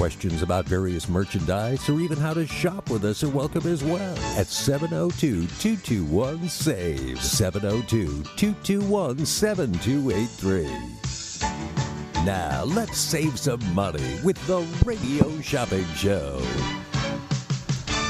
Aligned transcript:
Questions 0.00 0.40
about 0.40 0.64
various 0.64 1.10
merchandise 1.10 1.86
or 1.90 2.00
even 2.00 2.16
how 2.16 2.32
to 2.32 2.46
shop 2.46 2.88
with 2.88 3.04
us 3.04 3.22
are 3.22 3.28
welcome 3.28 3.66
as 3.66 3.84
well 3.84 4.16
at 4.38 4.46
702 4.46 5.46
221 5.46 6.48
SAVE. 6.48 7.22
702 7.22 8.22
221 8.34 9.26
7283. 9.26 12.24
Now, 12.24 12.64
let's 12.64 12.96
save 12.96 13.38
some 13.38 13.60
money 13.74 14.18
with 14.24 14.42
the 14.46 14.66
Radio 14.86 15.38
Shopping 15.42 15.84
Show. 15.96 16.40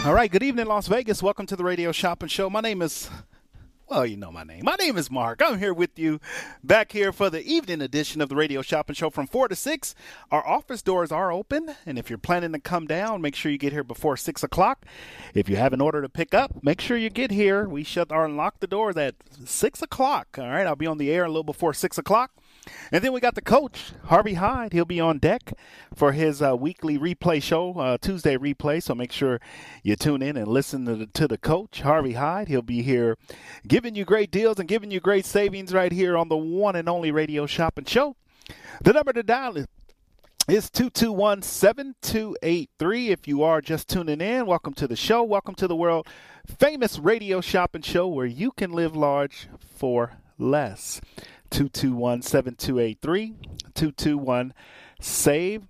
All 0.05 0.15
right, 0.15 0.31
good 0.31 0.45
evening, 0.45 0.67
Las 0.67 0.87
Vegas. 0.87 1.25
Welcome 1.25 1.47
to 1.47 1.57
the 1.57 1.65
Radio 1.65 1.91
Shopping 1.91 2.29
Show. 2.29 2.49
My 2.49 2.61
name 2.61 2.83
is, 2.83 3.11
well, 3.91 4.07
you 4.07 4.17
know 4.17 4.31
my 4.31 4.45
name. 4.45 4.65
My 4.65 4.77
name 4.77 4.97
is 4.97 5.11
Mark. 5.11 5.43
I'm 5.45 5.59
here 5.59 5.75
with 5.75 5.99
you 5.99 6.21
back 6.63 6.93
here 6.93 7.13
for 7.13 7.29
the 7.29 7.43
evening 7.43 7.83
edition 7.83 8.21
of 8.21 8.29
the 8.29 8.37
Radio 8.37 8.63
Shopping 8.63 8.95
Show 8.95 9.11
from 9.11 9.27
4 9.27 9.49
to 9.49 9.57
6. 9.57 9.95
Our 10.31 10.47
office 10.47 10.81
doors 10.81 11.11
are 11.11 11.33
open, 11.33 11.75
and 11.85 11.99
if 11.99 12.09
you're 12.09 12.17
planning 12.17 12.53
to 12.53 12.61
come 12.61 12.87
down, 12.87 13.21
make 13.21 13.35
sure 13.35 13.51
you 13.51 13.59
get 13.59 13.73
here 13.73 13.83
before 13.83 14.17
6 14.17 14.45
o'clock. 14.45 14.87
If 15.35 15.49
you 15.49 15.57
have 15.57 15.73
an 15.73 15.81
order 15.81 16.03
to 16.03 16.09
pick 16.09 16.35
up, 16.35 16.63
make 16.63 16.81
sure 16.81 16.97
you 16.97 17.11
get 17.11 17.33
here. 17.33 17.69
We 17.69 17.83
shut 17.83 18.13
or 18.13 18.25
unlock 18.25 18.61
the 18.61 18.69
doors 18.69 18.97
at 18.97 19.17
6 19.45 19.83
o'clock. 19.83 20.39
All 20.39 20.49
right, 20.49 20.69
I'll 20.69 20.77
be 20.77 20.87
on 20.87 20.99
the 20.99 21.11
air 21.11 21.25
a 21.25 21.29
little 21.29 21.43
before 21.43 21.75
6 21.75 21.99
o'clock. 21.99 22.31
And 22.93 23.03
then 23.03 23.13
we 23.13 23.21
got 23.21 23.35
the 23.35 23.43
coach, 23.43 23.93
Harvey 24.07 24.35
Hyde. 24.35 24.73
He'll 24.73 24.85
be 24.85 25.01
on 25.01 25.19
deck 25.19 25.53
for 25.95 26.13
his 26.13 26.43
uh, 26.43 26.57
weekly 26.57 26.99
replay 26.99 27.43
show, 27.43 27.79
uh, 27.79 27.99
Tuesday 27.99 28.37
replay. 28.37 28.83
So 28.83 28.95
make 28.95 29.13
sure 29.13 29.41
you 29.83 29.97
tune 29.97 30.23
in 30.23 30.37
and 30.37 30.49
listen 30.49 30.85
to 30.87 30.97
the, 30.97 31.07
to 31.07 31.29
the 31.29 31.39
coach, 31.39 31.81
Harvey 31.83 32.15
Hyde. 32.15 32.49
He'll 32.49 32.63
be 32.63 32.83
here 32.83 33.17
giving 33.67 33.95
you 33.95 34.05
great 34.05 34.31
deals 34.31 34.59
and 34.59 34.69
giving 34.69 34.91
you 34.91 35.01
great 35.01 35.25
savings 35.25 35.73
right 35.73 35.93
here 35.93 36.17
on 36.17 36.29
the 36.29 36.37
one 36.37 36.77
and 36.77 36.89
only 36.89 37.11
radio 37.11 37.47
shopping 37.47 37.85
show. 37.85 38.17
The 38.83 38.93
number 38.93 39.13
to 39.13 39.23
dial 39.23 39.57
is 39.57 39.67
is 40.49 40.69
221 40.71 41.43
7283. 41.43 43.11
If 43.11 43.29
you 43.29 43.45
are 43.45 43.61
just 43.61 43.89
tuning 43.89 44.21
in, 44.21 44.47
welcome 44.47 44.75
to 44.75 44.89
the 44.89 44.97
show. 44.97 45.23
Welcome 45.23 45.55
to 45.57 45.69
the 45.69 45.77
world 45.77 46.09
famous 46.59 46.99
radio 46.99 47.41
shopping 47.41 47.83
show 47.83 48.09
where 48.09 48.27
you 48.27 48.51
can 48.51 48.73
live 48.73 48.97
large 48.97 49.49
for 49.59 50.13
less. 50.39 51.01
221 51.51 52.23
7283 52.23 53.35
221 53.75 54.55
SAVE. 55.01 55.63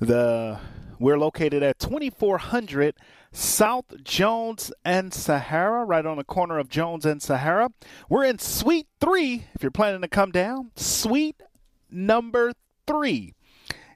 The 0.00 0.58
We're 0.98 1.18
located 1.18 1.62
at 1.62 1.78
2400 1.78 2.94
South 3.32 4.02
Jones 4.02 4.72
and 4.84 5.12
Sahara, 5.12 5.84
right 5.84 6.04
on 6.04 6.16
the 6.16 6.24
corner 6.24 6.58
of 6.58 6.68
Jones 6.68 7.04
and 7.04 7.22
Sahara. 7.22 7.70
We're 8.08 8.24
in 8.24 8.38
Suite 8.38 8.86
3 9.00 9.46
if 9.54 9.62
you're 9.62 9.70
planning 9.70 10.00
to 10.02 10.08
come 10.08 10.30
down. 10.30 10.70
Suite 10.76 11.42
number 11.90 12.52
3. 12.86 13.34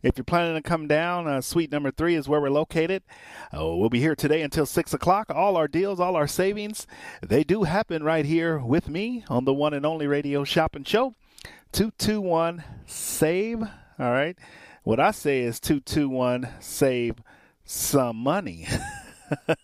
If 0.02 0.18
you're 0.18 0.24
planning 0.24 0.54
to 0.54 0.62
come 0.62 0.88
down, 0.88 1.28
uh, 1.28 1.40
suite 1.40 1.70
number 1.70 1.92
three 1.92 2.16
is 2.16 2.28
where 2.28 2.40
we're 2.40 2.50
located. 2.50 3.04
Uh, 3.56 3.76
we'll 3.76 3.88
be 3.88 4.00
here 4.00 4.16
today 4.16 4.42
until 4.42 4.66
6 4.66 4.92
o'clock. 4.92 5.30
All 5.30 5.56
our 5.56 5.68
deals, 5.68 6.00
all 6.00 6.16
our 6.16 6.26
savings, 6.26 6.88
they 7.20 7.44
do 7.44 7.62
happen 7.62 8.02
right 8.02 8.24
here 8.24 8.58
with 8.58 8.88
me 8.88 9.24
on 9.28 9.44
the 9.44 9.54
one 9.54 9.72
and 9.72 9.86
only 9.86 10.08
radio 10.08 10.42
shopping 10.42 10.82
show. 10.82 11.14
221 11.70 12.64
SAVE. 12.86 13.62
All 13.62 14.10
right. 14.10 14.36
What 14.82 14.98
I 14.98 15.12
say 15.12 15.42
is 15.42 15.60
221 15.60 16.48
SAVE 16.58 17.22
some 17.64 18.16
money. 18.16 18.66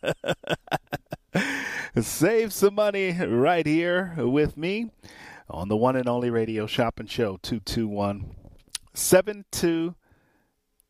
Save 2.00 2.52
some 2.52 2.74
money 2.74 3.12
right 3.12 3.66
here 3.66 4.14
with 4.18 4.56
me 4.56 4.90
on 5.50 5.68
the 5.68 5.76
one 5.76 5.96
and 5.96 6.08
only 6.08 6.30
radio 6.30 6.66
shopping 6.66 7.06
show 7.06 7.38
221 7.42 8.34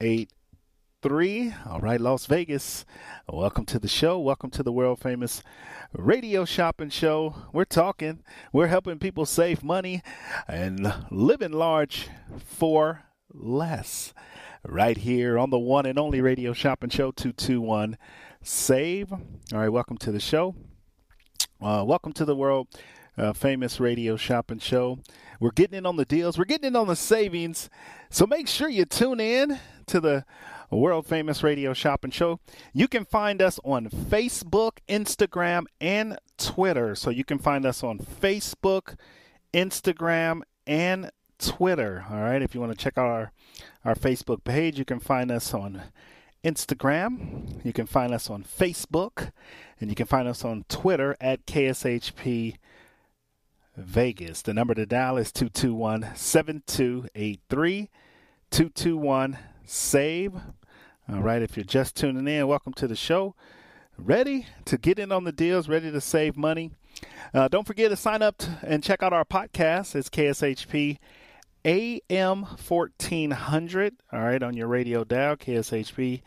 7283. 0.01 1.55
All 1.67 1.81
right, 1.81 2.01
Las 2.01 2.27
Vegas. 2.27 2.87
Welcome 3.29 3.67
to 3.67 3.81
the 3.81 3.89
show. 3.89 4.17
Welcome 4.21 4.51
to 4.51 4.63
the 4.63 4.71
world 4.71 5.01
famous 5.01 5.43
radio 5.93 6.45
shopping 6.45 6.91
show. 6.91 7.35
We're 7.53 7.65
talking, 7.65 8.23
we're 8.53 8.69
helping 8.69 9.01
people 9.01 9.27
save 9.27 9.65
money 9.65 10.05
and 10.47 10.95
living 11.11 11.51
large 11.51 12.11
for 12.47 13.07
less. 13.35 14.15
Right 14.65 14.99
here 14.99 15.37
on 15.37 15.51
the 15.51 15.59
one 15.59 15.85
and 15.85 15.99
only 15.99 16.21
radio 16.21 16.53
shopping 16.53 16.91
show 16.91 17.11
221 17.11 17.99
Save. 18.41 19.11
All 19.13 19.19
right, 19.51 19.69
welcome 19.69 19.99
to 19.99 20.13
the 20.13 20.21
show. 20.21 20.55
Uh, 21.61 21.83
welcome 21.85 22.13
to 22.13 22.25
the 22.25 22.37
world 22.37 22.69
uh, 23.19 23.33
famous 23.33 23.81
radio 23.81 24.17
shopping 24.17 24.59
show. 24.59 24.99
We're 25.41 25.51
getting 25.51 25.79
in 25.79 25.87
on 25.87 25.97
the 25.97 26.05
deals, 26.05 26.39
we're 26.39 26.45
getting 26.45 26.69
in 26.69 26.77
on 26.77 26.87
the 26.87 26.97
savings. 26.97 27.69
So 28.11 28.27
make 28.27 28.49
sure 28.49 28.69
you 28.69 28.85
tune 28.85 29.21
in 29.21 29.59
to 29.87 30.01
the 30.01 30.25
world 30.71 31.07
famous 31.07 31.43
radio 31.43 31.73
shopping 31.73 32.11
show. 32.11 32.41
You 32.73 32.89
can 32.89 33.05
find 33.05 33.41
us 33.41 33.59
on 33.65 33.89
Facebook, 33.89 34.79
Instagram, 34.89 35.65
and 35.81 36.19
Twitter. 36.37 36.95
So 36.95 37.11
you 37.11 37.25
can 37.25 37.39
find 37.39 37.65
us 37.65 37.83
on 37.83 37.99
Facebook, 37.99 38.97
Instagram, 39.53 40.43
and 40.67 41.11
Twitter. 41.39 42.05
All 42.11 42.21
right. 42.21 42.43
If 42.43 42.55
you 42.55 42.61
want 42.61 42.73
to 42.73 42.79
check 42.79 42.99
out 42.99 43.07
our, 43.07 43.33
our 43.85 43.95
Facebook 43.95 44.45
page, 44.45 44.79
you 44.79 44.85
can 44.85 45.01
find 45.01 45.31
us 45.31 45.55
on 45.55 45.83
Instagram. 46.45 47.65
You 47.65 47.73
can 47.73 47.87
find 47.87 48.13
us 48.13 48.29
on 48.29 48.45
Facebook. 48.45 49.31
And 49.81 49.89
you 49.91 49.97
can 49.97 50.07
find 50.07 50.29
us 50.29 50.45
on 50.45 50.65
Twitter 50.69 51.17
at 51.21 51.47
KSHP 51.47 52.57
Vegas. 53.79 54.43
The 54.43 54.53
number 54.53 54.75
to 54.75 54.87
dial 54.87 55.17
is 55.17 55.33
221 55.33 56.15
7283 56.17 57.91
221 58.51 59.39
SAVE. 59.65 60.35
All 61.11 61.23
right, 61.23 61.43
if 61.43 61.57
you're 61.57 61.65
just 61.65 61.97
tuning 61.97 62.27
in, 62.27 62.47
welcome 62.49 62.73
to 62.75 62.89
the 62.89 62.97
show. 62.97 63.35
Ready 63.97 64.47
to 64.65 64.79
get 64.79 64.99
in 64.99 65.13
on 65.13 65.25
the 65.25 65.33
deals, 65.33 65.69
ready 65.69 65.91
to 65.91 66.01
save 66.01 66.37
money. 66.37 66.73
Uh, 67.33 67.49
don't 67.49 67.67
forget 67.67 67.91
to 67.91 67.97
sign 67.97 68.23
up 68.23 68.43
and 68.63 68.83
check 68.83 69.03
out 69.03 69.13
our 69.13 69.25
podcast. 69.25 69.95
It's 69.95 70.09
KSHP 70.09 70.99
AM 71.65 72.43
1400. 72.45 73.97
All 74.13 74.21
right, 74.21 74.43
on 74.43 74.57
your 74.57 74.69
radio 74.69 75.05
dial, 75.05 75.37
KSHP 75.37 76.23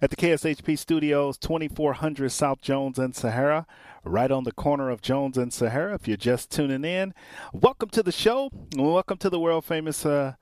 at 0.00 0.10
the 0.10 0.16
KSHP 0.16 0.78
studios, 0.78 1.36
2400 1.38 2.30
South 2.30 2.60
Jones 2.60 2.98
and 2.98 3.14
Sahara, 3.14 3.66
right 4.04 4.30
on 4.30 4.44
the 4.44 4.52
corner 4.52 4.90
of 4.90 5.02
Jones 5.02 5.36
and 5.36 5.52
Sahara. 5.52 5.94
If 5.94 6.06
you're 6.06 6.16
just 6.16 6.50
tuning 6.50 6.84
in, 6.84 7.14
welcome 7.52 7.88
to 7.90 8.02
the 8.02 8.12
show. 8.12 8.50
Welcome 8.76 9.18
to 9.18 9.30
the 9.30 9.40
world 9.40 9.64
famous 9.64 10.06
uh, 10.06 10.34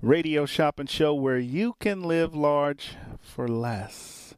radio 0.00 0.46
shopping 0.46 0.86
show 0.86 1.12
where 1.12 1.38
you 1.38 1.74
can 1.80 2.02
live 2.02 2.32
large 2.34 2.96
for 3.20 3.48
less. 3.48 4.34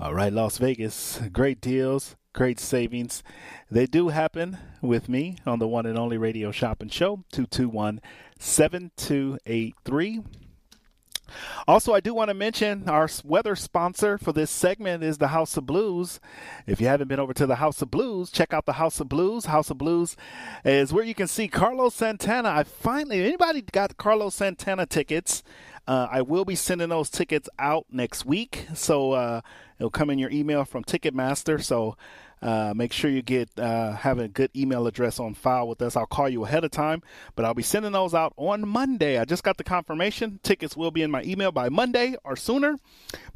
All 0.00 0.12
right, 0.12 0.32
Las 0.32 0.58
Vegas, 0.58 1.20
great 1.32 1.60
deals, 1.60 2.16
great 2.32 2.58
savings. 2.58 3.22
They 3.70 3.86
do 3.86 4.08
happen 4.08 4.58
with 4.82 5.08
me 5.08 5.36
on 5.46 5.60
the 5.60 5.68
one 5.68 5.86
and 5.86 5.96
only 5.96 6.18
radio 6.18 6.50
shopping 6.50 6.88
show, 6.88 7.24
221 7.30 8.00
7283. 8.38 10.22
Also, 11.66 11.92
I 11.92 12.00
do 12.00 12.14
want 12.14 12.28
to 12.28 12.34
mention 12.34 12.88
our 12.88 13.08
weather 13.24 13.56
sponsor 13.56 14.18
for 14.18 14.32
this 14.32 14.50
segment 14.50 15.02
is 15.02 15.18
the 15.18 15.28
House 15.28 15.56
of 15.56 15.66
Blues. 15.66 16.20
If 16.66 16.80
you 16.80 16.86
haven't 16.86 17.08
been 17.08 17.20
over 17.20 17.34
to 17.34 17.46
the 17.46 17.56
House 17.56 17.82
of 17.82 17.90
Blues, 17.90 18.30
check 18.30 18.52
out 18.52 18.66
the 18.66 18.74
House 18.74 19.00
of 19.00 19.08
Blues. 19.08 19.46
House 19.46 19.70
of 19.70 19.78
Blues 19.78 20.16
is 20.64 20.92
where 20.92 21.04
you 21.04 21.14
can 21.14 21.28
see 21.28 21.48
Carlos 21.48 21.94
Santana. 21.94 22.50
I 22.50 22.64
finally, 22.64 23.24
anybody 23.24 23.62
got 23.62 23.96
Carlos 23.96 24.34
Santana 24.34 24.86
tickets? 24.86 25.42
Uh, 25.86 26.08
I 26.10 26.22
will 26.22 26.44
be 26.44 26.56
sending 26.56 26.88
those 26.88 27.10
tickets 27.10 27.48
out 27.58 27.86
next 27.92 28.26
week, 28.26 28.66
so 28.74 29.12
uh, 29.12 29.40
it'll 29.78 29.90
come 29.90 30.10
in 30.10 30.18
your 30.18 30.30
email 30.30 30.64
from 30.64 30.82
Ticketmaster. 30.82 31.62
So 31.62 31.96
uh, 32.42 32.74
make 32.76 32.92
sure 32.92 33.10
you 33.10 33.22
get 33.22 33.48
uh, 33.58 33.92
have 33.92 34.18
a 34.18 34.28
good 34.28 34.50
email 34.54 34.86
address 34.86 35.18
on 35.18 35.34
file 35.34 35.66
with 35.66 35.80
us. 35.80 35.96
I'll 35.96 36.06
call 36.06 36.28
you 36.28 36.44
ahead 36.44 36.64
of 36.64 36.70
time, 36.70 37.02
but 37.34 37.44
I'll 37.44 37.54
be 37.54 37.62
sending 37.62 37.92
those 37.92 38.14
out 38.14 38.32
on 38.36 38.68
Monday. 38.68 39.18
I 39.18 39.24
just 39.24 39.42
got 39.42 39.56
the 39.56 39.64
confirmation. 39.64 40.38
Tickets 40.42 40.76
will 40.76 40.90
be 40.90 41.02
in 41.02 41.10
my 41.10 41.22
email 41.22 41.50
by 41.50 41.68
Monday 41.68 42.16
or 42.24 42.36
sooner, 42.36 42.76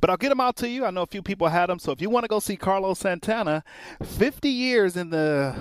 but 0.01 0.11
I'll 0.11 0.17
get 0.17 0.29
them 0.29 0.41
out 0.41 0.57
to 0.57 0.69
you. 0.69 0.85
I 0.85 0.91
know 0.91 1.03
a 1.03 1.07
few 1.07 1.23
people 1.23 1.49
had 1.49 1.67
them, 1.67 1.79
so 1.79 1.93
if 1.93 2.01
you 2.01 2.11
want 2.11 2.25
to 2.25 2.29
go 2.29 2.41
see 2.41 2.57
Carlos 2.57 2.99
Santana, 2.99 3.65
50 4.03 4.49
years 4.49 4.97
in 4.97 5.11
the 5.11 5.57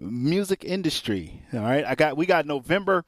music 0.00 0.64
industry. 0.64 1.42
All 1.52 1.60
right, 1.60 1.84
I 1.84 1.94
got 1.94 2.16
we 2.16 2.26
got 2.26 2.46
November 2.46 3.04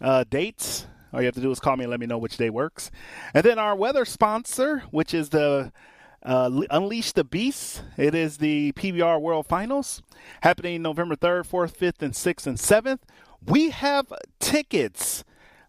uh, 0.00 0.24
dates. 0.28 0.86
All 1.12 1.20
you 1.20 1.26
have 1.26 1.34
to 1.34 1.40
do 1.40 1.50
is 1.50 1.60
call 1.60 1.76
me 1.76 1.84
and 1.84 1.90
let 1.90 2.00
me 2.00 2.06
know 2.06 2.16
which 2.16 2.38
day 2.38 2.48
works. 2.48 2.90
And 3.34 3.44
then 3.44 3.58
our 3.58 3.76
weather 3.76 4.06
sponsor, 4.06 4.84
which 4.90 5.12
is 5.12 5.28
the 5.28 5.70
uh, 6.24 6.62
Unleash 6.70 7.12
the 7.12 7.24
Beast. 7.24 7.82
It 7.96 8.14
is 8.14 8.38
the 8.38 8.72
PBR 8.72 9.20
World 9.20 9.46
Finals 9.46 10.02
happening 10.42 10.82
November 10.82 11.16
3rd, 11.16 11.48
4th, 11.48 11.76
5th, 11.76 12.02
and 12.02 12.14
6th 12.14 12.46
and 12.46 12.58
7th. 12.58 13.00
We 13.44 13.70
have 13.70 14.12
tickets. 14.38 15.24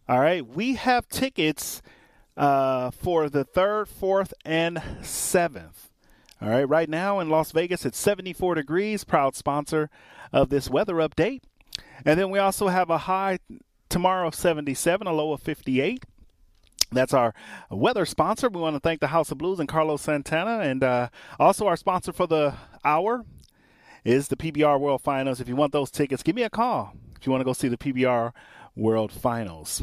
All 0.07 0.19
right. 0.19 0.45
We 0.45 0.75
have 0.75 1.07
tickets 1.07 1.81
uh, 2.37 2.91
for 2.91 3.29
the 3.29 3.45
3rd, 3.45 3.87
4th, 3.87 4.33
and 4.45 4.77
7th. 5.01 5.89
All 6.41 6.49
right. 6.49 6.67
Right 6.67 6.89
now 6.89 7.19
in 7.19 7.29
Las 7.29 7.51
Vegas, 7.51 7.85
it's 7.85 7.97
74 7.97 8.55
degrees, 8.55 9.03
proud 9.03 9.35
sponsor 9.35 9.89
of 10.31 10.49
this 10.49 10.69
weather 10.69 10.95
update. 10.95 11.41
And 12.05 12.19
then 12.19 12.29
we 12.29 12.39
also 12.39 12.67
have 12.67 12.89
a 12.89 12.99
high 12.99 13.39
tomorrow 13.89 14.27
of 14.27 14.35
77, 14.35 15.07
a 15.07 15.13
low 15.13 15.33
of 15.33 15.41
58. 15.41 16.03
That's 16.93 17.13
our 17.13 17.33
weather 17.69 18.05
sponsor. 18.05 18.49
We 18.49 18.61
want 18.61 18.75
to 18.75 18.79
thank 18.79 18.99
the 18.99 19.07
House 19.07 19.31
of 19.31 19.37
Blues 19.37 19.59
and 19.59 19.67
Carlos 19.67 20.01
Santana. 20.01 20.59
And 20.59 20.83
uh, 20.83 21.09
also, 21.39 21.67
our 21.67 21.77
sponsor 21.77 22.13
for 22.13 22.27
the 22.27 22.55
hour 22.83 23.25
is 24.03 24.27
the 24.27 24.35
PBR 24.35 24.79
World 24.79 25.01
Finals. 25.01 25.39
If 25.39 25.47
you 25.47 25.55
want 25.55 25.71
those 25.71 25.91
tickets, 25.91 26.23
give 26.23 26.35
me 26.35 26.43
a 26.43 26.49
call 26.49 26.93
if 27.19 27.25
you 27.25 27.31
want 27.31 27.41
to 27.41 27.45
go 27.45 27.53
see 27.53 27.67
the 27.67 27.77
PBR 27.77 28.33
World 28.75 29.11
Finals. 29.11 29.79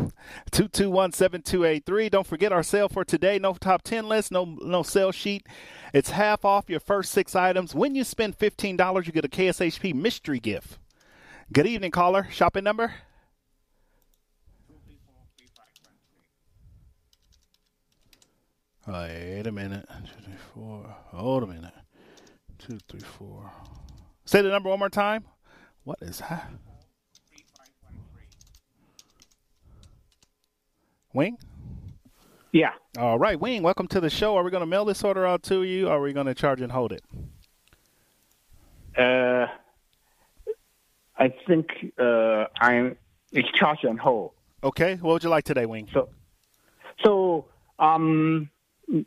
221 0.50 1.12
7283. 1.12 2.08
Don't 2.08 2.26
forget 2.26 2.52
our 2.52 2.62
sale 2.62 2.88
for 2.88 3.04
today. 3.04 3.38
No 3.38 3.54
top 3.54 3.82
10 3.82 4.08
list, 4.08 4.32
no, 4.32 4.44
no 4.44 4.82
sale 4.82 5.12
sheet. 5.12 5.46
It's 5.94 6.10
half 6.10 6.44
off 6.44 6.68
your 6.68 6.80
first 6.80 7.12
six 7.12 7.34
items. 7.34 7.74
When 7.74 7.94
you 7.94 8.04
spend 8.04 8.38
$15, 8.38 9.06
you 9.06 9.12
get 9.12 9.24
a 9.24 9.28
KSHP 9.28 9.94
mystery 9.94 10.40
gift. 10.40 10.78
Good 11.52 11.66
evening, 11.66 11.90
caller. 11.90 12.28
Shopping 12.30 12.64
number? 12.64 12.94
Wait 18.92 19.46
a 19.46 19.52
minute. 19.52 19.86
Two, 19.88 20.20
three, 20.24 20.34
four. 20.52 20.96
Hold 21.12 21.44
a 21.44 21.46
minute. 21.46 21.72
Two, 22.58 22.76
three, 22.88 22.98
four. 22.98 23.48
Say 24.24 24.42
the 24.42 24.48
number 24.48 24.68
one 24.68 24.80
more 24.80 24.88
time. 24.88 25.22
What 25.84 25.98
is 26.00 26.18
that? 26.18 26.50
Wing? 31.12 31.38
Yeah. 32.50 32.72
All 32.98 33.16
right, 33.16 33.38
Wing, 33.38 33.62
welcome 33.62 33.86
to 33.88 34.00
the 34.00 34.10
show. 34.10 34.34
Are 34.36 34.42
we 34.42 34.50
going 34.50 34.62
to 34.62 34.66
mail 34.66 34.84
this 34.84 35.04
order 35.04 35.24
out 35.24 35.44
to 35.44 35.62
you 35.62 35.86
or 35.86 35.98
are 35.98 36.00
we 36.00 36.12
going 36.12 36.26
to 36.26 36.34
charge 36.34 36.60
and 36.60 36.72
hold 36.72 36.90
it? 36.90 37.04
Uh, 38.98 39.46
I 41.16 41.32
think 41.46 41.68
uh, 41.96 42.46
I'm 42.60 42.96
it's 43.30 43.50
charge 43.52 43.84
and 43.84 44.00
hold. 44.00 44.32
Okay. 44.64 44.96
What 44.96 45.12
would 45.12 45.22
you 45.22 45.30
like 45.30 45.44
today, 45.44 45.66
Wing? 45.66 45.88
So, 45.92 46.08
so 47.04 47.44
um, 47.78 48.50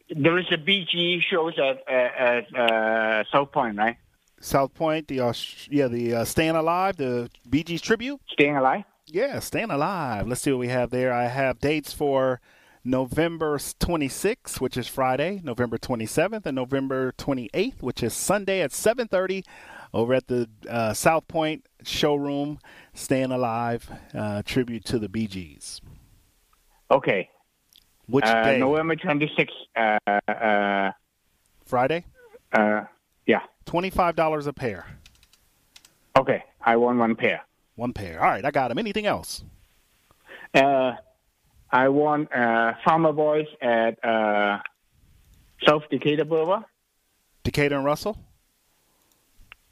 there 0.09 0.38
is 0.38 0.45
a 0.51 0.57
Bee 0.57 0.85
Gees 0.89 1.24
shows 1.24 1.53
at 1.57 1.88
at, 1.89 2.56
uh, 2.56 3.24
South 3.31 3.51
Point, 3.51 3.77
right? 3.77 3.97
South 4.39 4.74
Point, 4.74 5.07
the 5.07 5.21
uh, 5.21 5.33
yeah, 5.69 5.88
the 5.88 6.15
uh, 6.15 6.25
Staying 6.25 6.56
Alive, 6.56 6.97
the 6.97 7.30
Bee 7.50 7.63
Gees 7.63 7.81
tribute. 7.81 8.19
Staying 8.30 8.57
Alive. 8.57 8.83
Yeah, 9.06 9.39
Staying 9.39 9.71
Alive. 9.71 10.27
Let's 10.27 10.41
see 10.41 10.51
what 10.51 10.59
we 10.59 10.69
have 10.69 10.89
there. 10.89 11.13
I 11.13 11.27
have 11.27 11.59
dates 11.59 11.94
for 11.94 12.41
November 12.83 13.57
26th, 13.57 14.59
which 14.59 14.75
is 14.75 14.88
Friday, 14.88 15.41
November 15.44 15.77
27th, 15.77 16.45
and 16.45 16.56
November 16.56 17.13
28th, 17.13 17.81
which 17.81 18.03
is 18.03 18.13
Sunday 18.13 18.62
at 18.62 18.71
7:30, 18.71 19.44
over 19.94 20.13
at 20.13 20.27
the 20.27 20.50
uh, 20.69 20.94
South 20.94 21.27
Point 21.27 21.68
showroom. 21.83 22.59
Staying 22.94 23.31
Alive 23.31 23.89
uh, 24.13 24.41
tribute 24.44 24.85
to 24.85 25.00
the 25.00 25.09
Bee 25.09 25.27
Gees. 25.27 25.81
Okay, 26.91 27.30
which 28.07 28.25
uh, 28.25 28.44
day? 28.44 28.59
November 28.59 28.95
26th. 28.95 29.50
Uh, 29.75 30.31
uh, 30.31 30.91
Friday? 31.65 32.05
Uh, 32.51 32.83
yeah. 33.25 33.41
$25 33.65 34.47
a 34.47 34.53
pair. 34.53 34.85
Okay. 36.17 36.44
I 36.61 36.75
want 36.75 37.00
one 37.00 37.15
pair. 37.15 37.41
One 37.75 37.94
pair. 37.94 38.21
All 38.21 38.29
right. 38.29 38.45
I 38.45 38.51
got 38.51 38.67
them. 38.69 38.77
Anything 38.77 39.05
else? 39.05 39.44
Uh, 40.53 40.94
I 41.71 41.89
want 41.89 42.31
uh, 42.33 42.73
Farmer 42.85 43.13
Boys 43.13 43.47
at 43.61 44.03
uh, 44.03 44.59
South 45.65 45.83
Decatur 45.89 46.25
Boulevard. 46.25 46.65
Decatur 47.44 47.75
and 47.75 47.85
Russell? 47.85 48.17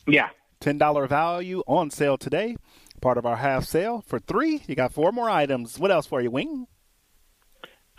Yeah. 0.07 0.30
$10 0.62 1.07
value 1.07 1.63
on 1.68 1.92
sale 1.92 2.18
today. 2.18 2.56
Part 3.01 3.18
of 3.18 3.25
our 3.25 3.38
half 3.38 3.66
sale. 3.66 4.04
For 4.07 4.19
three, 4.19 4.63
you 4.68 4.75
got 4.75 4.94
four 4.94 5.12
more 5.12 5.30
items. 5.30 5.80
What 5.80 5.92
else 5.92 6.06
for 6.06 6.22
you, 6.22 6.31
Wing? 6.31 6.68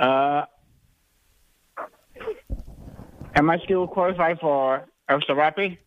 Uh, 0.03 0.45
am 3.37 3.49
I 3.49 3.59
still 3.65 3.87
qualified 3.87 4.41
for 4.41 4.85
El 5.09 5.21
Zarape? 5.21 5.79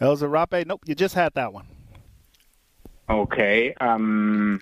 El 0.00 0.16
Zarape? 0.16 0.66
Nope, 0.66 0.82
you 0.86 0.96
just 0.96 1.14
had 1.14 1.32
that 1.34 1.52
one. 1.52 1.66
Okay. 3.08 3.72
Um. 3.80 4.60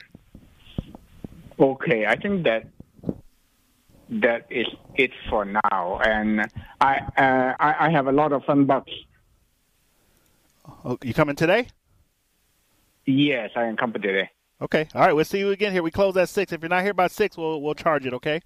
Okay, 1.58 2.06
I 2.06 2.16
think 2.16 2.44
that 2.44 2.66
that 4.10 4.46
is 4.50 4.66
it 4.94 5.10
for 5.28 5.44
now, 5.44 6.00
and 6.04 6.42
I 6.80 6.98
uh, 7.16 7.54
I, 7.58 7.86
I 7.86 7.90
have 7.90 8.06
a 8.06 8.12
lot 8.12 8.32
of 8.32 8.44
fun 8.44 8.66
bucks. 8.66 8.92
Oh, 10.84 10.98
you 11.02 11.14
coming 11.14 11.36
today? 11.36 11.68
Yes, 13.06 13.50
I 13.56 13.64
am 13.64 13.76
coming 13.76 14.02
today. 14.02 14.30
Okay. 14.60 14.88
All 14.94 15.00
right. 15.00 15.12
We'll 15.14 15.24
see 15.24 15.38
you 15.38 15.50
again 15.50 15.72
here. 15.72 15.82
We 15.82 15.90
close 15.90 16.16
at 16.16 16.28
six. 16.28 16.52
If 16.52 16.60
you're 16.60 16.68
not 16.68 16.84
here 16.84 16.94
by 16.94 17.08
six, 17.08 17.36
we'll 17.36 17.62
we'll 17.62 17.74
charge 17.74 18.04
it. 18.06 18.12
Okay. 18.12 18.40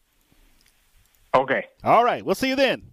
Okay. 1.34 1.66
All 1.82 2.04
right. 2.04 2.24
We'll 2.24 2.34
see 2.34 2.48
you 2.48 2.56
then. 2.56 2.92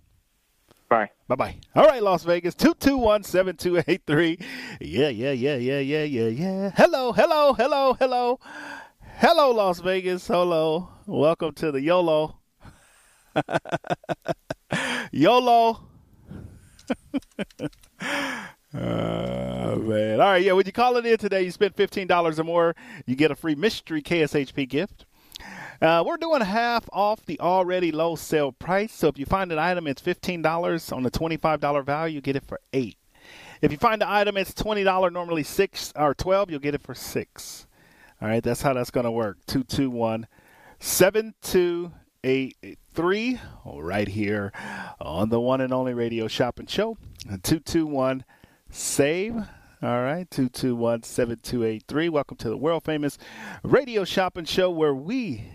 Bye. 0.89 1.09
Bye 1.27 1.35
bye. 1.35 1.55
All 1.75 1.85
right, 1.85 2.01
Las 2.01 2.23
Vegas, 2.23 2.55
221 2.55 3.23
7283. 3.23 4.39
Yeah, 4.81 5.09
yeah, 5.09 5.31
yeah, 5.31 5.55
yeah, 5.55 5.79
yeah, 5.79 6.03
yeah, 6.03 6.27
yeah. 6.27 6.71
Hello, 6.75 7.11
hello, 7.11 7.53
hello, 7.53 7.93
hello. 7.93 8.39
Hello, 9.17 9.51
Las 9.51 9.79
Vegas. 9.81 10.25
Hello. 10.25 10.89
Welcome 11.05 11.53
to 11.55 11.71
the 11.71 11.81
YOLO. 11.81 12.39
YOLO. 15.11 15.81
Uh, 18.71 19.75
man. 19.79 20.21
All 20.21 20.27
right, 20.27 20.43
yeah. 20.43 20.51
When 20.51 20.63
you 20.63 20.71
call 20.71 20.95
it 20.97 21.05
in 21.05 21.17
today, 21.17 21.41
you 21.41 21.49
spend 21.49 21.73
fifteen 21.73 22.05
dollars 22.05 22.39
or 22.39 22.43
more, 22.43 22.75
you 23.07 23.15
get 23.15 23.31
a 23.31 23.35
free 23.35 23.55
mystery 23.55 24.03
KSHP 24.03 24.69
gift. 24.69 25.07
Uh, 25.81 26.03
we're 26.05 26.17
doing 26.17 26.41
half 26.41 26.89
off 26.91 27.25
the 27.25 27.39
already 27.39 27.89
low 27.91 28.15
sale 28.15 28.51
price. 28.51 28.91
So 28.91 29.07
if 29.07 29.17
you 29.17 29.25
find 29.25 29.49
an 29.51 29.59
item, 29.59 29.87
it's 29.87 30.01
fifteen 30.01 30.41
dollars 30.41 30.91
on 30.91 31.03
the 31.03 31.09
twenty-five 31.09 31.61
dollar 31.61 31.83
value, 31.83 32.15
you 32.15 32.21
get 32.21 32.35
it 32.35 32.43
for 32.43 32.59
eight. 32.73 32.97
If 33.61 33.71
you 33.71 33.77
find 33.77 34.01
the 34.01 34.09
item, 34.09 34.35
it's 34.35 34.53
twenty 34.53 34.83
dollar, 34.83 35.09
normally 35.09 35.43
six 35.43 35.93
or 35.95 36.13
twelve, 36.13 36.51
you'll 36.51 36.59
get 36.59 36.75
it 36.75 36.81
for 36.81 36.93
six. 36.93 37.65
All 38.21 38.27
right, 38.27 38.43
that's 38.43 38.61
how 38.61 38.73
that's 38.73 38.91
going 38.91 39.05
to 39.05 39.11
work. 39.11 39.37
Two 39.47 39.63
two 39.63 39.89
one 39.89 40.27
seven 40.79 41.33
two 41.41 41.93
eight 42.25 42.57
three. 42.93 43.39
Right 43.65 44.09
here 44.09 44.51
on 44.99 45.29
the 45.29 45.39
one 45.39 45.61
and 45.61 45.71
only 45.71 45.93
radio 45.93 46.27
shopping 46.27 46.67
show. 46.67 46.97
Two 47.41 47.59
two 47.59 47.85
one 47.85 48.25
save. 48.69 49.35
All 49.81 50.01
right, 50.01 50.29
221 50.29 51.03
7283. 51.03 52.09
Welcome 52.09 52.35
to 52.35 52.49
the 52.49 52.57
world 52.57 52.83
famous 52.83 53.17
radio 53.63 54.03
shopping 54.03 54.43
show 54.43 54.69
where 54.69 54.93
we 54.93 55.45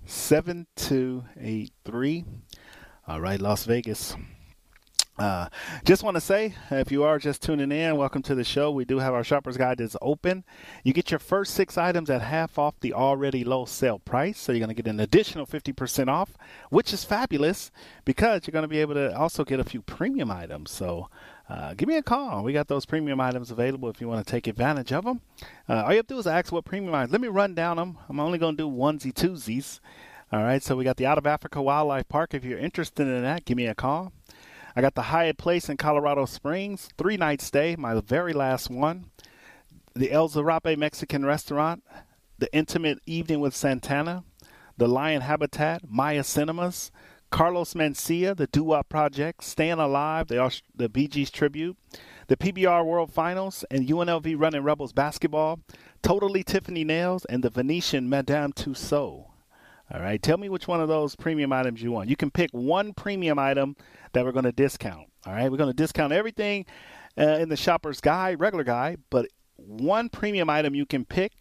7283. 0.05 2.25
All 3.07 3.21
right, 3.21 3.41
Las 3.41 3.65
Vegas. 3.65 4.15
Uh, 5.21 5.47
just 5.85 6.01
want 6.01 6.15
to 6.15 6.21
say, 6.21 6.55
if 6.71 6.91
you 6.91 7.03
are 7.03 7.19
just 7.19 7.43
tuning 7.43 7.71
in, 7.71 7.95
welcome 7.95 8.23
to 8.23 8.33
the 8.33 8.43
show. 8.43 8.71
We 8.71 8.85
do 8.85 8.97
have 8.97 9.13
our 9.13 9.23
shopper's 9.23 9.55
guide 9.55 9.77
that's 9.77 9.95
open. 10.01 10.43
You 10.83 10.93
get 10.93 11.11
your 11.11 11.19
first 11.19 11.53
six 11.53 11.77
items 11.77 12.09
at 12.09 12.23
half 12.23 12.57
off 12.57 12.79
the 12.79 12.93
already 12.93 13.43
low 13.43 13.65
sale 13.65 13.99
price. 13.99 14.39
So 14.39 14.51
you're 14.51 14.65
going 14.65 14.75
to 14.75 14.81
get 14.81 14.89
an 14.89 14.99
additional 14.99 15.45
50% 15.45 16.07
off, 16.07 16.31
which 16.71 16.91
is 16.91 17.03
fabulous 17.03 17.69
because 18.03 18.47
you're 18.47 18.51
going 18.51 18.63
to 18.63 18.67
be 18.67 18.79
able 18.79 18.95
to 18.95 19.15
also 19.15 19.43
get 19.43 19.59
a 19.59 19.63
few 19.63 19.83
premium 19.83 20.31
items. 20.31 20.71
So 20.71 21.07
uh, 21.47 21.75
give 21.75 21.87
me 21.87 21.97
a 21.97 22.03
call. 22.03 22.43
We 22.43 22.51
got 22.51 22.67
those 22.67 22.87
premium 22.87 23.21
items 23.21 23.51
available 23.51 23.89
if 23.89 24.01
you 24.01 24.07
want 24.07 24.25
to 24.25 24.31
take 24.31 24.47
advantage 24.47 24.91
of 24.91 25.05
them. 25.05 25.21
Uh, 25.69 25.83
all 25.83 25.91
you 25.91 25.97
have 25.97 26.07
to 26.07 26.15
do 26.15 26.19
is 26.19 26.25
ask 26.25 26.51
what 26.51 26.65
premium 26.65 26.95
items. 26.95 27.11
Let 27.11 27.21
me 27.21 27.27
run 27.27 27.53
down 27.53 27.77
them. 27.77 27.99
I'm 28.09 28.19
only 28.19 28.39
going 28.39 28.57
to 28.57 28.63
do 28.63 28.75
onesie 28.75 29.13
twosies. 29.13 29.81
All 30.33 30.41
right, 30.41 30.63
so 30.63 30.77
we 30.77 30.85
got 30.85 30.95
the 30.95 31.05
Out 31.05 31.17
of 31.17 31.27
Africa 31.27 31.61
Wildlife 31.61 32.07
Park. 32.07 32.33
If 32.33 32.45
you're 32.45 32.57
interested 32.57 33.05
in 33.05 33.21
that, 33.21 33.43
give 33.43 33.57
me 33.57 33.67
a 33.67 33.75
call. 33.75 34.13
I 34.75 34.81
got 34.81 34.95
the 34.95 35.03
Hyatt 35.03 35.37
Place 35.37 35.69
in 35.69 35.77
Colorado 35.77 36.25
Springs, 36.25 36.89
three 36.97 37.17
night 37.17 37.41
stay, 37.41 37.75
my 37.77 37.99
very 37.99 38.33
last 38.33 38.69
one. 38.69 39.11
The 39.93 40.11
El 40.11 40.29
Zarape 40.29 40.77
Mexican 40.77 41.25
restaurant, 41.25 41.83
the 42.37 42.53
Intimate 42.53 42.99
Evening 43.05 43.41
with 43.41 43.55
Santana, 43.55 44.23
the 44.77 44.87
Lion 44.87 45.21
Habitat, 45.21 45.81
Maya 45.89 46.23
Cinemas, 46.23 46.91
Carlos 47.29 47.73
Mencia, 47.73 48.35
the 48.35 48.47
Doo 48.47 48.79
Project, 48.89 49.43
Staying 49.43 49.79
Alive, 49.79 50.27
the, 50.27 50.61
the 50.75 50.89
Bee 50.89 51.07
Gees 51.07 51.31
Tribute, 51.31 51.77
the 52.27 52.37
PBR 52.37 52.85
World 52.85 53.11
Finals, 53.11 53.65
and 53.71 53.87
UNLV 53.87 54.39
Running 54.39 54.63
Rebels 54.63 54.93
Basketball, 54.93 55.59
Totally 56.01 56.43
Tiffany 56.43 56.83
Nails, 56.83 57.25
and 57.25 57.43
the 57.43 57.49
Venetian 57.49 58.09
Madame 58.09 58.53
Tussauds. 58.53 59.30
All 59.93 60.01
right, 60.01 60.21
tell 60.21 60.37
me 60.37 60.47
which 60.47 60.67
one 60.67 60.79
of 60.79 60.87
those 60.87 61.15
premium 61.15 61.51
items 61.51 61.81
you 61.81 61.91
want. 61.91 62.09
You 62.09 62.15
can 62.15 62.31
pick 62.31 62.49
one 62.51 62.93
premium 62.93 63.37
item 63.37 63.75
that 64.13 64.23
we're 64.23 64.31
going 64.31 64.45
to 64.45 64.51
discount. 64.51 65.07
All 65.25 65.33
right, 65.33 65.51
we're 65.51 65.57
going 65.57 65.69
to 65.69 65.75
discount 65.75 66.13
everything 66.13 66.65
uh, 67.17 67.39
in 67.39 67.49
the 67.49 67.57
shopper's 67.57 67.99
guide, 67.99 68.39
regular 68.39 68.63
guide, 68.63 68.99
but 69.09 69.27
one 69.57 70.07
premium 70.09 70.49
item 70.49 70.75
you 70.75 70.85
can 70.85 71.03
pick. 71.03 71.33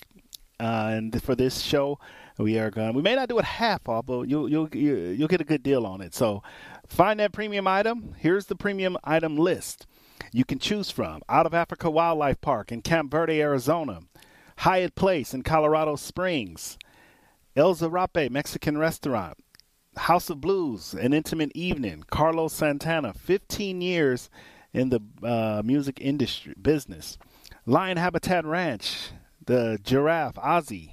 Uh, 0.59 0.91
and 0.93 1.23
for 1.23 1.35
this 1.35 1.61
show, 1.61 1.99
we 2.39 2.59
are 2.59 2.71
going. 2.71 2.95
We 2.95 3.03
may 3.03 3.15
not 3.15 3.29
do 3.29 3.39
it 3.39 3.45
half 3.45 3.89
off, 3.89 4.07
but 4.07 4.29
you'll 4.29 4.49
you'll 4.49 4.69
you'll 4.75 5.29
get 5.29 5.41
a 5.41 5.45
good 5.45 5.63
deal 5.63 5.87
on 5.87 6.03
it. 6.03 6.15
So, 6.15 6.43
find 6.87 7.19
that 7.21 7.33
premium 7.33 7.67
item. 7.67 8.15
Here's 8.19 8.47
the 8.47 8.57
premium 8.57 8.99
item 9.03 9.37
list. 9.37 9.87
You 10.33 10.45
can 10.45 10.59
choose 10.59 10.91
from 10.91 11.23
Out 11.29 11.47
of 11.47 11.55
Africa 11.55 11.91
Wildlife 11.91 12.41
Park 12.41 12.73
in 12.73 12.83
Camp 12.83 13.11
Verde, 13.11 13.41
Arizona, 13.41 14.01
Hyatt 14.59 14.95
Place 14.95 15.33
in 15.33 15.43
Colorado 15.43 15.97
Springs, 15.97 16.77
El 17.57 17.75
Zarape 17.75 18.31
Mexican 18.31 18.79
Restaurant, 18.79 19.37
House 19.97 20.31
of 20.31 20.41
Blues, 20.41 20.95
An 20.95 21.13
Intimate 21.13 21.51
Evening, 21.55 22.05
Carlos 22.09 22.53
Santana, 22.53 23.13
15 23.13 23.81
years 23.81 24.31
in 24.73 24.91
the 24.91 25.01
uh, 25.25 25.61
music 25.65 25.99
industry 26.01 26.55
business, 26.61 27.19
Lion 27.67 27.97
Habitat 27.97 28.45
Ranch, 28.45 29.11
the 29.45 29.81
Giraffe, 29.83 30.37
Ozzy, 30.37 30.93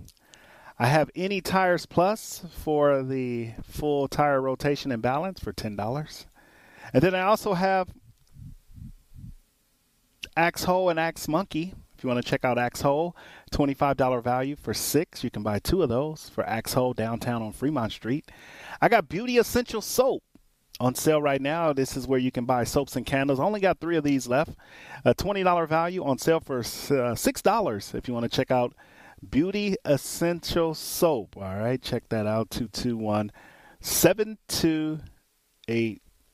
I 0.80 0.88
have 0.88 1.12
any 1.16 1.42
tires 1.42 1.86
plus 1.86 2.44
for 2.50 3.04
the 3.04 3.52
full 3.64 4.08
tire 4.08 4.42
rotation 4.42 4.92
and 4.92 5.02
balance 5.04 5.40
for 5.40 5.54
ten 5.54 5.76
dollars. 5.76 6.26
And 6.94 7.02
then 7.02 7.16
I 7.16 7.22
also 7.22 7.54
have 7.54 7.90
Axe 10.38 10.64
Hole 10.64 10.90
and 10.90 11.00
Axe 11.00 11.28
Monkey 11.28 11.74
if 12.04 12.06
you 12.06 12.14
want 12.14 12.22
to 12.22 12.30
check 12.30 12.44
out 12.44 12.58
Axe 12.58 12.82
Hole, 12.82 13.16
$25 13.54 14.22
value 14.22 14.58
for 14.58 14.74
six. 14.74 15.24
You 15.24 15.32
can 15.32 15.42
buy 15.42 15.60
two 15.60 15.82
of 15.84 15.88
those 15.88 16.28
for 16.28 16.46
Axe 16.46 16.74
Hole 16.74 16.94
downtown 16.94 17.42
on 17.42 17.54
Fremont 17.54 17.94
Street. 17.94 18.30
I 18.82 18.90
got 18.90 19.08
Beauty 19.08 19.38
Essential 19.38 19.80
Soap 19.80 20.22
on 20.82 20.96
sale 20.96 21.22
right 21.22 21.40
now. 21.40 21.72
This 21.72 21.96
is 21.96 22.06
where 22.06 22.20
you 22.20 22.30
can 22.30 22.44
buy 22.44 22.66
soaps 22.66 22.98
and 22.98 23.06
candles. 23.06 23.40
Only 23.40 23.62
got 23.62 23.80
three 23.80 23.96
of 23.96 24.04
these 24.04 24.28
left. 24.28 24.52
A 25.06 25.16
$20 25.16 25.66
value 25.70 26.04
on 26.04 26.18
sale 26.18 26.42
for 26.42 26.60
uh, 26.60 27.16
$6 27.16 27.96
if 27.96 28.08
you 28.10 28.14
want 28.14 28.30
to 28.30 28.36
check 28.36 28.52
out 28.52 28.76
Beauty 29.30 29.78
Essential 29.86 30.74
Soap. 30.74 31.38
All 31.38 31.44
right, 31.44 31.82
check 31.82 32.10
that 32.10 32.28
out. 32.28 32.50
221 32.50 33.32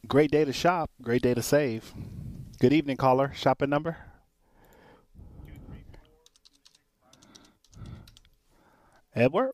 Great 0.09 0.31
day 0.31 0.45
to 0.45 0.53
shop, 0.53 0.91
great 1.03 1.23
day 1.23 1.35
to 1.35 1.43
save. 1.43 1.93
Good 2.61 2.73
evening, 2.73 2.97
caller. 2.97 3.33
Shopping 3.35 3.71
number? 3.71 3.97
Edward? 9.15 9.53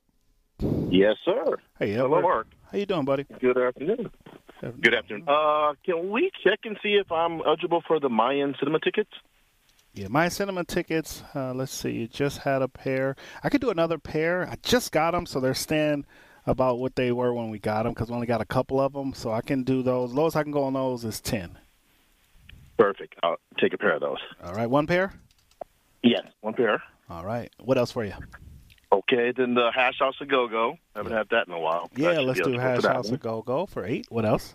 Yes, 0.91 1.17
sir. 1.25 1.57
Hey, 1.79 1.93
Hello, 1.93 2.07
Edward. 2.07 2.23
Mark. 2.23 2.47
How 2.71 2.79
you 2.79 2.87
doing, 2.87 3.05
buddy? 3.05 3.25
Good 3.41 3.57
afternoon. 3.57 4.11
Good 4.61 4.95
afternoon. 4.95 5.25
Uh, 5.27 5.73
can 5.85 6.11
we 6.11 6.31
check 6.45 6.61
and 6.65 6.77
see 6.83 6.95
if 7.01 7.11
I'm 7.11 7.41
eligible 7.47 7.83
for 7.87 7.99
the 7.99 8.09
Mayan 8.09 8.55
cinema 8.59 8.79
tickets? 8.81 9.11
Yeah, 9.95 10.09
my 10.09 10.29
cinema 10.29 10.65
tickets. 10.65 11.23
Uh, 11.35 11.53
let's 11.55 11.73
see. 11.73 11.93
You 11.93 12.09
just 12.09 12.39
had 12.39 12.63
a 12.63 12.69
pair. 12.69 13.17
I 13.43 13.49
could 13.49 13.61
do 13.61 13.71
another 13.71 13.99
pair. 13.99 14.49
I 14.49 14.57
just 14.63 14.93
got 14.93 15.13
them, 15.13 15.27
so 15.27 15.41
they're 15.41 15.55
staying 15.55 16.07
about 16.47 16.79
what 16.79 16.97
they 16.97 17.13
were 17.13 17.33
when 17.33 17.51
we 17.51 17.59
got 17.59 17.85
them 17.85 17.93
because 17.93 18.09
we 18.09 18.15
only 18.15 18.27
got 18.27 18.41
a 18.41 18.47
couple 18.47 18.81
of 18.81 18.93
them. 18.93 19.15
So 19.15 19.33
I 19.33 19.41
can 19.41 19.63
do 19.63 19.83
those. 19.83 20.13
Lowest 20.13 20.37
I 20.37 20.43
can 20.43 20.53
go 20.53 20.65
on 20.65 20.73
those 20.73 21.05
is 21.05 21.21
ten. 21.21 21.59
Perfect. 22.79 23.15
I'll 23.23 23.37
take 23.61 23.73
a 23.73 23.79
pair 23.79 23.95
of 23.95 24.01
those. 24.01 24.19
All 24.43 24.55
right, 24.55 24.69
one 24.69 24.87
pair. 24.87 25.13
Yes, 26.03 26.23
one 26.41 26.55
pair. 26.55 26.83
All 27.09 27.25
right. 27.25 27.51
What 27.61 27.79
else 27.79 27.93
for 27.93 28.05
you? 28.05 28.15
Okay, 28.93 29.33
then 29.37 29.55
the 29.55 29.71
Hash 29.73 29.99
House 30.01 30.17
of 30.21 30.29
Go 30.29 30.49
Go. 30.49 30.77
Haven't 30.95 31.13
had 31.13 31.29
that 31.31 31.47
in 31.47 31.53
a 31.55 31.61
while. 31.61 31.91
Yeah, 31.97 32.21
let's 32.21 32.41
do 32.41 32.59
Hash 32.59 32.83
House 32.83 33.11
of 33.11 33.21
Go 33.21 33.43
Go 33.43 33.67
for 33.67 33.85
eight. 33.85 34.07
What 34.11 34.25
else? 34.25 34.55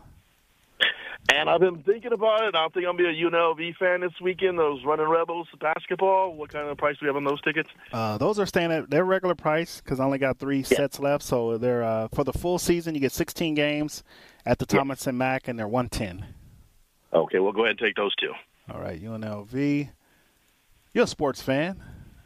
And 1.30 1.50
I've 1.50 1.60
been 1.60 1.84
thinking 1.84 2.14
about 2.14 2.44
it. 2.46 2.56
I 2.56 2.68
think 2.70 2.86
I'm 2.88 2.96
gonna 2.98 3.12
be 3.14 3.22
a 3.22 3.30
UNLV 3.30 3.76
fan 3.76 4.02
this 4.02 4.14
weekend. 4.22 4.58
Those 4.58 4.84
Running 4.86 5.08
Rebels 5.08 5.48
basketball. 5.60 6.34
What 6.34 6.50
kind 6.52 6.68
of 6.70 6.78
price 6.78 6.96
do 7.00 7.06
we 7.06 7.08
have 7.08 7.18
on 7.18 7.26
those 7.26 7.42
tickets? 7.42 7.70
Uh, 7.92 8.18
those 8.18 8.40
are 8.40 8.46
staying 8.46 8.72
at 8.72 8.90
their 8.90 9.04
regular 9.04 9.36
price 9.36 9.82
because 9.82 10.00
I 10.00 10.06
only 10.06 10.20
got 10.20 10.38
three 10.40 10.64
sets 10.64 11.00
left. 11.00 11.24
So 11.24 11.58
they're 11.58 11.84
uh, 11.84 12.08
for 12.14 12.24
the 12.24 12.32
full 12.34 12.60
season. 12.60 12.96
You 12.96 13.02
get 13.02 13.12
16 13.12 13.56
games 13.56 14.04
at 14.46 14.58
the 14.60 14.66
Yeah. 14.70 14.80
Thomas 14.80 15.06
and 15.06 15.18
Mack, 15.18 15.48
and 15.50 15.60
they're 15.60 15.68
110. 15.68 16.26
Okay, 17.14 17.40
we'll 17.40 17.52
go 17.52 17.62
ahead 17.66 17.72
and 17.72 17.80
take 17.80 17.96
those 17.96 18.16
two. 18.16 18.34
All 18.74 18.80
right, 18.80 19.02
UNLV. 19.02 19.90
You're 20.94 21.04
a 21.04 21.08
sports 21.08 21.42
fan. 21.42 21.82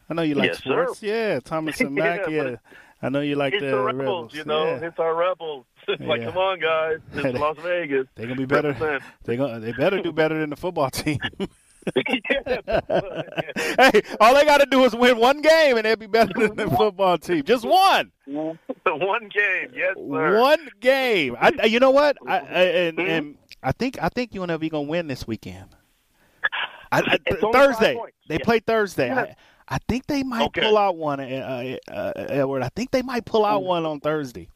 I 0.10 0.14
know 0.14 0.22
you 0.22 0.36
like 0.36 0.48
Yes, 0.50 0.64
sir. 0.64 0.84
sports. 0.86 1.02
Yeah, 1.04 1.40
Thomas 1.40 1.80
and 1.82 1.96
Mack. 1.96 2.22
Yeah, 2.30 2.44
yeah, 2.44 2.56
I 3.02 3.10
know 3.10 3.22
you 3.22 3.36
like 3.36 3.54
it's 3.54 3.62
the 3.62 3.72
the 3.72 3.78
Rebels, 3.84 3.98
Rebels. 4.00 4.34
you 4.36 4.44
know. 4.46 4.66
Yeah. 4.66 4.88
It's 4.88 5.00
our 5.00 5.16
Rebels. 5.16 5.66
Like, 6.00 6.22
Yeah. 6.22 6.28
come 6.28 6.38
on, 6.38 6.60
guys. 6.60 7.00
It's 7.14 7.40
Las 7.40 7.58
Vegas. 7.62 8.08
They're 8.16 8.28
gonna 8.28 8.36
be 8.38 8.46
better. 8.46 9.00
They 9.24 9.38
gonna 9.38 9.60
they 9.60 9.72
better 9.74 10.02
do 10.02 10.12
better 10.12 10.40
than 10.40 10.50
the 10.50 10.56
football 10.56 10.90
team. 10.90 11.20
Hey, 11.96 14.02
all 14.20 14.34
they 14.36 14.46
got 14.46 14.60
to 14.60 14.68
do 14.70 14.84
is 14.86 14.96
win 14.96 15.18
one 15.18 15.42
game, 15.42 15.78
and 15.78 15.86
they'll 15.86 15.96
be 15.96 16.08
better 16.08 16.34
than 16.48 16.56
the 16.56 16.70
football 16.70 17.18
team. 17.18 17.44
Just 17.44 17.66
one. 17.66 18.12
One 18.26 19.30
game, 19.30 19.72
yes, 19.74 19.96
sir. 19.96 20.42
One 20.42 20.70
game. 20.80 21.36
I, 21.40 21.66
you 21.66 21.80
know 21.80 21.92
what? 21.92 22.18
I, 22.28 22.38
I, 22.38 22.42
and, 22.42 22.98
Mhm. 22.98 23.10
and 23.10 23.38
I 23.64 23.72
think 23.72 24.02
I 24.02 24.10
think 24.10 24.32
UNLV 24.32 24.70
gonna 24.70 24.88
win 24.88 25.08
this 25.08 25.28
weekend. 25.28 25.70
I, 26.92 27.00
I, 27.02 27.18
It's 27.26 27.44
only 27.44 27.54
five 27.58 27.76
Thursday. 27.78 28.00
They 28.28 28.36
Yeah. 28.36 28.44
play 28.44 28.60
Thursday. 28.60 29.08
Yeah. 29.08 29.22
I, 29.22 29.36
I 29.76 29.78
think 29.88 30.06
they 30.08 30.24
might 30.24 30.44
Okay. 30.48 30.62
pull 30.62 30.78
out 30.78 30.98
one, 30.98 31.20
uh, 31.20 31.78
uh, 31.88 32.12
Edward. 32.16 32.64
I 32.64 32.70
think 32.76 32.92
they 32.92 33.02
might 33.02 33.26
pull 33.26 33.46
out 33.46 33.64
one 33.64 33.86
on 33.86 34.00
Thursday. 34.02 34.50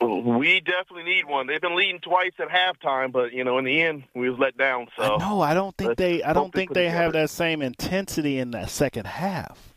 We 0.00 0.60
definitely 0.60 1.04
need 1.04 1.24
one. 1.26 1.46
They've 1.46 1.60
been 1.60 1.76
leading 1.76 2.00
twice 2.00 2.32
at 2.38 2.48
halftime, 2.48 3.10
but 3.12 3.32
you 3.32 3.42
know, 3.44 3.58
in 3.58 3.64
the 3.64 3.80
end, 3.80 4.04
we 4.14 4.28
was 4.28 4.38
let 4.38 4.56
down. 4.56 4.88
So 4.96 5.16
no. 5.16 5.40
I 5.40 5.54
don't 5.54 5.74
think 5.76 5.88
let's 5.88 5.98
they. 5.98 6.22
I 6.22 6.32
don't 6.32 6.52
think 6.52 6.74
they 6.74 6.88
have 6.90 7.12
that 7.14 7.30
same 7.30 7.62
intensity 7.62 8.38
in 8.38 8.50
that 8.50 8.68
second 8.70 9.06
half. 9.06 9.72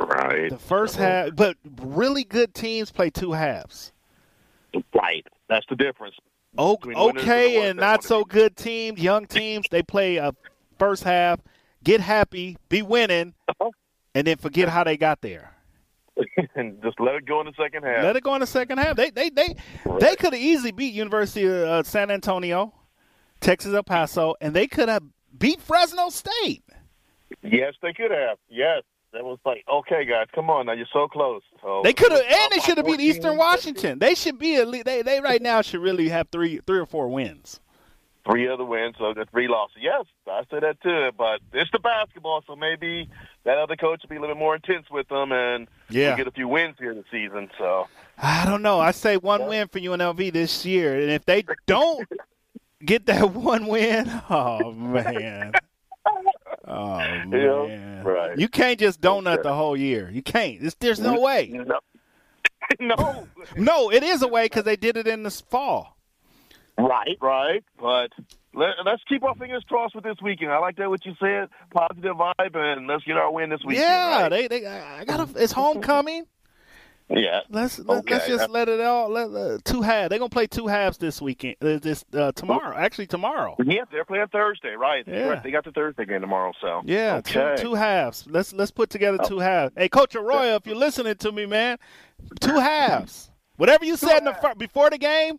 right, 0.00 0.50
The 0.50 0.58
first 0.58 0.96
half, 0.96 1.30
but 1.34 1.56
really 1.80 2.24
good 2.24 2.52
teams 2.54 2.90
play 2.90 3.10
two 3.10 3.32
halves. 3.32 3.92
right. 4.94 5.26
That's 5.48 5.64
the 5.68 5.76
difference. 5.76 6.16
O- 6.58 6.76
Between 6.76 6.96
and 6.98 7.18
okay, 7.18 7.68
and 7.68 7.78
not 7.78 8.02
so 8.04 8.24
good 8.24 8.56
teams, 8.56 9.00
young 9.00 9.26
teams, 9.26 9.66
they 9.70 9.82
play 9.82 10.16
a 10.16 10.32
first 10.78 11.04
half, 11.04 11.40
get 11.82 12.00
happy, 12.00 12.56
be 12.68 12.82
winning, 12.82 13.34
Uh-huh. 13.48 13.70
and 14.14 14.26
then 14.26 14.36
forget 14.36 14.68
how 14.68 14.84
they 14.84 14.96
got 14.96 15.20
there. 15.20 15.53
and 16.54 16.80
just 16.82 17.00
let 17.00 17.16
it 17.16 17.26
go 17.26 17.40
in 17.40 17.46
the 17.46 17.52
second 17.56 17.82
half. 17.82 18.02
Let 18.02 18.16
it 18.16 18.22
go 18.22 18.34
in 18.34 18.40
the 18.40 18.46
second 18.46 18.78
half. 18.78 18.96
They 18.96 19.10
they 19.10 19.30
they 19.30 19.56
they 20.00 20.16
could 20.16 20.32
have 20.32 20.42
easily 20.42 20.72
beat 20.72 20.94
University 20.94 21.44
of 21.46 21.52
uh, 21.52 21.82
San 21.82 22.10
Antonio, 22.10 22.72
Texas 23.40 23.74
El 23.74 23.82
Paso, 23.82 24.34
and 24.40 24.54
they 24.54 24.66
could 24.66 24.88
have 24.88 25.02
beat 25.36 25.60
Fresno 25.60 26.08
State. 26.10 26.64
yes, 27.42 27.74
they 27.82 27.92
could 27.92 28.10
have. 28.10 28.38
Yes, 28.48 28.82
that 29.12 29.24
was 29.24 29.38
like, 29.44 29.64
okay, 29.72 30.04
guys, 30.04 30.26
come 30.34 30.50
on 30.50 30.66
now, 30.66 30.72
you're 30.72 30.86
so 30.92 31.08
close. 31.08 31.42
So, 31.62 31.80
They 31.82 31.92
could 31.92 32.12
have, 32.12 32.20
and 32.20 32.52
they 32.52 32.58
should 32.60 32.76
have 32.76 32.86
beat 32.86 33.00
Eastern 33.00 33.36
Washington. 33.36 33.98
They 33.98 34.14
should 34.14 34.38
be 34.38 34.56
at 34.56 34.68
least, 34.68 34.84
they 34.84 35.02
they 35.02 35.20
right 35.20 35.40
now 35.40 35.62
should 35.62 35.80
really 35.80 36.08
have 36.08 36.28
three 36.30 36.60
three 36.66 36.78
or 36.78 36.86
four 36.86 37.08
wins. 37.08 37.60
Three 38.30 38.48
other 38.48 38.64
wins, 38.64 38.94
so 38.98 39.12
the 39.12 39.26
three 39.30 39.48
losses. 39.48 39.76
Yes, 39.82 40.06
I 40.26 40.42
say 40.50 40.58
that 40.60 40.80
too. 40.82 41.10
But 41.16 41.40
it's 41.52 41.70
the 41.72 41.78
basketball, 41.78 42.42
so 42.46 42.56
maybe 42.56 43.08
that 43.44 43.58
other 43.58 43.76
coach 43.76 44.00
will 44.02 44.08
be 44.08 44.16
a 44.16 44.20
little 44.20 44.34
bit 44.34 44.38
more 44.40 44.54
intense 44.56 44.86
with 44.90 45.06
them, 45.08 45.30
and 45.30 45.68
Yeah. 45.90 46.12
we 46.12 46.16
get 46.16 46.28
a 46.28 46.30
few 46.30 46.48
wins 46.48 46.76
here 46.78 46.94
this 46.94 47.04
season. 47.10 47.50
So 47.58 47.86
I 48.16 48.46
don't 48.46 48.62
know. 48.62 48.80
I 48.80 48.92
say 48.92 49.18
one 49.18 49.46
win 49.46 49.68
for 49.68 49.78
UNLV 49.78 50.32
this 50.32 50.64
year, 50.64 50.98
and 50.98 51.10
if 51.10 51.26
they 51.26 51.44
don't 51.66 52.08
get 52.82 53.04
that 53.06 53.30
one 53.34 53.66
win, 53.66 54.10
oh 54.30 54.72
man, 54.72 55.52
oh 56.66 56.96
man, 57.26 58.04
right. 58.04 58.38
you 58.38 58.48
can't 58.48 58.80
just 58.80 59.02
donut 59.02 59.34
Okay. 59.34 59.42
the 59.42 59.52
whole 59.54 59.76
year. 59.76 60.08
You 60.10 60.22
can't. 60.22 60.62
It's, 60.62 60.74
there's 60.76 61.00
no 61.00 61.20
way. 61.20 61.50
No, 61.52 61.78
no. 62.80 63.28
No, 63.56 63.90
it 63.92 64.02
is 64.02 64.22
a 64.22 64.28
way 64.28 64.46
because 64.46 64.64
they 64.64 64.76
did 64.76 64.96
it 64.96 65.06
in 65.06 65.24
the 65.24 65.30
fall. 65.30 65.98
Right, 66.78 67.16
right. 67.20 67.64
But 67.80 68.10
let, 68.54 68.70
let's 68.84 69.02
keep 69.08 69.22
our 69.24 69.34
fingers 69.34 69.64
crossed 69.68 69.94
with 69.94 70.04
this 70.04 70.16
weekend. 70.22 70.50
I 70.52 70.58
like 70.58 70.76
that 70.76 70.88
what 70.88 71.04
you 71.04 71.14
said, 71.20 71.48
positive 71.72 72.16
vibe, 72.16 72.54
and 72.56 72.86
let's 72.86 73.04
get 73.04 73.16
our 73.16 73.32
win 73.32 73.50
this 73.50 73.60
weekend. 73.64 73.86
yeah, 73.88 74.22
right? 74.22 74.28
they 74.30 74.48
they 74.48 74.66
I 74.66 75.04
got 75.04 75.28
It's 75.36 75.52
homecoming. 75.52 76.24
yeah. 77.08 77.40
Let's 77.50 77.78
let, 77.80 78.08
let's 78.10 78.26
just 78.26 78.48
let 78.48 78.68
it 78.68 78.80
all. 78.80 79.10
Let, 79.10 79.28
uh, 79.30 79.58
two 79.64 79.82
halves. 79.82 80.08
They're 80.10 80.18
gonna 80.18 80.28
play 80.30 80.46
two 80.46 80.66
halves 80.68 80.96
this 80.98 81.20
weekend. 81.20 81.56
Uh, 81.60 81.78
this 81.78 82.04
uh, 82.14 82.32
tomorrow. 82.32 82.74
Actually, 82.76 83.08
tomorrow. 83.08 83.56
Yeah, 83.64 83.82
they're 83.92 84.04
playing 84.06 84.28
Thursday, 84.28 84.70
right? 84.74 85.04
Yeah. 85.06 85.28
Right, 85.28 85.42
They 85.42 85.50
got 85.50 85.64
the 85.64 85.72
Thursday 85.72 86.06
game 86.06 86.22
tomorrow, 86.22 86.52
so 86.62 86.82
Yeah, 86.86 87.16
okay. 87.16 87.56
two 87.56 87.62
two 87.62 87.74
halves. 87.74 88.24
Let's 88.28 88.52
let's 88.54 88.70
put 88.70 88.88
together 88.88 89.18
Oh. 89.20 89.28
two 89.28 89.38
halves. 89.40 89.74
Hey, 89.76 89.88
Coach 89.88 90.14
Arroyo, 90.14 90.54
if 90.56 90.66
you're 90.66 90.76
listening 90.76 91.14
to 91.16 91.30
me, 91.32 91.44
man, 91.46 91.78
two 92.40 92.58
halves. 92.58 93.30
Whatever 93.56 93.84
you 93.84 93.96
said 93.96 94.18
in 94.18 94.24
the 94.24 94.34
fir- 94.34 94.54
before 94.56 94.88
the 94.90 94.98
game, 94.98 95.38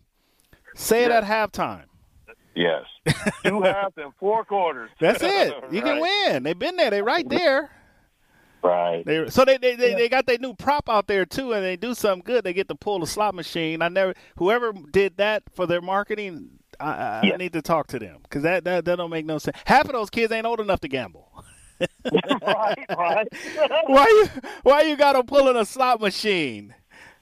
say 0.76 1.04
it 1.04 1.10
Yeah. 1.10 1.18
at 1.18 1.24
halftime. 1.24 1.84
Yes, 2.54 2.84
two 3.44 3.60
halves 3.64 3.94
and 3.98 4.12
four 4.18 4.44
quarters. 4.44 4.90
That's 5.00 5.22
it. 5.22 5.54
You 5.70 5.82
can 5.82 6.00
win. 6.00 6.42
They've 6.42 6.58
been 6.58 6.76
there. 6.76 6.90
They're 6.90 7.04
right 7.04 7.28
there. 7.28 7.70
Right. 8.62 9.04
They 9.04 9.28
so 9.28 9.44
they 9.44 9.58
they, 9.58 9.76
they, 9.76 9.94
they 9.94 10.08
got 10.08 10.26
their 10.26 10.38
new 10.38 10.54
prop 10.54 10.88
out 10.88 11.06
there 11.06 11.26
too, 11.26 11.52
and 11.52 11.62
they 11.64 11.76
do 11.76 11.94
something 11.94 12.22
good. 12.24 12.44
They 12.44 12.52
get 12.54 12.68
to 12.68 12.74
pull 12.74 12.98
the 13.00 13.06
slot 13.06 13.34
machine. 13.34 13.82
I 13.82 13.88
never 13.88 14.14
whoever 14.38 14.72
did 14.72 15.18
that 15.18 15.42
for 15.54 15.66
their 15.66 15.82
marketing. 15.82 16.50
I, 16.80 16.90
I, 16.90 17.30
I 17.34 17.36
need 17.36 17.52
to 17.54 17.62
talk 17.62 17.86
to 17.88 17.98
them 17.98 18.18
because 18.22 18.42
that, 18.42 18.64
that 18.64 18.84
that 18.86 18.96
don't 18.96 19.10
make 19.10 19.26
no 19.26 19.38
sense. 19.38 19.56
Half 19.66 19.86
of 19.86 19.92
those 19.92 20.10
kids 20.10 20.32
ain't 20.32 20.46
old 20.46 20.60
enough 20.60 20.80
to 20.80 20.88
gamble. 20.88 21.30
right, 22.12 22.86
right. 22.96 23.28
why 23.86 24.06
you 24.06 24.28
why 24.62 24.82
you 24.82 24.96
got 24.96 25.12
them 25.14 25.26
pulling 25.26 25.56
a 25.56 25.64
slot 25.66 26.00
machine? 26.00 26.74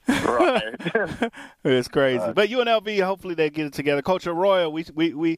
Right. 0.06 0.62
it's 1.64 1.88
crazy. 1.88 2.32
but 2.34 2.48
UNLV, 2.50 3.02
hopefully 3.02 3.34
they 3.34 3.48
get 3.50 3.66
it 3.66 3.72
together. 3.72 4.02
Coach 4.02 4.26
Arroyo, 4.26 4.68
we 4.68 4.84
we 4.94 5.14
we 5.14 5.36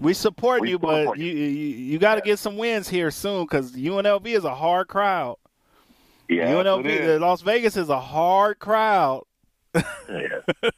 we 0.00 0.12
support 0.14 0.60
We 0.60 0.70
you, 0.70 0.74
support 0.74 1.06
but 1.06 1.18
you. 1.18 1.32
you 1.32 1.46
you, 1.46 1.98
got 1.98 2.16
to 2.16 2.20
get 2.20 2.38
some 2.38 2.56
wins 2.56 2.88
here 2.88 3.10
soon 3.10 3.44
because 3.44 3.72
UNLV 3.72 4.26
is 4.26 4.44
a 4.44 4.54
hard 4.54 4.88
crowd. 4.88 5.36
yeah, 6.28 6.52
UNLV, 6.52 7.16
uh, 7.16 7.20
Las 7.20 7.42
Vegas 7.42 7.76
is 7.76 7.88
a 7.88 8.00
hard 8.00 8.58
crowd. 8.58 9.24
Yeah. 9.74 9.80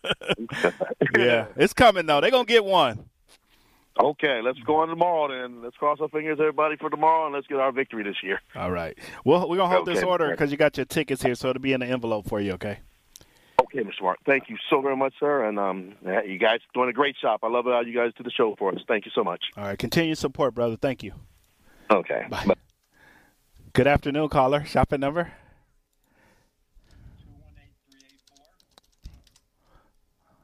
Yeah, 1.16 1.46
it's 1.56 1.72
coming 1.72 2.06
though. 2.06 2.20
They're 2.20 2.30
gonna 2.30 2.44
get 2.44 2.64
one. 2.64 3.06
Okay, 3.98 4.40
let's 4.42 4.58
go 4.60 4.76
on 4.76 4.88
tomorrow 4.88 5.28
then. 5.28 5.62
Let's 5.62 5.76
cross 5.76 5.98
our 6.00 6.08
fingers, 6.08 6.38
everybody, 6.40 6.76
for 6.76 6.88
tomorrow, 6.88 7.26
and 7.26 7.34
let's 7.34 7.46
get 7.46 7.58
our 7.58 7.72
victory 7.72 8.02
this 8.04 8.16
year. 8.22 8.40
All 8.54 8.70
right. 8.70 8.96
Well, 9.24 9.48
we're 9.48 9.56
gonna 9.56 9.74
hold 9.74 9.86
this 9.86 10.02
order 10.02 10.30
because 10.30 10.50
you 10.50 10.56
got 10.56 10.76
your 10.76 10.86
tickets 10.86 11.22
here, 11.22 11.34
so 11.34 11.50
it'll 11.50 11.60
be 11.60 11.72
in 11.72 11.80
the 11.80 11.86
envelope 11.86 12.28
for 12.28 12.40
you. 12.40 12.52
Okay. 12.52 12.78
Okay, 13.72 13.84
Mr. 13.84 14.02
Mark. 14.02 14.18
Thank 14.26 14.48
you 14.48 14.56
so 14.68 14.80
very 14.80 14.96
much, 14.96 15.14
sir. 15.20 15.44
And 15.44 15.58
um, 15.58 15.94
yeah, 16.04 16.22
you 16.22 16.38
guys 16.38 16.58
doing 16.74 16.88
a 16.88 16.92
great 16.92 17.16
job. 17.20 17.40
I 17.44 17.48
love 17.48 17.66
how 17.66 17.80
you 17.80 17.94
guys 17.94 18.10
do 18.16 18.24
the 18.24 18.30
show 18.30 18.56
for 18.58 18.72
us. 18.72 18.80
Thank 18.88 19.04
you 19.06 19.12
so 19.14 19.22
much. 19.22 19.44
All 19.56 19.64
right. 19.64 19.78
Continue 19.78 20.16
support, 20.16 20.54
brother. 20.54 20.76
Thank 20.76 21.04
you. 21.04 21.12
Okay. 21.90 22.24
Bye. 22.28 22.46
Good 23.72 23.86
afternoon, 23.86 24.28
caller. 24.28 24.64
Shopping 24.64 24.98
number. 24.98 25.32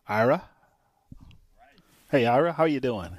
Ira. 0.09 0.45
Hey, 2.12 2.27
Ira. 2.27 2.53
How 2.53 2.65
you 2.65 2.79
doing? 2.79 3.11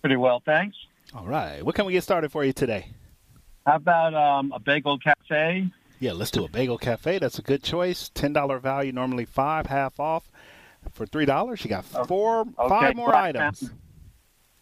Pretty 0.00 0.16
well, 0.16 0.40
thanks. 0.46 0.76
All 1.12 1.26
right. 1.26 1.64
What 1.64 1.74
can 1.74 1.84
we 1.84 1.92
get 1.92 2.04
started 2.04 2.30
for 2.30 2.44
you 2.44 2.52
today? 2.52 2.92
How 3.66 3.76
about 3.76 4.14
um, 4.14 4.52
a 4.52 4.60
bagel 4.60 4.98
cafe? 4.98 5.68
Yeah, 6.00 6.12
let's 6.12 6.30
do 6.30 6.44
a 6.44 6.48
bagel 6.48 6.78
cafe. 6.78 7.18
That's 7.18 7.38
a 7.38 7.42
good 7.42 7.62
choice. 7.62 8.10
Ten 8.14 8.32
dollar 8.32 8.58
value, 8.58 8.90
normally 8.90 9.26
five, 9.26 9.66
half 9.66 10.00
off. 10.00 10.24
For 10.92 11.04
three 11.06 11.26
dollars, 11.26 11.62
you 11.62 11.68
got 11.68 11.84
four, 11.84 12.46
five 12.56 12.96
more 12.96 13.10
Black 13.10 13.36
items. 13.36 13.62
Mountain. 13.62 13.78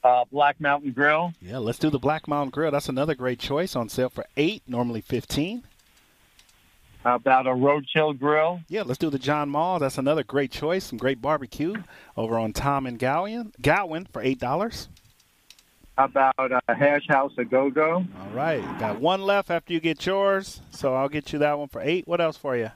Uh, 0.03 0.25
Black 0.31 0.61
Mountain 0.61 0.93
Grill. 0.93 1.33
Yeah, 1.41 1.59
let's 1.59 1.79
do 1.79 1.91
the 1.91 1.99
Black 1.99 2.27
Mountain 2.27 2.51
Grill. 2.51 2.71
That's 2.73 2.89
another 2.89 3.15
great 3.15 3.39
choice 3.39 3.77
on 3.77 3.89
sale 3.89 4.09
for 4.09 4.27
eight, 4.37 4.63
normally 4.67 5.01
fifteen. 5.01 5.63
How 7.05 7.15
about 7.15 7.47
a 7.47 7.51
Roadkill 7.51 8.19
Grill? 8.19 8.61
Yeah, 8.69 8.83
let's 8.83 8.99
do 8.99 9.09
the 9.09 9.19
John 9.21 9.49
Mall. 9.49 9.79
That's 9.79 9.99
another 9.99 10.25
great 10.25 10.51
choice. 10.51 10.85
Some 10.85 10.99
great 10.99 11.23
barbecue 11.23 11.75
over 12.17 12.37
on 12.37 12.53
Tom 12.53 12.87
and 12.87 12.99
Gowan, 12.99 13.53
Gowan 13.63 14.07
for 14.07 14.21
eight 14.21 14.41
dollars. 14.41 14.89
How 15.99 16.05
about 16.05 16.53
a 16.69 16.75
Hash 16.77 17.09
House 17.09 17.33
a 17.39 17.45
Go 17.45 17.71
Go? 17.71 18.05
All 18.21 18.31
right, 18.33 18.63
got 18.79 19.01
one 19.01 19.21
left 19.23 19.51
after 19.51 19.73
you 19.73 19.81
get 19.81 20.07
yours, 20.07 20.61
so 20.71 20.95
I'll 20.95 21.09
get 21.09 21.33
you 21.33 21.41
that 21.41 21.59
one 21.59 21.67
for 21.67 21.81
eight. 21.81 22.07
What 22.07 22.21
else 22.21 22.37
for 22.37 22.57
you? 22.57 22.71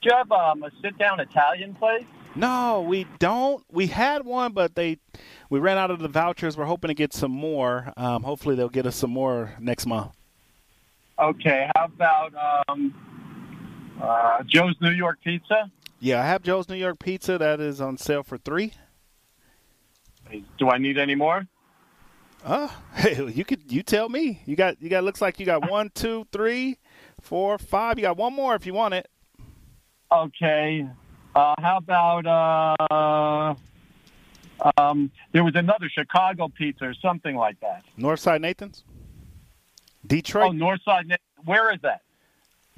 Do 0.00 0.08
you 0.08 0.16
have 0.16 0.32
um, 0.32 0.62
a 0.62 0.70
sit 0.80 0.96
down 0.96 1.20
Italian 1.20 1.74
place? 1.74 2.06
No, 2.34 2.80
we 2.80 3.06
don't. 3.18 3.62
We 3.70 3.88
had 3.88 4.24
one, 4.24 4.54
but 4.54 4.76
they 4.76 4.96
we 5.50 5.58
ran 5.58 5.76
out 5.76 5.90
of 5.90 5.98
the 5.98 6.08
vouchers. 6.08 6.56
We're 6.56 6.64
hoping 6.64 6.88
to 6.88 6.94
get 6.94 7.12
some 7.12 7.32
more. 7.32 7.92
Um, 7.98 8.22
hopefully, 8.22 8.54
they'll 8.54 8.70
get 8.70 8.86
us 8.86 8.96
some 8.96 9.10
more 9.10 9.54
next 9.60 9.84
month. 9.84 10.12
Okay. 11.18 11.70
How 11.76 11.84
about 11.84 12.32
um, 12.66 12.94
uh, 14.00 14.42
Joe's 14.46 14.76
New 14.80 14.92
York 14.92 15.18
Pizza? 15.22 15.70
Yeah, 16.00 16.22
I 16.22 16.26
have 16.26 16.42
Joe's 16.42 16.70
New 16.70 16.76
York 16.76 16.98
Pizza. 16.98 17.36
That 17.36 17.60
is 17.60 17.82
on 17.82 17.98
sale 17.98 18.22
for 18.22 18.38
three. 18.38 18.72
Do 20.58 20.70
I 20.70 20.78
need 20.78 20.96
any 20.96 21.14
more? 21.14 21.46
Uh, 22.46 22.68
hey, 22.94 23.28
you 23.32 23.44
could 23.44 23.70
you 23.70 23.82
tell 23.82 24.08
me. 24.08 24.40
You 24.46 24.54
got 24.54 24.80
you 24.80 24.88
got 24.88 25.02
looks 25.04 25.20
like 25.20 25.40
you 25.40 25.46
got 25.46 25.68
one, 25.68 25.90
two, 25.94 26.26
three, 26.32 26.78
four, 27.20 27.58
five. 27.58 27.98
You 27.98 28.02
got 28.02 28.16
one 28.16 28.32
more 28.32 28.54
if 28.54 28.64
you 28.64 28.72
want 28.72 28.94
it. 28.94 29.08
Okay. 30.12 30.88
Uh, 31.34 31.54
how 31.58 31.78
about 31.78 33.58
uh, 34.60 34.70
um, 34.78 35.10
there 35.32 35.42
was 35.44 35.56
another 35.56 35.90
Chicago 35.90 36.48
pizza 36.48 36.84
or 36.86 36.94
something 36.94 37.34
like 37.36 37.58
that. 37.60 37.82
Northside 37.98 38.40
Nathan's, 38.40 38.84
Detroit, 40.06 40.50
Oh, 40.50 40.52
Northside. 40.52 41.14
Where 41.44 41.74
is 41.74 41.80
that? 41.82 42.02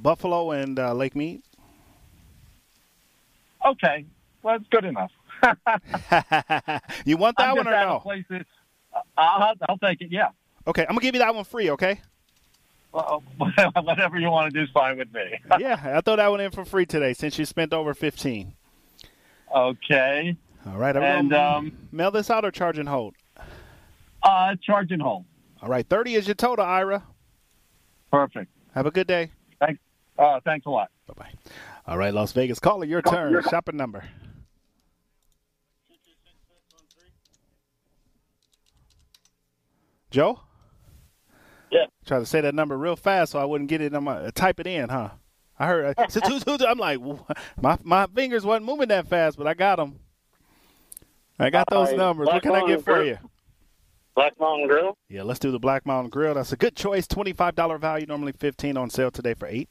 Buffalo, 0.00 0.52
and 0.52 0.78
uh, 0.78 0.94
Lake 0.94 1.14
Mead. 1.14 1.42
Okay. 3.66 4.07
Well, 4.42 4.59
that's 4.59 4.68
good 4.70 4.85
enough. 4.87 5.11
you 7.04 7.16
want 7.16 7.37
that 7.37 7.54
one 7.54 7.68
or 7.68 7.70
no? 7.70 8.00
place 8.00 8.24
that- 8.31 8.40
uh, 8.40 8.44
I'll, 9.18 9.54
I'll 9.68 9.78
take 9.78 10.00
it. 10.00 10.09
Yeah. 10.11 10.28
Okay, 10.66 10.83
I'm 10.83 10.88
gonna 10.94 11.00
give 11.00 11.14
you 11.14 11.20
that 11.20 11.35
one 11.35 11.44
free. 11.44 11.70
Okay. 11.70 12.00
Well, 12.92 13.22
whatever 13.83 14.18
you 14.18 14.31
want 14.31 14.52
to 14.52 14.59
do 14.59 14.64
is 14.64 14.70
fine 14.70 14.96
with 14.98 15.12
me. 15.12 15.20
yeah, 15.59 15.78
I 15.96 16.00
throw 16.00 16.16
that 16.16 16.28
one 16.31 16.40
in 16.40 16.50
for 16.50 16.64
free 16.64 16.87
today 16.87 17.12
since 17.12 17.38
you 17.38 17.44
spent 17.44 17.72
over 17.72 17.94
fifteen. 17.94 18.54
Okay. 19.54 20.37
All 20.66 20.76
right, 20.76 20.96
I'm 20.96 21.02
And 21.02 21.33
um, 21.35 21.72
mail 21.92 22.11
this 22.11 22.31
out 22.31 22.44
or 22.44 22.50
charge 22.50 22.78
and 22.78 22.88
hold. 22.88 23.14
uh, 24.22 24.54
charge 24.62 24.90
and 24.90 25.00
hold. 25.00 25.24
All 25.62 25.68
right, 25.68 25.87
thirty 25.88 26.14
is 26.14 26.26
your 26.26 26.35
total, 26.35 26.64
Ira. 26.64 27.02
Perfect. 28.11 28.50
Have 28.74 28.87
a 28.87 28.90
good 28.90 29.07
day. 29.07 29.31
Thanks. 29.61 29.81
Uh, 30.18 30.40
thanks 30.44 30.66
a 30.66 30.70
lot. 30.70 30.90
Bye 31.07 31.14
bye. 31.16 31.52
All 31.87 31.96
right, 31.98 32.12
Las 32.12 32.33
Vegas 32.33 32.59
caller, 32.59 32.85
your 32.85 33.02
turn. 33.02 33.42
Shopping 33.50 33.76
number. 33.76 34.04
Joe. 40.11 40.40
Yeah. 41.71 41.85
Try 42.07 42.18
to 42.18 42.27
say 42.27 42.40
that 42.40 42.55
number 42.55 42.77
real 42.79 42.97
fast 42.97 43.33
so 43.33 43.38
I 43.38 43.44
wouldn't 43.44 43.68
get 43.68 43.81
it. 43.81 43.94
on 43.94 44.05
my 44.05 44.31
type 44.31 44.59
it 44.61 44.66
in, 44.66 44.88
huh? 44.88 45.11
I 45.59 45.66
heard. 45.66 45.94
Uh, 45.99 46.07
two- 46.07 46.66
I'm 46.66 46.79
like, 46.79 46.99
my 47.61 47.77
my 47.83 48.07
fingers 48.07 48.44
wasn't 48.44 48.66
moving 48.66 48.88
that 48.88 49.07
fast, 49.09 49.37
but 49.37 49.47
I 49.47 49.55
got 49.55 49.77
them. 49.77 49.99
I 51.38 51.51
got 51.51 51.68
those 51.71 51.90
Uh, 51.90 51.97
numbers. 51.97 52.27
What 52.27 52.42
Black 52.42 52.42
can 52.42 52.55
I 52.64 52.66
get 52.66 52.85
for 52.85 52.94
Grill. 52.94 53.07
you? 53.07 53.18
Black 54.14 54.33
Mountain 54.40 54.66
Grill. 54.66 54.97
Yeah, 55.09 55.23
let's 55.23 55.38
do 55.38 55.51
the 55.53 55.61
Black 55.61 55.87
Mountain 55.87 56.11
Grill. 56.11 56.35
That's 56.35 56.53
a 56.53 56.57
good 56.57 56.75
choice. 56.75 57.07
Twenty-five 57.07 57.55
dollar 57.55 57.79
value, 57.79 58.07
normally 58.07 58.33
fifteen 58.33 58.77
on 58.77 58.90
sale 58.90 59.11
today 59.11 59.35
for 59.35 59.47
eight. 59.47 59.68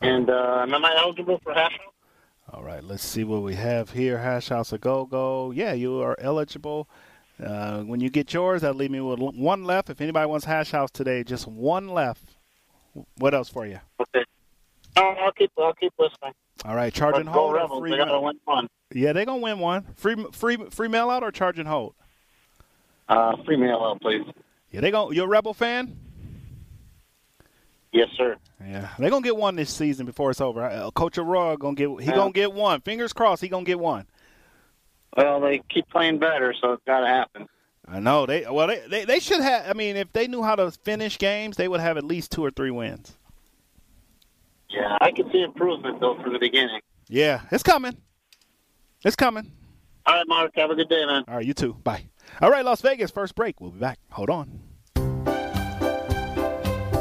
And 0.00 0.30
uh, 0.30 0.64
am 0.68 0.84
I 0.84 0.94
eligible 0.98 1.40
for 1.42 1.52
hash 1.52 1.72
house? 1.72 1.92
All 2.52 2.62
right, 2.64 2.82
let's 2.82 3.04
see 3.04 3.22
what 3.24 3.42
we 3.42 3.54
have 3.54 3.90
here. 3.90 4.18
Hash 4.18 4.48
House 4.48 4.72
a 4.72 4.78
Go 4.78 5.04
Go. 5.06 5.50
Yeah, 5.52 5.72
you 5.72 6.00
are 6.00 6.16
eligible. 6.18 6.88
Uh, 7.42 7.82
when 7.82 8.00
you 8.00 8.10
get 8.10 8.32
yours, 8.34 8.62
that'll 8.62 8.76
leave 8.76 8.90
me 8.90 9.00
with 9.00 9.18
one 9.18 9.64
left. 9.64 9.88
If 9.90 10.00
anybody 10.00 10.26
wants 10.26 10.44
Hash 10.44 10.70
House 10.72 10.90
today, 10.90 11.24
just 11.24 11.46
one 11.46 11.88
left. 11.88 12.22
What 13.16 13.34
else 13.34 13.48
for 13.48 13.66
you? 13.66 13.80
Okay. 14.00 14.24
No, 14.96 15.02
I'll 15.04 15.32
keep 15.32 15.50
I'll 15.56 15.72
keep 15.74 15.92
listening. 15.98 16.32
All 16.64 16.74
right, 16.74 16.92
charge 16.92 17.14
Let's 17.14 17.20
and 17.26 17.28
hold. 17.30 17.54
Rebels. 17.54 17.80
Free 17.80 17.90
They 17.92 17.96
gotta 17.96 18.20
win 18.20 18.38
one. 18.44 18.68
Yeah, 18.92 19.12
they're 19.12 19.24
gonna 19.24 19.40
win 19.40 19.58
one. 19.58 19.86
Free, 19.94 20.16
free, 20.32 20.56
free 20.70 20.88
mail 20.88 21.08
out 21.08 21.22
or 21.22 21.30
charge 21.30 21.58
and 21.58 21.68
hold. 21.68 21.94
Uh, 23.08 23.36
free 23.44 23.56
mail 23.56 23.78
out, 23.82 24.00
please. 24.00 24.22
Yeah, 24.70 24.80
they 24.80 24.90
gonna. 24.90 25.14
You 25.14 25.22
a 25.22 25.28
Rebel 25.28 25.54
fan? 25.54 25.96
Yes, 27.92 28.08
sir. 28.16 28.36
Yeah, 28.64 28.88
they're 28.98 29.10
gonna 29.10 29.22
get 29.24 29.36
one 29.36 29.56
this 29.56 29.70
season 29.70 30.06
before 30.06 30.30
it's 30.30 30.40
over. 30.40 30.62
Uh, 30.64 30.90
Coach 30.90 31.16
Arroyo 31.18 31.56
gonna 31.56 31.74
get. 31.74 31.88
He 32.00 32.06
Yeah. 32.10 32.14
gonna 32.16 32.32
get 32.32 32.52
one. 32.52 32.80
Fingers 32.82 33.12
crossed. 33.12 33.42
He 33.42 33.48
gonna 33.48 33.64
get 33.64 33.80
one. 33.80 34.06
Well, 35.16 35.40
they 35.40 35.60
keep 35.68 35.88
playing 35.88 36.18
better, 36.18 36.54
so 36.60 36.72
it's 36.72 36.82
got 36.86 37.00
to 37.00 37.06
happen. 37.06 37.48
I 37.86 37.98
know 37.98 38.26
they. 38.26 38.46
Well, 38.48 38.68
they, 38.68 38.82
they 38.88 39.04
they 39.04 39.18
should 39.18 39.40
have. 39.40 39.68
I 39.68 39.72
mean, 39.72 39.96
if 39.96 40.12
they 40.12 40.28
knew 40.28 40.42
how 40.42 40.54
to 40.54 40.70
finish 40.70 41.18
games, 41.18 41.56
they 41.56 41.66
would 41.66 41.80
have 41.80 41.96
at 41.96 42.04
least 42.04 42.30
two 42.30 42.44
or 42.44 42.50
three 42.50 42.70
wins. 42.70 43.16
Yeah, 44.68 44.96
I 45.00 45.10
can 45.10 45.30
see 45.32 45.42
improvement 45.42 46.00
though 46.00 46.16
from 46.22 46.32
the 46.32 46.38
beginning. 46.38 46.80
Yeah, 47.08 47.40
it's 47.50 47.64
coming. 47.64 47.96
It's 49.04 49.16
coming. 49.16 49.50
All 50.06 50.14
right, 50.14 50.28
Mark. 50.28 50.52
Have 50.54 50.70
a 50.70 50.76
good 50.76 50.88
day, 50.88 51.04
man. 51.04 51.24
All 51.26 51.36
right, 51.36 51.46
you 51.46 51.54
too. 51.54 51.74
Bye. 51.82 52.04
All 52.40 52.50
right, 52.50 52.64
Las 52.64 52.80
Vegas. 52.80 53.10
First 53.10 53.34
break. 53.34 53.60
We'll 53.60 53.72
be 53.72 53.80
back. 53.80 53.98
Hold 54.12 54.30
on. 54.30 54.60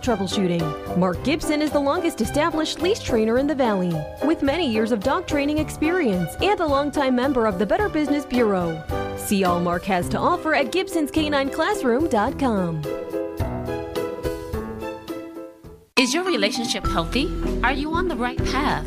troubleshooting. 0.00 0.96
Mark 0.96 1.22
Gibson 1.24 1.60
is 1.62 1.70
the 1.70 1.80
longest 1.80 2.20
established 2.20 2.80
leash 2.80 3.00
trainer 3.00 3.38
in 3.38 3.46
the 3.46 3.54
Valley, 3.54 3.94
with 4.24 4.42
many 4.42 4.70
years 4.70 4.92
of 4.92 5.00
dog 5.00 5.26
training 5.26 5.58
experience 5.58 6.34
and 6.42 6.60
a 6.60 6.66
longtime 6.66 7.16
member 7.16 7.46
of 7.46 7.58
the 7.58 7.66
Better 7.66 7.88
Business 7.88 8.24
Bureau. 8.24 8.82
See 9.16 9.44
all 9.44 9.60
Mark 9.60 9.84
has 9.84 10.08
to 10.10 10.18
offer 10.18 10.54
at 10.54 10.72
Gibson'sCanineClassroom.com. 10.72 12.82
Is 15.98 16.12
your 16.12 16.24
relationship 16.24 16.86
healthy? 16.86 17.26
Are 17.64 17.72
you 17.72 17.94
on 17.94 18.08
the 18.08 18.16
right 18.16 18.36
path? 18.44 18.86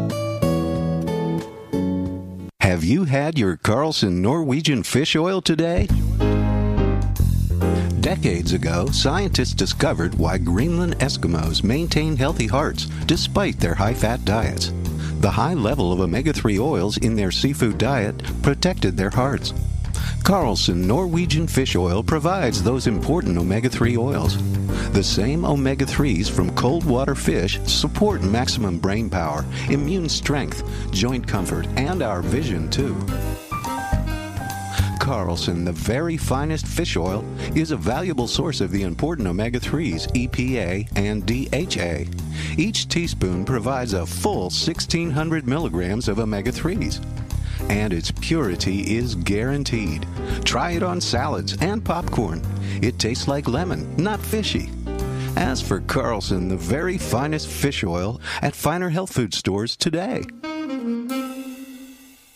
Have 2.61 2.83
you 2.83 3.05
had 3.05 3.39
your 3.39 3.57
Carlson 3.57 4.21
Norwegian 4.21 4.83
fish 4.83 5.15
oil 5.15 5.41
today? 5.41 5.87
Decades 8.01 8.53
ago, 8.53 8.85
scientists 8.91 9.55
discovered 9.55 10.13
why 10.13 10.37
Greenland 10.37 10.95
Eskimos 10.99 11.63
maintain 11.63 12.15
healthy 12.15 12.45
hearts 12.45 12.85
despite 13.07 13.59
their 13.59 13.73
high 13.73 13.95
fat 13.95 14.23
diets. 14.25 14.71
The 15.21 15.31
high 15.31 15.55
level 15.55 15.91
of 15.91 16.01
omega 16.01 16.33
3 16.33 16.59
oils 16.59 16.97
in 16.97 17.15
their 17.15 17.31
seafood 17.31 17.79
diet 17.79 18.21
protected 18.43 18.95
their 18.95 19.09
hearts. 19.09 19.55
Carlson 20.23 20.87
Norwegian 20.87 21.47
fish 21.47 21.75
oil 21.75 22.03
provides 22.03 22.61
those 22.61 22.87
important 22.87 23.37
omega 23.37 23.69
3 23.69 23.97
oils. 23.97 24.37
The 24.91 25.03
same 25.03 25.43
omega 25.43 25.85
3s 25.85 26.29
from 26.29 26.53
cold 26.55 26.85
water 26.85 27.15
fish 27.15 27.59
support 27.65 28.21
maximum 28.21 28.77
brain 28.77 29.09
power, 29.09 29.45
immune 29.69 30.07
strength, 30.09 30.63
joint 30.91 31.27
comfort, 31.27 31.67
and 31.75 32.01
our 32.01 32.21
vision 32.21 32.69
too. 32.69 32.95
Carlson, 34.99 35.65
the 35.65 35.71
very 35.71 36.15
finest 36.15 36.67
fish 36.67 36.95
oil, 36.95 37.25
is 37.55 37.71
a 37.71 37.75
valuable 37.75 38.27
source 38.27 38.61
of 38.61 38.71
the 38.71 38.83
important 38.83 39.27
omega 39.27 39.59
3s, 39.59 40.07
EPA 40.13 40.87
and 40.95 41.25
DHA. 41.25 42.09
Each 42.57 42.87
teaspoon 42.87 43.43
provides 43.43 43.93
a 43.93 44.05
full 44.05 44.43
1600 44.43 45.47
milligrams 45.47 46.07
of 46.07 46.19
omega 46.19 46.51
3s 46.51 47.03
and 47.69 47.93
its 47.93 48.11
purity 48.21 48.95
is 48.95 49.15
guaranteed. 49.15 50.07
Try 50.43 50.71
it 50.71 50.83
on 50.83 51.01
salads 51.01 51.57
and 51.61 51.83
popcorn. 51.83 52.41
It 52.81 52.99
tastes 52.99 53.27
like 53.27 53.47
lemon, 53.47 53.95
not 53.95 54.19
fishy. 54.19 54.69
As 55.35 55.61
for 55.61 55.81
Carlson, 55.81 56.49
the 56.49 56.57
very 56.57 56.97
finest 56.97 57.47
fish 57.47 57.83
oil 57.83 58.19
at 58.41 58.55
finer 58.55 58.89
health 58.89 59.13
food 59.13 59.33
stores 59.33 59.77
today. 59.77 60.23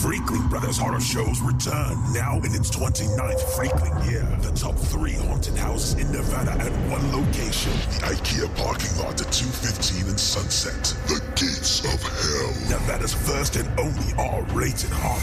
Freakling 0.00 0.48
Brothers 0.48 0.78
Horror 0.78 0.98
Shows 0.98 1.42
return 1.42 1.94
now 2.14 2.38
in 2.38 2.54
its 2.54 2.70
29th 2.70 3.42
Freakling 3.54 4.10
year. 4.10 4.26
The 4.40 4.50
top 4.52 4.74
three 4.74 5.12
haunted 5.12 5.58
houses 5.58 5.92
in 6.00 6.10
Nevada 6.10 6.52
at 6.52 6.72
one 6.90 7.04
location. 7.12 7.72
The 7.72 8.16
IKEA 8.16 8.48
parking 8.56 8.96
lot 8.96 9.20
at 9.20 9.30
215 9.30 10.08
and 10.08 10.18
Sunset. 10.18 10.96
The 11.06 11.20
Gates 11.36 11.84
of 11.84 12.00
Hell. 12.00 12.78
Nevada's 12.80 13.12
first 13.12 13.56
and 13.56 13.68
only 13.78 14.14
R-rated 14.16 14.88
haunt. 14.88 15.20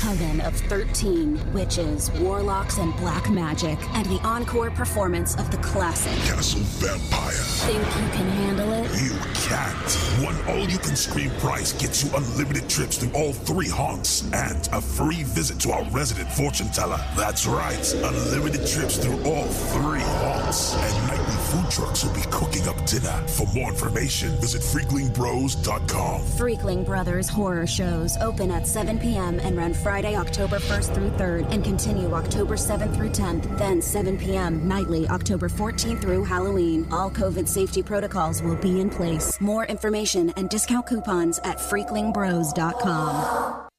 Coven 0.00 0.40
of 0.40 0.56
13 0.56 1.52
witches, 1.52 2.10
warlocks, 2.18 2.78
and 2.78 2.96
black 2.96 3.30
magic, 3.30 3.78
and 3.94 4.06
the 4.06 4.18
encore 4.24 4.70
performance 4.72 5.36
of 5.36 5.50
the 5.52 5.58
classic 5.58 6.14
Castle 6.24 6.62
Vampire. 6.80 7.32
Think 7.68 7.84
you 7.84 8.10
can 8.16 8.28
handle 8.42 8.72
it? 8.72 8.90
You 9.00 9.14
can't. 9.34 10.24
One 10.24 10.36
all-you-can-scream 10.48 11.30
price 11.38 11.74
gets 11.74 12.02
you 12.02 12.10
unlimited 12.16 12.68
trips 12.68 12.96
to 12.98 13.12
all 13.12 13.32
three 13.32 13.68
haunts 13.68 13.99
and 14.32 14.68
a 14.72 14.80
free 14.80 15.22
visit 15.22 15.58
to 15.60 15.72
our 15.72 15.84
resident 15.90 16.30
fortune 16.32 16.68
teller. 16.68 17.00
That's 17.16 17.46
right, 17.46 17.94
unlimited 17.94 18.66
trips 18.66 18.96
through 18.96 19.22
all 19.24 19.46
three 19.46 20.00
haunts 20.00 20.74
and 20.76 21.08
nightly 21.08 21.36
food 21.50 21.70
trucks 21.70 22.04
will 22.04 22.14
be 22.14 22.22
cooking 22.30 22.66
up 22.68 22.84
dinner. 22.86 23.22
For 23.28 23.46
more 23.54 23.70
information, 23.70 24.30
visit 24.40 24.62
freaklingbros.com. 24.62 26.22
Freakling 26.22 26.84
Brothers 26.84 27.28
horror 27.28 27.66
shows 27.66 28.16
open 28.18 28.50
at 28.50 28.66
7 28.66 28.98
p.m. 28.98 29.38
and 29.40 29.56
run 29.56 29.74
Friday, 29.74 30.16
October 30.16 30.58
1st 30.58 30.94
through 30.94 31.10
3rd 31.10 31.52
and 31.52 31.64
continue 31.64 32.12
October 32.12 32.56
7th 32.56 32.94
through 32.94 33.10
10th, 33.10 33.58
then 33.58 33.82
7 33.82 34.18
p.m. 34.18 34.66
nightly, 34.66 35.08
October 35.08 35.48
14th 35.48 36.00
through 36.00 36.24
Halloween. 36.24 36.86
All 36.90 37.10
COVID 37.10 37.48
safety 37.48 37.82
protocols 37.82 38.42
will 38.42 38.56
be 38.56 38.80
in 38.80 38.90
place. 38.90 39.40
More 39.40 39.66
information 39.66 40.30
and 40.36 40.48
discount 40.48 40.86
coupons 40.86 41.38
at 41.44 41.58
freaklingbros.com. 41.58 43.69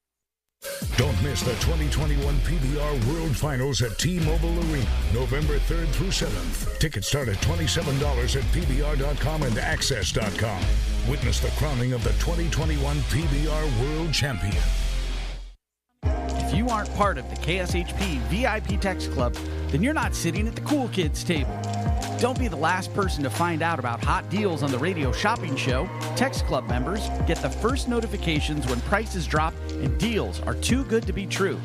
Don't 0.97 1.19
miss 1.23 1.41
the 1.41 1.53
2021 1.53 2.35
PBR 2.39 3.05
World 3.11 3.35
Finals 3.35 3.81
at 3.81 3.97
T-Mobile 3.97 4.59
Arena, 4.71 4.85
November 5.13 5.57
3rd 5.57 5.87
through 5.87 6.09
7th. 6.09 6.77
Tickets 6.77 7.07
start 7.07 7.27
at 7.27 7.37
$27 7.37 8.35
at 8.35 8.43
PBR.com 8.53 9.43
and 9.43 9.55
AXS.com. 9.55 10.61
Witness 11.09 11.39
the 11.39 11.49
crowning 11.57 11.93
of 11.93 12.03
the 12.03 12.11
2021 12.11 12.97
PBR 12.97 13.81
World 13.81 14.13
Champion. 14.13 14.61
If 16.03 16.53
you 16.53 16.69
aren't 16.69 16.93
part 16.93 17.17
of 17.17 17.27
the 17.29 17.35
KSHP 17.37 18.19
VIP 18.27 18.79
Text 18.79 19.11
Club, 19.11 19.33
then 19.69 19.81
you're 19.81 19.93
not 19.93 20.13
sitting 20.13 20.47
at 20.47 20.55
the 20.55 20.61
cool 20.61 20.89
kids 20.89 21.23
table. 21.23 21.57
Don't 22.19 22.37
be 22.37 22.47
the 22.47 22.55
last 22.55 22.93
person 22.93 23.23
to 23.23 23.31
find 23.31 23.63
out 23.63 23.79
about 23.79 24.03
hot 24.03 24.29
deals 24.29 24.61
on 24.61 24.69
the 24.69 24.77
radio 24.77 25.11
shopping 25.11 25.55
show. 25.55 25.89
Text 26.15 26.45
Club 26.45 26.69
members 26.69 27.09
get 27.25 27.37
the 27.41 27.49
first 27.49 27.87
notifications 27.87 28.67
when 28.67 28.79
prices 28.81 29.25
drop 29.25 29.55
and 29.81 29.97
deals 29.99 30.39
are 30.41 30.53
too 30.53 30.83
good 30.85 31.03
to 31.07 31.13
be 31.13 31.25
true. 31.25 31.59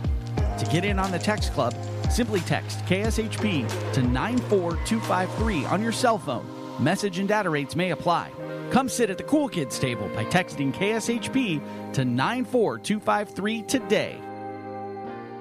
To 0.59 0.67
get 0.73 0.85
in 0.85 0.99
on 0.99 1.11
the 1.11 1.19
Text 1.19 1.53
Club, 1.53 1.75
simply 2.11 2.41
text 2.41 2.79
KSHP 2.87 3.93
to 3.93 4.03
94253 4.03 5.67
on 5.67 5.83
your 5.83 5.93
cell 5.93 6.19
phone. 6.19 6.47
Message 6.83 7.19
and 7.19 7.29
data 7.29 7.51
rates 7.51 7.77
may 7.77 7.91
apply. 7.91 8.31
Come 8.71 8.89
sit 8.89 9.11
at 9.11 9.19
the 9.19 9.25
cool 9.25 9.49
kids 9.49 9.79
table 9.79 10.09
by 10.15 10.25
texting 10.25 10.73
KSHP 10.73 11.93
to 11.93 12.05
94253 12.05 13.63
today. 13.63 14.21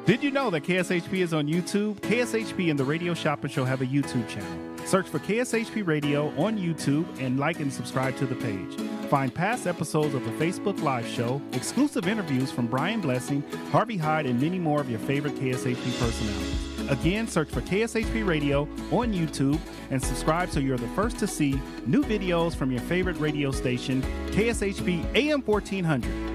Did 0.05 0.23
you 0.23 0.31
know 0.31 0.49
that 0.51 0.63
KSHP 0.63 1.19
is 1.19 1.33
on 1.33 1.47
YouTube? 1.47 1.95
KSHP 2.01 2.69
and 2.69 2.79
the 2.79 2.85
Radio 2.85 3.13
Shopping 3.13 3.49
Show 3.49 3.65
have 3.65 3.81
a 3.81 3.85
YouTube 3.85 4.27
channel. 4.29 4.74
Search 4.85 5.07
for 5.07 5.17
KSHP 5.19 5.85
Radio 5.85 6.27
on 6.37 6.57
YouTube 6.57 7.05
and 7.19 7.39
like 7.39 7.59
and 7.59 7.73
subscribe 7.73 8.15
to 8.17 8.27
the 8.27 8.35
page. 8.35 8.75
Find 9.09 9.33
past 9.33 9.65
episodes 9.65 10.13
of 10.13 10.23
the 10.23 10.31
Facebook 10.31 10.81
Live 10.83 11.07
show, 11.07 11.41
exclusive 11.53 12.07
interviews 12.07 12.51
from 12.51 12.67
Brian 12.67 13.01
Blessing, 13.01 13.43
Harvey 13.71 13.97
Hyde, 13.97 14.27
and 14.27 14.39
many 14.39 14.59
more 14.59 14.79
of 14.79 14.89
your 14.89 14.99
favorite 14.99 15.35
KSHP 15.35 15.99
personalities. 15.99 16.89
Again, 16.89 17.27
search 17.27 17.49
for 17.49 17.61
KSHP 17.61 18.27
Radio 18.27 18.61
on 18.91 19.11
YouTube 19.11 19.59
and 19.89 20.03
subscribe 20.03 20.51
so 20.51 20.59
you're 20.59 20.77
the 20.77 20.87
first 20.89 21.17
to 21.17 21.27
see 21.27 21.59
new 21.87 22.03
videos 22.03 22.55
from 22.55 22.71
your 22.71 22.81
favorite 22.81 23.17
radio 23.19 23.49
station, 23.49 24.03
KSHP 24.27 25.03
AM 25.15 25.41
1400. 25.41 26.34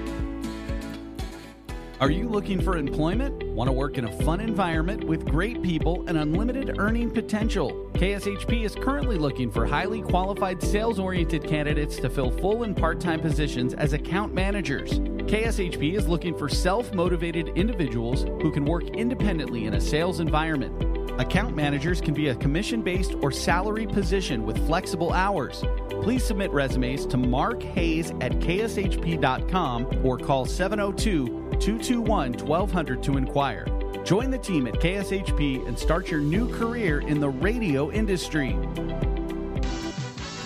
Are 2.01 2.09
you 2.09 2.27
looking 2.27 2.59
for 2.59 2.77
employment? 2.77 3.43
Want 3.49 3.67
to 3.67 3.71
work 3.71 3.99
in 3.99 4.05
a 4.05 4.11
fun 4.23 4.41
environment 4.41 5.03
with 5.03 5.23
great 5.23 5.61
people 5.61 6.03
and 6.07 6.17
unlimited 6.17 6.79
earning 6.79 7.11
potential? 7.11 7.91
KSHP 7.93 8.63
is 8.63 8.73
currently 8.73 9.19
looking 9.19 9.51
for 9.51 9.67
highly 9.67 10.01
qualified 10.01 10.63
sales 10.63 10.97
oriented 10.97 11.47
candidates 11.47 11.97
to 11.97 12.09
fill 12.09 12.31
full 12.31 12.63
and 12.63 12.75
part 12.75 12.99
time 12.99 13.19
positions 13.19 13.75
as 13.75 13.93
account 13.93 14.33
managers. 14.33 14.93
KSHP 14.93 15.95
is 15.95 16.07
looking 16.07 16.35
for 16.35 16.49
self 16.49 16.91
motivated 16.91 17.49
individuals 17.49 18.23
who 18.41 18.51
can 18.51 18.65
work 18.65 18.85
independently 18.85 19.65
in 19.65 19.75
a 19.75 19.79
sales 19.79 20.19
environment. 20.19 21.21
Account 21.21 21.55
managers 21.55 22.01
can 22.01 22.15
be 22.15 22.29
a 22.29 22.35
commission 22.35 22.81
based 22.81 23.13
or 23.21 23.31
salary 23.31 23.85
position 23.85 24.43
with 24.43 24.57
flexible 24.65 25.13
hours. 25.13 25.63
Please 26.01 26.23
submit 26.23 26.49
resumes 26.49 27.05
to 27.05 27.17
Mark 27.17 27.61
Hayes 27.61 28.09
at 28.21 28.31
kshp.com 28.39 30.03
or 30.03 30.17
call 30.17 30.47
702 30.47 31.40
221 31.61 32.33
1200 32.47 33.03
to 33.03 33.17
inquire. 33.17 33.65
Join 34.03 34.31
the 34.31 34.37
team 34.37 34.65
at 34.65 34.73
KSHP 34.73 35.67
and 35.67 35.77
start 35.77 36.09
your 36.09 36.19
new 36.19 36.51
career 36.57 37.01
in 37.01 37.19
the 37.19 37.29
radio 37.29 37.91
industry. 37.91 38.57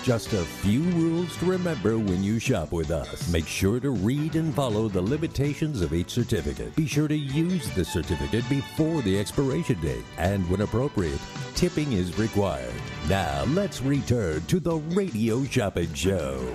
Just 0.04 0.34
a 0.34 0.44
few 0.44 0.82
rules 0.82 1.36
to 1.38 1.46
remember 1.46 1.98
when 1.98 2.22
you 2.22 2.38
shop 2.38 2.72
with 2.72 2.92
us. 2.92 3.28
Make 3.32 3.48
sure 3.48 3.80
to 3.80 3.90
read 3.90 4.36
and 4.36 4.54
follow 4.54 4.88
the 4.88 5.02
limitations 5.02 5.82
of 5.82 5.94
each 5.94 6.12
certificate. 6.12 6.76
Be 6.76 6.86
sure 6.86 7.08
to 7.08 7.16
use 7.16 7.68
the 7.72 7.86
certificate 7.86 8.48
before 8.48 9.02
the 9.02 9.18
expiration 9.18 9.80
date. 9.82 10.04
And 10.18 10.48
when 10.50 10.62
appropriate, 10.62 11.20
tipping 11.56 11.94
is 11.94 12.20
required. 12.20 12.74
Now, 13.10 13.46
let's 13.46 13.82
return 13.82 14.46
to 14.46 14.60
the 14.60 14.76
Radio 14.76 15.44
Shopping 15.46 15.92
Show. 15.94 16.54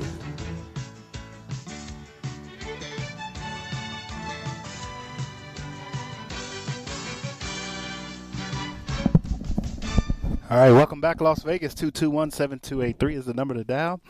All 10.51 10.57
right, 10.57 10.73
welcome 10.73 11.01
back, 11.01 11.21
Las 11.21 11.45
Vegas. 11.45 11.75
221 11.75 12.33
7283 12.33 13.15
is 13.15 13.27
the 13.27 13.35
number 13.35 13.55
to 13.55 13.63
dial. 13.63 14.01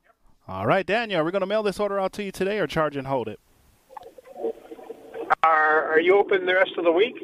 Yep. 0.03 0.15
All 0.49 0.67
right, 0.67 0.87
Daniel, 0.87 1.23
we're 1.23 1.31
going 1.31 1.41
to 1.41 1.47
mail 1.47 1.63
this 1.63 1.79
order 1.79 2.01
out 2.01 2.15
to 2.15 2.25
you 2.25 2.33
today 2.33 2.59
or 2.59 2.67
charge 2.67 2.97
and 2.97 3.07
hold 3.07 3.29
it? 3.29 3.39
Are, 5.43 5.93
are 5.93 6.01
you 6.01 6.19
open 6.19 6.47
the 6.47 6.55
rest 6.55 6.73
of 6.79 6.85
the 6.85 6.93
week? 6.93 7.17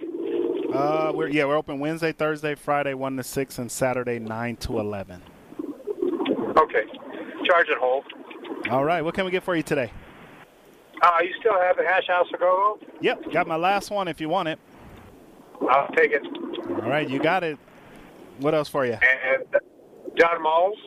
Uh, 0.72 1.12
we're 1.14 1.28
yeah, 1.28 1.44
we're 1.46 1.56
open 1.56 1.78
Wednesday, 1.78 2.12
Thursday, 2.12 2.54
Friday, 2.54 2.92
one 2.92 3.16
to 3.16 3.22
six, 3.22 3.58
and 3.58 3.70
Saturday, 3.72 4.18
nine 4.18 4.56
to 4.56 4.78
eleven. 4.78 5.22
Okay, 5.58 6.84
charge 7.44 7.68
and 7.68 7.78
hold. 7.80 8.04
All 8.70 8.84
right, 8.84 9.02
what 9.02 9.14
can 9.14 9.24
we 9.24 9.30
get 9.30 9.44
for 9.44 9.54
you 9.54 9.62
today? 9.62 9.92
Uh, 11.00 11.18
you 11.22 11.32
still 11.38 11.58
have 11.60 11.76
the 11.76 11.84
hash 11.84 12.06
house 12.08 12.26
for 12.30 12.38
go 12.38 12.78
Yep, 13.00 13.30
got 13.32 13.46
my 13.46 13.56
last 13.56 13.90
one 13.90 14.08
if 14.08 14.20
you 14.20 14.28
want 14.28 14.48
it. 14.48 14.58
I'll 15.70 15.88
take 15.88 16.10
it. 16.12 16.22
All 16.70 16.90
right, 16.90 17.08
you 17.08 17.20
got 17.20 17.44
it. 17.44 17.58
What 18.38 18.54
else 18.54 18.68
for 18.68 18.84
you? 18.84 18.94
And 18.94 19.54
uh, 19.54 19.58
John 20.18 20.42
Mull's. 20.42 20.78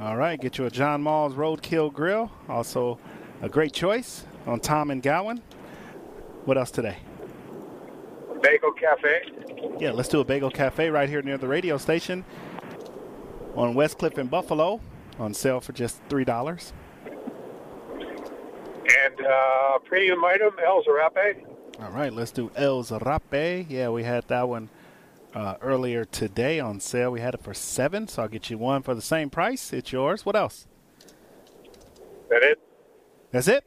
All 0.00 0.16
right, 0.16 0.40
get 0.40 0.58
you 0.58 0.66
a 0.66 0.70
John 0.70 1.02
Mull's 1.02 1.34
Roadkill 1.34 1.92
Grill. 1.92 2.30
Also 2.48 2.98
a 3.42 3.48
great 3.48 3.72
choice 3.72 4.26
on 4.46 4.60
Tom 4.60 4.90
and 4.90 5.02
Gowan. 5.02 5.40
What 6.44 6.58
else 6.58 6.70
today? 6.70 6.98
Bagel 8.42 8.72
Cafe. 8.72 9.22
Yeah, 9.78 9.92
let's 9.92 10.08
do 10.08 10.20
a 10.20 10.24
Bagel 10.24 10.50
Cafe 10.50 10.90
right 10.90 11.08
here 11.08 11.22
near 11.22 11.38
the 11.38 11.48
radio 11.48 11.78
station 11.78 12.24
on 13.54 13.74
West 13.74 13.98
Cliff 13.98 14.18
in 14.18 14.26
Buffalo 14.26 14.80
on 15.18 15.32
sale 15.32 15.60
for 15.60 15.72
just 15.72 16.06
$3 16.08 16.72
uh, 19.20 19.78
premium 19.80 20.24
item 20.24 20.52
El 20.64 20.82
Zarape. 20.82 21.44
All 21.80 21.90
right, 21.90 22.12
let's 22.12 22.30
do 22.30 22.50
El 22.56 22.82
Zarape. 22.84 23.66
Yeah, 23.68 23.88
we 23.90 24.04
had 24.04 24.26
that 24.28 24.48
one 24.48 24.68
uh, 25.34 25.56
earlier 25.60 26.04
today 26.04 26.60
on 26.60 26.80
sale. 26.80 27.10
We 27.10 27.20
had 27.20 27.34
it 27.34 27.42
for 27.42 27.54
seven, 27.54 28.06
so 28.08 28.22
I'll 28.22 28.28
get 28.28 28.50
you 28.50 28.58
one 28.58 28.82
for 28.82 28.94
the 28.94 29.02
same 29.02 29.30
price. 29.30 29.72
It's 29.72 29.92
yours. 29.92 30.24
What 30.24 30.36
else? 30.36 30.66
That 32.30 32.42
it? 32.42 32.60
That's 33.32 33.48
it. 33.48 33.64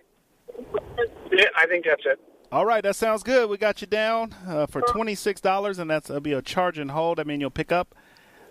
Yeah, 1.32 1.46
I 1.56 1.68
think 1.68 1.86
that's 1.86 2.06
it. 2.06 2.20
All 2.52 2.66
right, 2.66 2.82
that 2.82 2.96
sounds 2.96 3.24
good. 3.24 3.50
We 3.50 3.58
got 3.58 3.82
you 3.82 3.88
down 3.88 4.34
uh, 4.48 4.68
for 4.68 4.82
twenty 4.82 5.16
six 5.16 5.42
dollars, 5.42 5.80
and 5.80 5.90
that's 5.90 6.10
will 6.10 6.22
be 6.22 6.32
a 6.32 6.42
charge 6.42 6.80
and 6.80 6.92
hold. 6.92 7.20
I 7.20 7.24
mean, 7.24 7.42
you'll 7.42 7.50
pick 7.50 7.74
up 7.74 7.94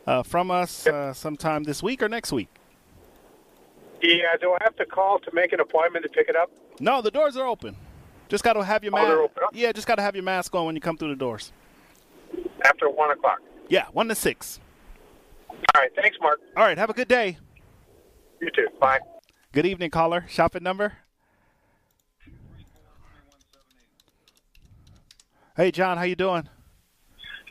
uh, 0.07 0.23
from 0.23 0.51
us 0.51 0.87
uh, 0.87 1.15
sometime 1.15 1.65
this 1.65 1.83
week 1.83 2.03
or 2.03 2.09
next 2.09 2.31
week. 2.31 2.49
Yeah, 4.03 4.37
do 4.41 4.53
I 4.53 4.59
have 4.63 4.77
to 4.77 4.85
call 4.87 5.19
to 5.21 5.31
make 5.33 5.53
an 5.53 5.61
appointment 5.61 6.05
to 6.05 6.09
pick 6.11 6.29
it 6.29 6.37
up? 6.37 6.51
No, 6.81 7.01
the 7.03 7.11
doors 7.11 7.37
are 7.37 7.47
open. 7.47 7.77
Just 8.29 8.45
got 8.45 8.55
to 8.55 8.65
have 8.65 8.85
your 8.85 8.93
Oh, 8.95 8.97
mask. 8.97 9.11
open 9.11 9.43
up? 9.45 9.51
Yeah, 9.55 9.73
just 9.73 9.87
got 9.87 9.97
to 9.97 10.03
have 10.03 10.15
your 10.15 10.25
mask 10.25 10.55
on 10.55 10.67
when 10.67 10.75
you 10.75 10.81
come 10.81 10.97
through 10.97 11.11
the 11.11 11.17
doors. 11.17 11.53
After 12.65 12.89
1 12.91 13.11
o'clock. 13.13 13.39
Yeah, 13.69 13.87
one 13.93 14.09
to 14.09 14.15
six. 14.15 14.61
All 15.49 15.57
right, 15.75 15.91
thanks, 15.97 16.17
Mark. 16.21 16.41
All 16.57 16.63
right, 16.65 16.77
have 16.79 16.91
a 16.91 16.93
good 16.93 17.09
day. 17.09 17.39
You 18.41 18.51
too. 18.51 18.69
Bye. 18.81 19.01
Good 19.53 19.67
evening, 19.67 19.91
caller. 19.91 20.25
Shopping 20.29 20.63
number. 20.63 20.93
Hey, 25.57 25.71
John, 25.71 25.97
how 25.97 26.03
you 26.05 26.15
doing? 26.17 26.49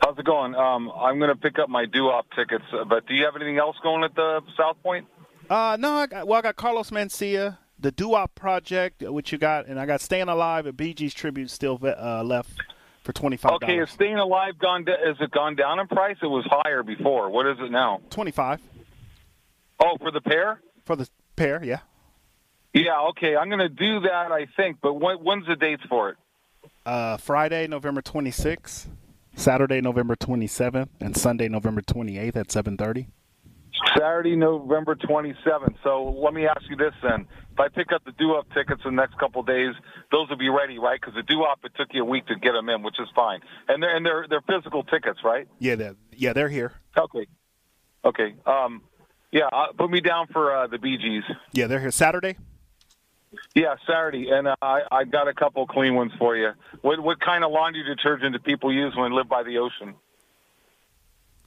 How's 0.04 0.18
it 0.20 0.26
going? 0.26 0.54
Um, 0.56 0.92
I'm 0.96 1.18
going 1.18 1.30
to 1.32 1.36
pick 1.36 1.58
up 1.58 1.70
my 1.70 1.86
doo-wop 1.86 2.28
tickets, 2.36 2.66
uh, 2.72 2.84
but 2.86 3.08
do 3.08 3.16
you 3.16 3.26
have 3.26 3.36
anything 3.36 3.58
else 3.58 3.76
going 3.82 4.04
at 4.04 4.14
the 4.16 4.42
South 4.56 4.78
Point? 4.84 5.08
Uh, 5.50 5.78
no, 5.80 5.94
I 5.94 6.08
got 6.08 6.28
well, 6.28 6.40
I 6.40 6.42
got 6.42 6.56
Carlos 6.56 6.90
Mencia, 6.90 7.58
the 7.80 7.92
Doo-Wop 7.92 8.36
project, 8.36 9.04
uh, 9.04 9.14
which 9.14 9.32
you 9.32 9.38
got, 9.38 9.68
and 9.68 9.80
I 9.80 9.86
got 9.86 10.02
Staying 10.02 10.28
Alive 10.30 10.66
at 10.68 10.76
Bee 10.76 10.94
Gees 10.94 11.14
tribute 11.14 11.50
still 11.52 11.80
uh, 11.84 12.24
left 12.24 12.52
for 13.04 13.14
twenty 13.14 13.38
five 13.38 13.54
Okay, 13.54 13.78
is 13.78 13.90
Staying 13.92 14.18
Alive 14.18 14.58
gone? 14.58 14.86
Da- 14.86 14.94
is 14.94 15.18
it 15.20 15.32
gone 15.32 15.56
down 15.56 15.80
in 15.80 15.88
price? 15.88 16.18
It 16.22 16.28
was 16.28 16.46
higher 16.50 16.82
before. 16.84 17.30
What 17.30 17.46
is 17.46 17.58
it 17.60 17.70
now? 17.70 18.02
Twenty 18.10 18.32
five. 18.32 18.60
Oh, 19.80 19.98
for 20.00 20.12
the 20.12 20.22
pair? 20.22 20.62
for 20.86 20.96
the 20.96 21.08
pair, 21.36 21.64
yeah. 21.64 21.80
Yeah. 22.74 23.02
Okay, 23.10 23.36
I'm 23.36 23.50
going 23.50 23.60
to 23.60 23.70
do 23.70 24.02
that. 24.02 24.32
I 24.32 24.48
think. 24.58 24.78
But 24.82 24.96
when, 24.96 25.18
when's 25.18 25.48
the 25.48 25.56
dates 25.56 25.84
for 25.90 26.10
it? 26.10 26.18
Uh, 26.86 27.18
Friday, 27.18 27.68
November 27.68 28.02
twenty 28.02 28.32
sixth, 28.32 28.88
Saturday, 29.36 29.82
November 29.82 30.16
twenty 30.16 30.48
seventh, 30.48 30.90
and 31.00 31.16
Sunday, 31.16 31.48
November 31.50 31.82
twenty 31.82 32.18
eighth 32.18 32.36
at 32.36 32.52
seven 32.52 32.78
thirty. 32.78 33.08
Saturday, 33.98 34.36
November 34.36 34.96
27th. 34.96 35.76
So 35.84 36.16
let 36.22 36.34
me 36.34 36.48
ask 36.48 36.62
you 36.70 36.76
this 36.76 36.94
then: 37.02 37.28
If 37.54 37.60
I 37.60 37.70
pick 37.70 37.92
up 37.92 38.04
the 38.06 38.12
doo-wop 38.12 38.48
tickets 38.54 38.82
in 38.86 38.96
the 38.96 39.02
next 39.02 39.18
couple 39.18 39.42
of 39.42 39.48
days, 39.48 39.74
those 40.12 40.30
will 40.30 40.38
be 40.38 40.50
ready, 40.50 40.80
right? 40.80 41.00
Because 41.00 41.16
the 41.16 41.24
doo-wop 41.24 41.60
it 41.64 41.72
took 41.76 41.90
you 41.94 42.02
a 42.02 42.06
week 42.06 42.26
to 42.28 42.36
get 42.36 42.54
them 42.54 42.70
in, 42.70 42.84
which 42.84 43.00
is 43.00 43.08
fine. 43.16 43.40
And 43.68 43.82
they're 43.82 43.96
and 43.96 44.06
they're 44.06 44.26
they're 44.30 44.42
physical 44.42 44.84
tickets, 44.84 45.20
right? 45.24 45.48
Yeah, 45.60 45.76
they're, 45.76 45.96
yeah, 46.12 46.34
they're 46.34 46.50
here. 46.50 46.74
Okay. 46.98 47.28
Okay. 48.04 48.36
Um, 48.46 48.82
yeah, 49.32 49.48
uh, 49.52 49.68
put 49.78 49.90
me 49.90 50.02
down 50.02 50.28
for 50.32 50.56
uh, 50.56 50.68
the 50.68 50.78
Bee 50.78 50.98
Gees. 50.98 51.24
Yeah, 51.52 51.68
they're 51.68 51.80
here 51.80 51.92
Saturday. 51.92 52.38
Yeah, 53.54 53.76
Saturday, 53.86 54.30
and 54.30 54.48
uh, 54.48 54.56
I 54.62 54.82
I 54.92 55.04
got 55.04 55.28
a 55.28 55.34
couple 55.34 55.66
clean 55.68 55.96
ones 55.96 56.12
for 56.18 56.36
you. 56.38 56.52
What 56.82 57.00
what 57.02 57.20
kind 57.20 57.44
of 57.44 57.52
laundry 57.52 57.84
detergent 57.84 58.34
do 58.34 58.40
people 58.40 58.74
use 58.74 58.96
when 58.96 59.12
they 59.12 59.16
live 59.16 59.28
by 59.28 59.44
the 59.44 59.58
ocean? 59.58 59.96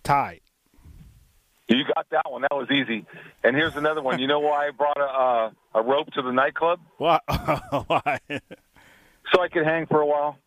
Tide. 0.03 0.41
You 1.69 1.85
got 1.95 2.07
that 2.11 2.31
one. 2.31 2.43
That 2.43 2.55
was 2.55 2.71
easy. 2.71 3.05
And 3.45 3.55
here's 3.55 3.77
another 3.77 4.03
one. 4.03 4.19
You 4.19 4.27
know 4.27 4.41
why 4.41 4.69
I 4.69 4.71
brought 4.71 4.97
a 4.97 5.03
uh, 5.03 5.51
a 5.75 5.83
rope 5.83 6.11
to 6.13 6.23
the 6.23 6.33
nightclub? 6.33 6.81
Why? 6.97 7.21
why? 7.87 8.21
So 9.33 9.43
I 9.43 9.49
could 9.49 9.65
hang 9.65 9.87
for 9.87 10.01
a 10.01 10.07
while. 10.07 10.39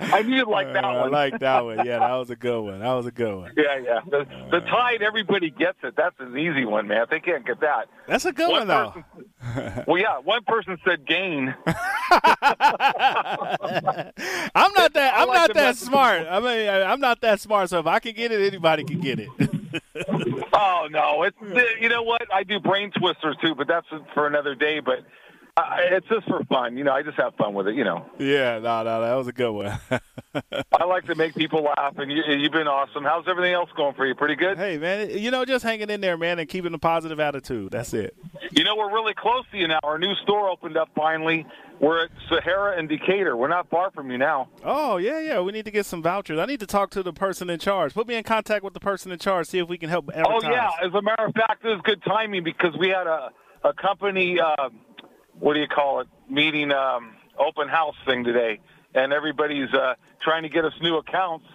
I 0.00 0.22
knew 0.24 0.36
you'd 0.36 0.48
like 0.48 0.72
that 0.72 0.84
Uh, 0.84 0.88
I 0.88 1.00
one. 1.02 1.10
like 1.10 1.38
that 1.40 1.64
one. 1.64 1.84
Yeah, 1.86 1.98
that 2.00 2.12
was 2.14 2.30
a 2.30 2.36
good 2.36 2.60
one. 2.60 2.78
That 2.80 2.92
was 2.92 3.06
a 3.06 3.10
good 3.10 3.34
one. 3.34 3.52
Yeah, 3.56 3.78
yeah. 3.78 4.00
The, 4.08 4.26
the 4.50 4.60
tide, 4.60 5.02
everybody 5.02 5.50
gets 5.50 5.78
it. 5.82 5.94
That's 5.96 6.14
an 6.20 6.36
easy 6.38 6.64
one, 6.64 6.86
man. 6.88 7.02
If 7.02 7.10
they 7.10 7.20
can't 7.20 7.44
get 7.46 7.60
that. 7.60 7.86
That's 8.06 8.24
a 8.24 8.32
good 8.32 8.50
one, 8.50 8.66
though. 8.68 8.90
person- 8.90 9.04
well, 9.86 9.98
yeah. 9.98 10.18
One 10.18 10.42
person 10.44 10.76
said 10.84 11.06
gain. 11.06 11.54
I'm 11.66 11.74
not 14.74 14.92
that. 14.94 15.14
I'm 15.16 15.28
like 15.28 15.38
not 15.38 15.54
that 15.54 15.76
smart. 15.76 16.26
I 16.28 16.40
mean, 16.40 16.68
I- 16.68 16.82
I'm 16.92 16.98
not 17.00 17.20
that 17.22 17.40
smart. 17.40 17.70
So 17.70 17.78
if 17.78 17.86
I 17.86 17.98
can 18.00 18.14
get 18.14 18.30
it, 18.32 18.40
anybody 18.46 18.84
can 18.84 19.00
get 19.00 19.18
it. 19.20 19.28
Oh 20.60 20.88
no, 20.90 21.22
it's 21.22 21.36
you 21.80 21.88
know 21.88 22.02
what? 22.02 22.22
I 22.32 22.42
do 22.42 22.58
brain 22.58 22.90
twisters 22.90 23.36
too, 23.42 23.54
but 23.54 23.68
that's 23.68 23.86
for 24.14 24.26
another 24.26 24.54
day. 24.56 24.80
But 24.80 25.04
uh, 25.58 25.76
it's 25.92 26.06
just 26.08 26.26
for 26.26 26.44
fun. 26.44 26.76
You 26.76 26.84
know, 26.84 26.92
I 26.92 27.02
just 27.02 27.16
have 27.16 27.34
fun 27.34 27.54
with 27.54 27.66
it. 27.68 27.74
You 27.74 27.84
know, 27.84 28.06
yeah, 28.18 28.58
no, 28.58 28.82
no, 28.84 29.00
that 29.00 29.14
was 29.14 29.26
a 29.26 29.32
good 29.32 29.50
one. 29.50 29.78
I 30.72 30.84
like 30.84 31.06
to 31.06 31.14
make 31.14 31.34
people 31.34 31.62
laugh, 31.62 31.98
and 31.98 32.10
you, 32.12 32.22
you've 32.28 32.52
been 32.52 32.68
awesome. 32.68 33.02
How's 33.04 33.26
everything 33.26 33.54
else 33.54 33.70
going 33.76 33.94
for 33.94 34.06
you? 34.06 34.14
Pretty 34.14 34.36
good. 34.36 34.56
hey, 34.56 34.78
man, 34.78 35.10
you 35.10 35.30
know, 35.30 35.44
just 35.44 35.64
hanging 35.64 35.90
in 35.90 36.00
there, 36.00 36.16
man, 36.16 36.38
and 36.38 36.48
keeping 36.48 36.72
a 36.74 36.78
positive 36.78 37.18
attitude. 37.18 37.72
That's 37.72 37.92
it. 37.92 38.16
You 38.52 38.64
know, 38.64 38.76
we're 38.76 38.92
really 38.92 39.14
close 39.14 39.44
to 39.52 39.58
you 39.58 39.68
now. 39.68 39.80
Our 39.82 39.98
new 39.98 40.14
store 40.22 40.48
opened 40.48 40.76
up 40.76 40.90
finally. 40.94 41.46
We're 41.80 42.04
at 42.04 42.10
Sahara 42.28 42.76
and 42.76 42.88
Decatur. 42.88 43.36
We're 43.36 43.48
not 43.48 43.70
far 43.70 43.90
from 43.92 44.10
you 44.10 44.18
now. 44.18 44.48
Oh 44.64 44.96
yeah, 44.96 45.20
yeah. 45.20 45.40
We 45.40 45.52
need 45.52 45.64
to 45.64 45.70
get 45.70 45.86
some 45.86 46.02
vouchers. 46.02 46.38
I 46.38 46.46
need 46.46 46.60
to 46.60 46.66
talk 46.66 46.90
to 46.90 47.02
the 47.02 47.12
person 47.12 47.48
in 47.50 47.60
charge. 47.60 47.94
Put 47.94 48.08
me 48.08 48.16
in 48.16 48.24
contact 48.24 48.64
with 48.64 48.74
the 48.74 48.80
person 48.80 49.12
in 49.12 49.18
charge. 49.18 49.46
See 49.46 49.58
if 49.58 49.68
we 49.68 49.78
can 49.78 49.88
help 49.88 50.10
advertise. 50.10 50.40
Oh 50.44 50.50
yeah, 50.50 50.70
as 50.82 50.92
a 50.92 51.02
matter 51.02 51.26
of 51.26 51.34
fact, 51.34 51.62
this 51.62 51.74
is 51.76 51.80
good 51.84 52.02
timing 52.02 52.42
because 52.42 52.76
we 52.78 52.88
had 52.88 53.06
a 53.06 53.30
a 53.64 53.72
company, 53.74 54.38
uh, 54.40 54.68
what 55.40 55.54
do 55.54 55.60
you 55.60 55.68
call 55.68 56.00
it, 56.00 56.08
meeting, 56.28 56.72
um, 56.72 57.14
open 57.38 57.68
house 57.68 57.94
thing 58.06 58.24
today, 58.24 58.60
and 58.94 59.12
everybody's 59.12 59.72
uh, 59.72 59.94
trying 60.20 60.42
to 60.42 60.48
get 60.48 60.64
us 60.64 60.72
new 60.82 60.96
accounts 60.96 61.46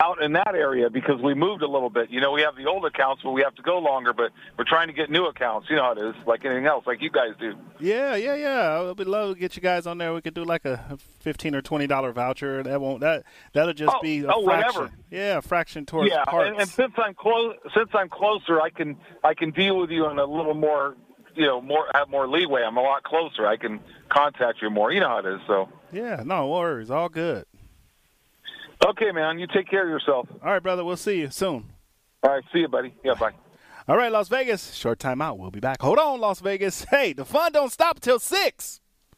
out 0.00 0.22
in 0.22 0.32
that 0.32 0.54
area 0.54 0.88
because 0.88 1.20
we 1.20 1.34
moved 1.34 1.60
a 1.60 1.66
little 1.66 1.90
bit. 1.90 2.08
You 2.08 2.20
know, 2.20 2.30
we 2.30 2.42
have 2.42 2.54
the 2.54 2.66
old 2.66 2.84
accounts, 2.84 3.22
but 3.24 3.32
we 3.32 3.42
have 3.42 3.56
to 3.56 3.62
go 3.62 3.78
longer. 3.78 4.12
But 4.12 4.30
we're 4.56 4.64
trying 4.64 4.86
to 4.86 4.92
get 4.92 5.10
new 5.10 5.26
accounts. 5.26 5.68
You 5.68 5.74
know 5.74 5.82
how 5.82 5.92
it 5.92 5.98
is, 5.98 6.14
like 6.24 6.44
anything 6.44 6.66
else, 6.66 6.86
like 6.86 7.02
you 7.02 7.10
guys 7.10 7.30
do. 7.40 7.54
Yeah, 7.80 8.14
yeah, 8.14 8.36
yeah. 8.36 8.92
We'd 8.92 9.08
love 9.08 9.34
to 9.34 9.40
get 9.40 9.56
you 9.56 9.62
guys 9.62 9.88
on 9.88 9.98
there. 9.98 10.14
We 10.14 10.20
could 10.20 10.34
do 10.34 10.44
like 10.44 10.64
a 10.64 10.98
fifteen 11.18 11.52
or 11.56 11.62
twenty 11.62 11.88
dollar 11.88 12.12
voucher. 12.12 12.62
That 12.62 12.80
won't 12.80 13.00
that 13.00 13.24
that'll 13.54 13.72
just 13.74 13.92
Oh, 13.96 14.00
be 14.00 14.20
a 14.20 14.32
oh, 14.32 14.44
fraction. 14.44 14.82
whatever. 14.82 14.96
Yeah, 15.10 15.38
a 15.38 15.42
fraction 15.42 15.84
towards 15.84 16.10
yeah, 16.12 16.24
parts. 16.26 16.48
and, 16.50 16.60
and 16.60 16.68
since 16.70 16.92
I'm 16.96 17.14
close, 17.14 17.56
since 17.76 17.90
I'm 17.92 18.08
closer, 18.08 18.60
I 18.60 18.70
can 18.70 18.96
I 19.24 19.34
can 19.34 19.50
deal 19.50 19.78
with 19.78 19.90
you 19.90 20.08
in 20.08 20.18
a 20.20 20.24
little 20.24 20.54
more, 20.54 20.94
you 21.38 21.46
know, 21.46 21.60
more 21.60 21.86
have 21.94 22.10
more 22.10 22.28
leeway. 22.28 22.62
I'm 22.62 22.76
a 22.76 22.82
lot 22.82 23.04
closer. 23.04 23.46
I 23.46 23.56
can 23.56 23.80
contact 24.10 24.60
you 24.60 24.68
more. 24.70 24.92
You 24.92 25.00
know 25.00 25.08
how 25.08 25.18
it 25.18 25.26
is. 25.26 25.40
So, 25.46 25.68
yeah, 25.92 26.22
no 26.24 26.48
worries. 26.48 26.90
All 26.90 27.08
good. 27.08 27.44
okay, 28.84 29.12
man, 29.12 29.38
you 29.38 29.46
take 29.46 29.68
care 29.68 29.84
of 29.84 29.88
yourself. 29.88 30.28
All 30.42 30.52
right, 30.52 30.62
brother. 30.62 30.84
We'll 30.84 30.96
see 30.96 31.20
you 31.20 31.30
soon. 31.30 31.66
All 32.22 32.30
right, 32.32 32.44
see 32.52 32.60
you, 32.60 32.68
buddy. 32.68 32.92
Yeah, 33.04 33.14
bye. 33.14 33.32
All 33.86 33.96
right, 33.96 34.10
Las 34.12 34.28
Vegas. 34.28 34.74
Short 34.74 34.98
time 34.98 35.22
out. 35.22 35.38
We'll 35.38 35.50
be 35.50 35.60
back. 35.60 35.80
Hold 35.80 35.98
on, 35.98 36.20
Las 36.20 36.40
Vegas. 36.40 36.84
Hey, 36.90 37.12
the 37.12 37.24
fun 37.24 37.52
don't 37.52 37.72
stop 37.72 38.00
till 38.00 38.18
six. 38.18 38.80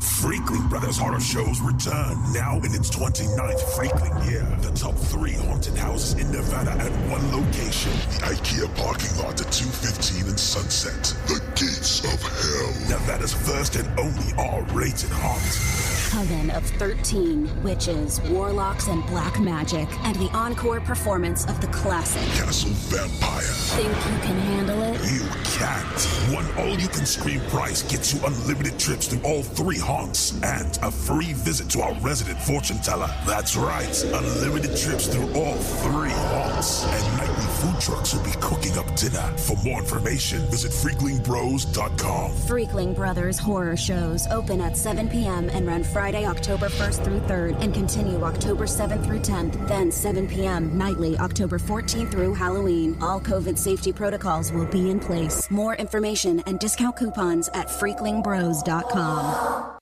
Freakling 0.00 0.68
Brothers 0.68 0.98
Horror 0.98 1.20
Shows 1.20 1.60
return 1.60 2.16
now 2.32 2.56
in 2.58 2.74
its 2.74 2.90
29th 2.90 3.60
Freakling 3.74 4.30
year. 4.30 4.46
The 4.60 4.70
top 4.76 4.94
three 4.94 5.32
haunted 5.32 5.76
houses 5.76 6.20
in 6.20 6.30
Nevada 6.30 6.72
at 6.72 6.92
one 7.10 7.24
location. 7.32 7.92
The 7.92 8.34
IKEA 8.34 8.74
parking 8.76 9.16
lot 9.18 9.40
at 9.40 9.50
215 9.52 10.28
and 10.28 10.38
Sunset. 10.38 11.02
The 11.28 11.40
Gates 11.54 12.00
of 12.04 12.20
Hell. 12.22 12.98
Nevada's 12.98 13.32
first 13.32 13.76
and 13.76 13.88
only 13.98 14.32
R-rated 14.38 15.10
haunt. 15.10 15.86
Coven 16.10 16.50
of 16.50 16.64
13 16.78 17.62
witches, 17.62 18.20
warlocks, 18.30 18.88
and 18.88 19.04
black 19.06 19.40
magic, 19.40 19.88
and 20.04 20.14
the 20.16 20.30
encore 20.34 20.80
performance 20.80 21.44
of 21.46 21.60
the 21.60 21.66
classic. 21.68 22.22
Castle 22.38 22.70
Vampire. 22.70 23.42
Think 23.42 23.88
you 23.88 24.20
can 24.26 24.38
handle 24.38 24.82
it? 24.82 25.00
You 25.12 25.26
can't. 25.58 26.34
One 26.34 26.46
all-you-can-scream 26.56 27.40
price 27.50 27.82
gets 27.82 28.14
you 28.14 28.20
unlimited 28.24 28.78
trips 28.78 29.08
to 29.08 29.20
all 29.22 29.42
three 29.42 29.78
haunts 29.86 30.32
and 30.42 30.78
a 30.82 30.90
free 30.90 31.32
visit 31.32 31.70
to 31.70 31.80
our 31.80 31.94
resident 32.00 32.40
fortune 32.40 32.78
teller. 32.78 33.08
That's 33.24 33.54
right, 33.56 34.04
unlimited 34.04 34.76
trips 34.76 35.06
through 35.06 35.32
all 35.34 35.54
three 35.54 36.10
haunts. 36.10 36.84
And 36.84 37.16
nightly 37.18 37.46
food 37.60 37.80
trucks 37.80 38.12
will 38.12 38.24
be 38.24 38.32
cooking 38.40 38.76
up 38.78 38.96
dinner. 38.96 39.22
For 39.38 39.56
more 39.64 39.78
information, 39.78 40.40
visit 40.50 40.72
freaklingbros.com. 40.72 42.32
Freakling 42.32 42.96
Brothers 42.96 43.38
horror 43.38 43.76
shows 43.76 44.26
open 44.28 44.60
at 44.60 44.76
7 44.76 45.08
p.m. 45.08 45.48
and 45.50 45.64
run 45.66 45.84
Friday, 45.84 46.26
October 46.26 46.68
1st 46.68 47.04
through 47.04 47.20
3rd, 47.20 47.62
and 47.62 47.72
continue 47.72 48.24
October 48.24 48.66
7th 48.66 49.04
through 49.04 49.20
10th, 49.20 49.68
then 49.68 49.92
7 49.92 50.26
p.m. 50.26 50.76
nightly, 50.76 51.16
October 51.18 51.60
14th 51.60 52.10
through 52.10 52.34
Halloween. 52.34 52.98
All 53.00 53.20
COVID 53.20 53.56
safety 53.56 53.92
protocols 53.92 54.50
will 54.50 54.66
be 54.66 54.90
in 54.90 54.98
place. 54.98 55.48
More 55.50 55.76
information 55.76 56.40
and 56.46 56.58
discount 56.58 56.96
coupons 56.96 57.48
at 57.54 57.68
freaklingbros.com. 57.68 59.75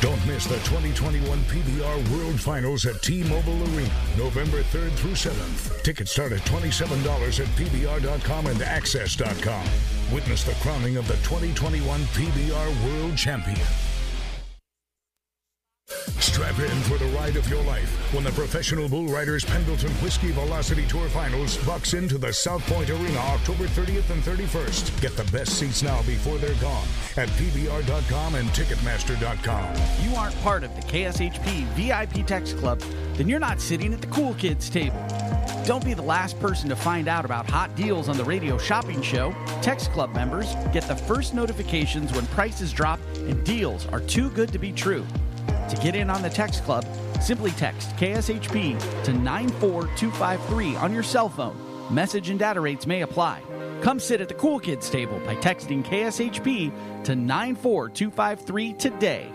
Don't 0.00 0.26
miss 0.26 0.46
the 0.46 0.56
2021 0.56 1.38
PBR 1.42 2.10
World 2.10 2.40
Finals 2.40 2.86
at 2.86 3.00
T-Mobile 3.02 3.62
Arena, 3.74 3.94
November 4.18 4.62
3rd 4.62 4.90
through 4.92 5.12
7th. 5.12 5.82
Tickets 5.84 6.10
start 6.10 6.32
at 6.32 6.40
$27 6.40 7.40
at 7.40 7.46
PBR.com 7.56 8.46
and 8.48 8.58
AXS.com. 8.58 9.64
Witness 10.12 10.42
the 10.42 10.54
crowning 10.54 10.96
of 10.96 11.06
the 11.06 11.14
2021 11.18 12.00
PBR 12.00 12.84
World 12.84 13.16
Champion. 13.16 13.91
Strap 16.22 16.58
in 16.60 16.80
for 16.82 16.98
the 16.98 17.10
ride 17.16 17.36
of 17.36 17.48
your 17.48 17.62
life 17.64 17.90
when 18.14 18.22
the 18.22 18.30
Professional 18.30 18.88
Bull 18.88 19.06
Riders 19.06 19.44
Pendleton 19.44 19.90
Whiskey 19.94 20.30
Velocity 20.30 20.86
Tour 20.86 21.08
Finals 21.08 21.56
bucks 21.66 21.94
into 21.94 22.16
the 22.16 22.32
South 22.32 22.64
Point 22.72 22.90
Arena 22.90 23.18
October 23.18 23.64
30th 23.64 24.08
and 24.10 24.22
31st. 24.22 25.00
Get 25.00 25.16
the 25.16 25.30
best 25.32 25.58
seats 25.58 25.82
now 25.82 26.00
before 26.02 26.38
they're 26.38 26.54
gone 26.54 26.86
at 27.16 27.28
PBR.com 27.30 28.36
and 28.36 28.48
Ticketmaster.com. 28.50 29.74
You 30.04 30.14
aren't 30.16 30.40
part 30.42 30.64
of 30.64 30.74
the 30.76 30.82
KSHP 30.82 31.64
VIP 31.74 32.26
Text 32.26 32.56
Club, 32.56 32.80
then 33.14 33.28
you're 33.28 33.40
not 33.40 33.60
sitting 33.60 33.92
at 33.92 34.00
the 34.00 34.06
cool 34.06 34.34
kids 34.34 34.70
table. 34.70 35.04
Don't 35.64 35.84
be 35.84 35.94
the 35.94 36.02
last 36.02 36.38
person 36.40 36.68
to 36.70 36.76
find 36.76 37.08
out 37.08 37.24
about 37.24 37.48
hot 37.48 37.74
deals 37.76 38.08
on 38.08 38.16
the 38.16 38.24
radio 38.24 38.58
shopping 38.58 39.00
show. 39.00 39.34
Text 39.60 39.92
Club 39.92 40.14
members 40.14 40.54
get 40.72 40.82
the 40.88 40.96
first 40.96 41.34
notifications 41.34 42.12
when 42.12 42.26
prices 42.28 42.72
drop 42.72 42.98
and 43.16 43.44
deals 43.44 43.86
are 43.88 44.00
too 44.00 44.30
good 44.30 44.52
to 44.52 44.58
be 44.58 44.72
true. 44.72 45.04
To 45.72 45.80
get 45.80 45.96
in 45.96 46.10
on 46.10 46.20
the 46.20 46.28
text 46.28 46.64
club, 46.64 46.84
simply 47.22 47.50
text 47.52 47.96
KSHP 47.96 49.04
to 49.04 49.12
94253 49.14 50.76
on 50.76 50.92
your 50.92 51.02
cell 51.02 51.30
phone. 51.30 51.56
Message 51.90 52.28
and 52.28 52.38
data 52.38 52.60
rates 52.60 52.86
may 52.86 53.00
apply. 53.00 53.40
Come 53.80 53.98
sit 53.98 54.20
at 54.20 54.28
the 54.28 54.34
Cool 54.34 54.60
Kids 54.60 54.90
table 54.90 55.18
by 55.20 55.34
texting 55.36 55.82
KSHP 55.82 57.04
to 57.04 57.16
94253 57.16 58.74
today. 58.74 59.32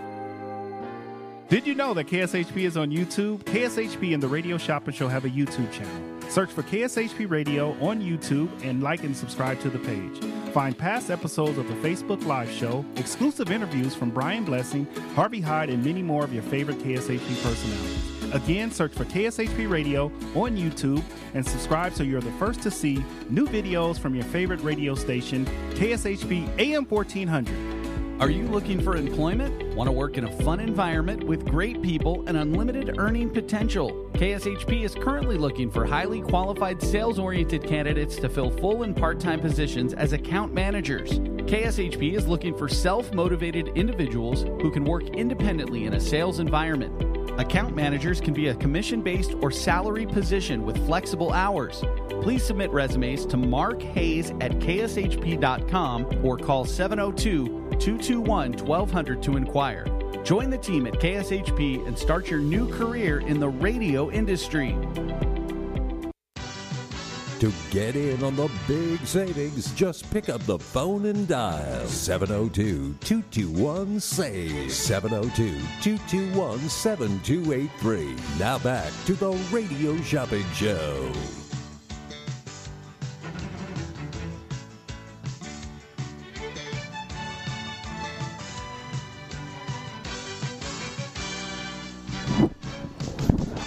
Did 1.49 1.65
you 1.65 1.73
know 1.73 1.95
that 1.95 2.05
KSHP 2.05 2.65
is 2.65 2.77
on 2.77 2.91
YouTube? 2.91 3.39
KSHP 3.39 4.13
and 4.13 4.21
the 4.21 4.27
Radio 4.27 4.59
Shopping 4.59 4.93
Show 4.93 5.07
have 5.07 5.25
a 5.25 5.29
YouTube 5.29 5.71
channel. 5.71 6.16
Search 6.29 6.51
for 6.51 6.63
KSHP 6.63 7.29
Radio 7.29 7.71
on 7.81 8.01
YouTube 8.01 8.49
and 8.63 8.83
like 8.83 9.03
and 9.03 9.15
subscribe 9.15 9.59
to 9.61 9.69
the 9.69 9.79
page. 9.79 10.19
Find 10.53 10.77
past 10.77 11.09
episodes 11.09 11.57
of 11.57 11.67
the 11.67 11.73
Facebook 11.75 12.25
Live 12.25 12.51
show, 12.51 12.85
exclusive 12.95 13.51
interviews 13.51 13.95
from 13.95 14.09
Brian 14.09 14.43
Blessing, 14.43 14.85
Harvey 15.15 15.41
Hyde, 15.41 15.69
and 15.69 15.83
many 15.83 16.01
more 16.01 16.23
of 16.23 16.33
your 16.33 16.43
favorite 16.43 16.79
KSHP 16.79 17.43
personalities. 17.43 18.33
Again, 18.33 18.71
search 18.71 18.93
for 18.93 19.05
KSHP 19.05 19.69
Radio 19.69 20.05
on 20.35 20.57
YouTube 20.57 21.03
and 21.33 21.47
subscribe 21.47 21.93
so 21.93 22.03
you're 22.03 22.21
the 22.21 22.31
first 22.33 22.61
to 22.61 22.71
see 22.71 23.03
new 23.29 23.47
videos 23.47 23.97
from 23.97 24.15
your 24.15 24.25
favorite 24.25 24.61
radio 24.61 24.95
station, 24.95 25.45
KSHP 25.75 26.49
AM 26.59 26.85
1400. 26.85 27.76
Are 28.19 28.31
you 28.31 28.47
looking 28.47 28.81
for 28.81 28.95
employment? 28.95 29.75
Want 29.75 29.87
to 29.87 29.91
work 29.91 30.17
in 30.17 30.23
a 30.23 30.31
fun 30.41 30.59
environment 30.59 31.23
with 31.23 31.45
great 31.45 31.83
people 31.83 32.23
and 32.25 32.35
unlimited 32.35 32.97
earning 32.97 33.29
potential? 33.29 34.09
KSHP 34.13 34.83
is 34.83 34.95
currently 34.95 35.37
looking 35.37 35.69
for 35.69 35.85
highly 35.85 36.21
qualified 36.21 36.81
sales 36.81 37.19
oriented 37.19 37.63
candidates 37.63 38.15
to 38.15 38.27
fill 38.27 38.49
full 38.49 38.81
and 38.81 38.95
part 38.95 39.19
time 39.19 39.39
positions 39.39 39.93
as 39.93 40.13
account 40.13 40.51
managers. 40.51 41.11
KSHP 41.11 42.15
is 42.15 42.27
looking 42.27 42.57
for 42.57 42.67
self 42.67 43.13
motivated 43.13 43.67
individuals 43.75 44.41
who 44.63 44.71
can 44.71 44.83
work 44.83 45.03
independently 45.09 45.85
in 45.85 45.93
a 45.93 45.99
sales 45.99 46.39
environment. 46.39 47.39
Account 47.39 47.75
managers 47.75 48.19
can 48.19 48.33
be 48.33 48.47
a 48.47 48.55
commission 48.55 49.03
based 49.03 49.35
or 49.41 49.51
salary 49.51 50.07
position 50.07 50.65
with 50.65 50.83
flexible 50.87 51.33
hours. 51.33 51.83
Please 52.23 52.43
submit 52.43 52.71
resumes 52.71 53.27
to 53.27 53.37
Mark 53.37 53.79
Hayes 53.79 54.31
at 54.41 54.53
kshp.com 54.53 56.25
or 56.25 56.35
call 56.35 56.65
702 56.65 57.56
221 57.79 58.53
1200 58.53 59.23
to 59.23 59.37
inquire. 59.37 59.85
Join 60.23 60.49
the 60.49 60.57
team 60.57 60.87
at 60.87 60.93
KSHP 60.95 61.87
and 61.87 61.97
start 61.97 62.29
your 62.29 62.39
new 62.39 62.71
career 62.73 63.19
in 63.21 63.39
the 63.39 63.49
radio 63.49 64.11
industry. 64.11 64.75
To 67.39 67.53
get 67.69 67.95
in 67.95 68.23
on 68.23 68.35
the 68.35 68.49
big 68.67 69.05
savings, 69.05 69.71
just 69.73 70.09
pick 70.11 70.27
up 70.27 70.41
the 70.47 70.57
phone 70.57 71.05
and 71.05 71.27
dial 71.27 71.85
702 71.85 72.95
221 72.99 73.99
SAVE. 73.99 74.71
702 74.71 75.59
221 75.81 76.57
7283. 76.67 78.15
Now 78.39 78.57
back 78.57 78.91
to 79.05 79.13
the 79.13 79.31
Radio 79.51 79.95
Shopping 80.01 80.45
Show. 80.53 81.13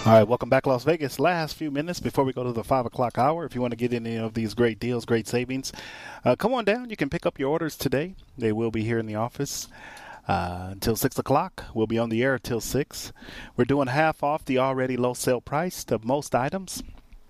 All 0.07 0.15
right, 0.15 0.27
welcome 0.27 0.49
back, 0.49 0.67
Las 0.67 0.83
Vegas. 0.85 1.21
Last 1.21 1.57
few 1.57 1.71
minutes 1.71 2.01
before 2.01 2.25
we 2.25 2.33
go 2.33 2.43
to 2.43 2.53
the 2.53 2.65
five 2.65 2.87
o'clock 2.87 3.19
hour. 3.19 3.45
If 3.45 3.55
you 3.55 3.61
want 3.61 3.73
to 3.73 3.77
get 3.77 3.93
any 3.93 4.17
of 4.17 4.33
these 4.33 4.55
great 4.55 4.81
deals, 4.81 5.05
great 5.05 5.29
savings, 5.29 5.73
uh, 6.25 6.37
come 6.37 6.55
on 6.55 6.65
down. 6.65 6.89
You 6.89 6.97
can 6.97 7.11
pick 7.11 7.27
up 7.27 7.39
your 7.39 7.51
orders 7.51 7.77
today. 7.77 8.15
They 8.39 8.51
will 8.51 8.71
be 8.71 8.83
here 8.83 8.99
in 8.99 9.05
the 9.05 9.17
office 9.17 9.69
uh, 10.27 10.69
until 10.71 10.97
six 10.97 11.19
o'clock. 11.19 11.67
We'll 11.75 11.87
be 11.87 11.99
on 11.99 12.09
the 12.09 12.23
air 12.23 12.35
until 12.35 12.63
six. 12.63 13.13
We're 13.59 13.67
doing 13.67 13.89
half 13.89 14.23
off 14.23 14.43
the 14.43 14.59
already 14.59 14.97
low 14.97 15.13
sale 15.13 15.43
price 15.43 15.85
of 15.91 16.03
most 16.03 16.35
items. 16.35 16.83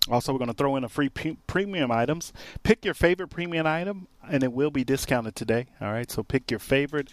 Also, 0.09 0.33
we're 0.33 0.39
going 0.39 0.49
to 0.49 0.55
throw 0.57 0.77
in 0.77 0.85
a 0.85 0.89
free 0.89 1.09
pre- 1.09 1.39
premium 1.49 1.91
items. 1.91 2.33
Pick 2.63 2.85
your 2.85 2.95
favorite 2.95 3.29
premium 3.29 3.67
item, 3.67 4.07
and 4.31 4.45
it 4.45 4.53
will 4.53 4.71
be 4.71 4.85
discounted 4.85 5.35
today. 5.35 5.67
All 5.81 5.93
right, 5.93 6.11
so 6.11 6.23
pick 6.23 6.51
your 6.51 6.61
favorite 6.61 7.13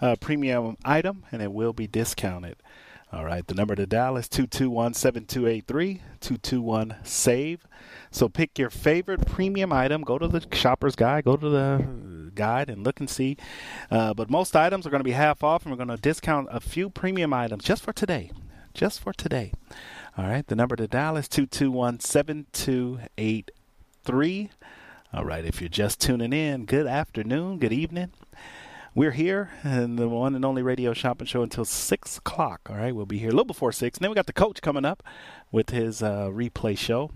uh, 0.00 0.16
premium 0.16 0.76
item, 0.84 1.24
and 1.30 1.40
it 1.40 1.52
will 1.52 1.72
be 1.72 1.86
discounted. 1.86 2.56
All 3.12 3.24
right, 3.24 3.46
the 3.46 3.54
number 3.54 3.76
to 3.76 3.86
dial 3.86 4.16
is 4.16 4.28
221 4.28 4.94
7283 4.94 6.02
221 6.20 6.96
SAVE. 7.04 7.64
So 8.10 8.28
pick 8.28 8.58
your 8.58 8.68
favorite 8.68 9.24
premium 9.26 9.72
item. 9.72 10.02
Go 10.02 10.18
to 10.18 10.26
the 10.26 10.44
shopper's 10.52 10.96
guide, 10.96 11.24
go 11.24 11.36
to 11.36 11.48
the 11.48 12.32
guide, 12.34 12.68
and 12.68 12.84
look 12.84 12.98
and 12.98 13.08
see. 13.08 13.36
Uh, 13.92 14.12
but 14.12 14.28
most 14.28 14.56
items 14.56 14.86
are 14.86 14.90
going 14.90 15.00
to 15.00 15.04
be 15.04 15.12
half 15.12 15.44
off, 15.44 15.62
and 15.62 15.70
we're 15.70 15.76
going 15.76 15.96
to 15.96 15.96
discount 15.96 16.48
a 16.50 16.58
few 16.58 16.90
premium 16.90 17.32
items 17.32 17.62
just 17.62 17.84
for 17.84 17.92
today. 17.92 18.32
Just 18.74 18.98
for 19.00 19.12
today. 19.12 19.52
All 20.18 20.26
right, 20.26 20.44
the 20.44 20.56
number 20.56 20.74
to 20.74 20.88
dial 20.88 21.16
is 21.16 21.28
221 21.28 22.00
7283. 22.00 24.50
All 25.12 25.24
right, 25.24 25.44
if 25.44 25.60
you're 25.60 25.68
just 25.68 26.00
tuning 26.00 26.32
in, 26.32 26.64
good 26.64 26.88
afternoon, 26.88 27.58
good 27.58 27.72
evening. 27.72 28.10
We're 28.96 29.10
here 29.10 29.50
in 29.62 29.96
the 29.96 30.08
one 30.08 30.34
and 30.34 30.42
only 30.42 30.62
radio 30.62 30.94
shopping 30.94 31.26
show 31.26 31.42
until 31.42 31.66
six 31.66 32.16
o'clock. 32.16 32.62
All 32.70 32.76
right, 32.76 32.96
we'll 32.96 33.04
be 33.04 33.18
here 33.18 33.28
a 33.28 33.32
little 33.32 33.44
before 33.44 33.70
six. 33.70 33.98
And 33.98 34.04
then 34.04 34.10
we 34.10 34.14
got 34.14 34.24
the 34.24 34.32
coach 34.32 34.62
coming 34.62 34.86
up 34.86 35.02
with 35.52 35.68
his 35.68 36.02
uh, 36.02 36.30
replay 36.32 36.78
show. 36.78 37.10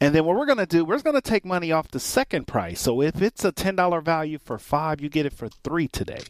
And 0.00 0.14
then 0.14 0.24
what 0.24 0.36
we're 0.36 0.46
going 0.46 0.58
to 0.58 0.66
do, 0.66 0.84
we're 0.84 1.00
going 1.00 1.16
to 1.16 1.20
take 1.20 1.44
money 1.44 1.72
off 1.72 1.88
the 1.88 1.98
second 1.98 2.46
price. 2.46 2.80
So 2.80 3.02
if 3.02 3.20
it's 3.20 3.44
a 3.44 3.50
$10 3.50 4.04
value 4.04 4.38
for 4.38 4.58
5, 4.58 5.00
you 5.00 5.08
get 5.08 5.26
it 5.26 5.32
for 5.32 5.48
3 5.48 5.88
today. 5.88 6.22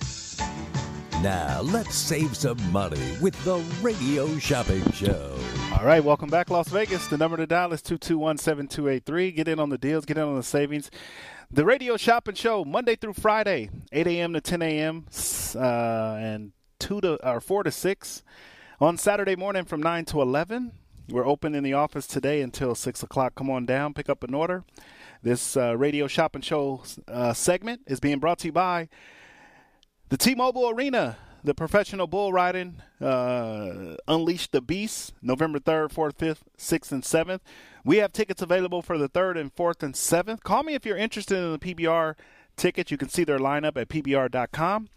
Now, 1.21 1.61
let's 1.61 1.93
save 1.93 2.35
some 2.35 2.57
money 2.71 3.15
with 3.21 3.35
the 3.45 3.57
Radio 3.83 4.39
Shopping 4.39 4.91
Show. 4.91 5.37
All 5.77 5.85
right, 5.85 6.03
welcome 6.03 6.29
back, 6.29 6.49
Las 6.49 6.67
Vegas. 6.69 7.05
The 7.05 7.17
number 7.17 7.37
to 7.37 7.45
dial 7.45 7.73
is 7.73 7.83
221 7.83 8.39
7283. 8.39 9.31
Get 9.31 9.47
in 9.47 9.59
on 9.59 9.69
the 9.69 9.77
deals, 9.77 10.03
get 10.05 10.17
in 10.17 10.23
on 10.23 10.35
the 10.35 10.41
savings. 10.41 10.89
The 11.51 11.63
Radio 11.63 11.95
Shopping 11.95 12.33
Show, 12.33 12.65
Monday 12.65 12.95
through 12.95 13.13
Friday, 13.13 13.69
8 13.91 14.07
a.m. 14.07 14.33
to 14.33 14.41
10 14.41 14.63
a.m., 14.63 15.05
uh, 15.55 16.15
and 16.19 16.53
2 16.79 17.01
to, 17.01 17.29
or 17.29 17.39
4 17.39 17.63
to 17.65 17.71
6. 17.71 18.23
On 18.79 18.97
Saturday 18.97 19.35
morning 19.35 19.65
from 19.65 19.79
9 19.83 20.05
to 20.05 20.23
11, 20.23 20.71
we're 21.07 21.27
open 21.27 21.53
in 21.53 21.63
the 21.63 21.73
office 21.73 22.07
today 22.07 22.41
until 22.41 22.73
6 22.73 23.03
o'clock. 23.03 23.35
Come 23.35 23.51
on 23.51 23.67
down, 23.67 23.93
pick 23.93 24.09
up 24.09 24.23
an 24.23 24.33
order. 24.33 24.63
This 25.21 25.55
uh, 25.55 25.77
radio 25.77 26.07
shopping 26.07 26.41
show 26.41 26.81
uh, 27.07 27.33
segment 27.33 27.81
is 27.85 27.99
being 27.99 28.17
brought 28.17 28.39
to 28.39 28.47
you 28.47 28.53
by 28.53 28.89
the 30.11 30.17
T 30.17 30.35
Mobile 30.35 30.69
Arena, 30.69 31.15
the 31.41 31.53
professional 31.53 32.05
bull 32.05 32.33
riding, 32.33 32.81
uh, 32.99 33.95
Unleash 34.09 34.49
the 34.49 34.59
Beast, 34.59 35.13
November 35.21 35.57
3rd, 35.57 35.93
4th, 35.93 36.15
5th, 36.15 36.39
6th, 36.57 36.91
and 36.91 37.01
7th. 37.01 37.39
We 37.85 37.97
have 37.97 38.11
tickets 38.11 38.41
available 38.41 38.81
for 38.81 38.97
the 38.97 39.07
3rd 39.07 39.39
and 39.39 39.55
4th 39.55 39.81
and 39.81 39.93
7th. 39.93 40.43
Call 40.43 40.63
me 40.63 40.73
if 40.73 40.85
you're 40.85 40.97
interested 40.97 41.37
in 41.37 41.53
the 41.53 41.59
PBR 41.59 42.15
tickets. 42.57 42.91
You 42.91 42.97
can 42.97 43.07
see 43.07 43.23
their 43.23 43.39
lineup 43.39 43.77
at 43.77 43.87
PBR.com. 43.87 44.89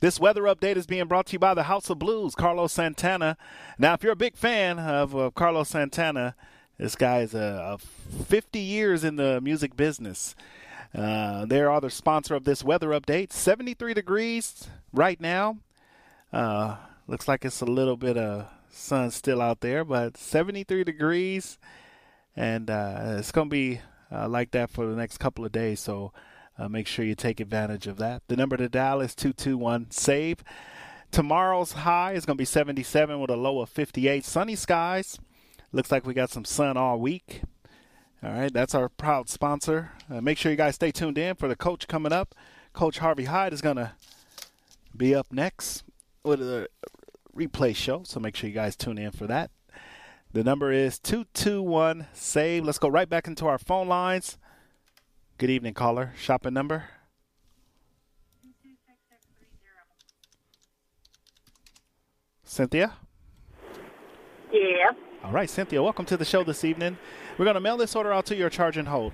This 0.00 0.18
weather 0.18 0.44
update 0.44 0.76
is 0.76 0.86
being 0.86 1.04
brought 1.04 1.26
to 1.26 1.32
you 1.34 1.38
by 1.38 1.52
the 1.52 1.64
House 1.64 1.90
of 1.90 1.98
Blues, 1.98 2.34
Carlos 2.34 2.72
Santana. 2.72 3.36
Now, 3.78 3.92
if 3.92 4.02
you're 4.02 4.12
a 4.12 4.16
big 4.16 4.36
fan 4.36 4.78
of 4.78 5.34
Carlos 5.34 5.68
Santana, 5.68 6.34
this 6.78 6.96
guy 6.96 7.20
is 7.20 7.34
uh, 7.34 7.76
50 8.26 8.58
years 8.58 9.04
in 9.04 9.16
the 9.16 9.38
music 9.42 9.76
business. 9.76 10.34
Uh, 10.94 11.46
they 11.46 11.60
are 11.60 11.80
the 11.80 11.90
sponsor 11.90 12.34
of 12.34 12.44
this 12.44 12.62
weather 12.62 12.88
update. 12.88 13.32
73 13.32 13.94
degrees 13.94 14.68
right 14.92 15.20
now. 15.20 15.58
Uh, 16.32 16.76
looks 17.06 17.28
like 17.28 17.44
it's 17.44 17.60
a 17.60 17.66
little 17.66 17.96
bit 17.96 18.16
of 18.16 18.46
sun 18.70 19.10
still 19.10 19.40
out 19.40 19.60
there, 19.60 19.84
but 19.84 20.16
73 20.16 20.84
degrees, 20.84 21.58
and 22.36 22.70
uh, 22.70 23.16
it's 23.18 23.32
going 23.32 23.48
to 23.48 23.52
be 23.52 23.80
uh, 24.10 24.28
like 24.28 24.50
that 24.52 24.70
for 24.70 24.86
the 24.86 24.96
next 24.96 25.18
couple 25.18 25.44
of 25.44 25.52
days. 25.52 25.80
So 25.80 26.12
uh, 26.58 26.68
make 26.68 26.86
sure 26.86 27.04
you 27.04 27.14
take 27.14 27.40
advantage 27.40 27.86
of 27.86 27.98
that. 27.98 28.22
The 28.28 28.36
number 28.36 28.56
to 28.56 28.68
dial 28.68 29.00
is 29.00 29.14
221 29.14 29.90
SAVE. 29.90 30.42
Tomorrow's 31.10 31.72
high 31.72 32.12
is 32.12 32.24
going 32.24 32.36
to 32.36 32.40
be 32.40 32.46
77 32.46 33.20
with 33.20 33.30
a 33.30 33.36
low 33.36 33.60
of 33.60 33.68
58. 33.68 34.24
Sunny 34.24 34.56
skies. 34.56 35.18
Looks 35.70 35.90
like 35.90 36.06
we 36.06 36.14
got 36.14 36.30
some 36.30 36.44
sun 36.44 36.76
all 36.76 36.98
week. 36.98 37.42
All 38.24 38.30
right, 38.30 38.52
that's 38.52 38.72
our 38.72 38.88
proud 38.88 39.28
sponsor. 39.28 39.90
Uh, 40.08 40.20
make 40.20 40.38
sure 40.38 40.52
you 40.52 40.56
guys 40.56 40.76
stay 40.76 40.92
tuned 40.92 41.18
in 41.18 41.34
for 41.34 41.48
the 41.48 41.56
coach 41.56 41.88
coming 41.88 42.12
up. 42.12 42.36
Coach 42.72 42.98
Harvey 42.98 43.24
Hyde 43.24 43.52
is 43.52 43.60
going 43.60 43.76
to 43.76 43.94
be 44.96 45.12
up 45.12 45.26
next 45.32 45.82
with 46.22 46.40
a 46.40 46.68
replay 47.36 47.74
show, 47.74 48.04
so 48.04 48.20
make 48.20 48.36
sure 48.36 48.48
you 48.48 48.54
guys 48.54 48.76
tune 48.76 48.96
in 48.96 49.10
for 49.10 49.26
that. 49.26 49.50
The 50.32 50.44
number 50.44 50.70
is 50.70 51.00
221 51.00 52.06
SAVE. 52.12 52.64
Let's 52.64 52.78
go 52.78 52.86
right 52.86 53.08
back 53.08 53.26
into 53.26 53.46
our 53.46 53.58
phone 53.58 53.88
lines. 53.88 54.38
Good 55.36 55.50
evening, 55.50 55.74
caller. 55.74 56.12
Shopping 56.16 56.54
number? 56.54 56.84
Cynthia? 62.44 62.92
Yeah. 64.52 64.90
All 65.24 65.32
right, 65.32 65.50
Cynthia, 65.50 65.82
welcome 65.82 66.04
to 66.06 66.16
the 66.16 66.24
show 66.24 66.44
this 66.44 66.62
evening. 66.62 66.98
We're 67.38 67.44
going 67.44 67.54
to 67.54 67.60
mail 67.60 67.76
this 67.76 67.96
order 67.96 68.12
out 68.12 68.26
to 68.26 68.36
your 68.36 68.50
charge 68.50 68.76
and 68.76 68.86
hold. 68.86 69.12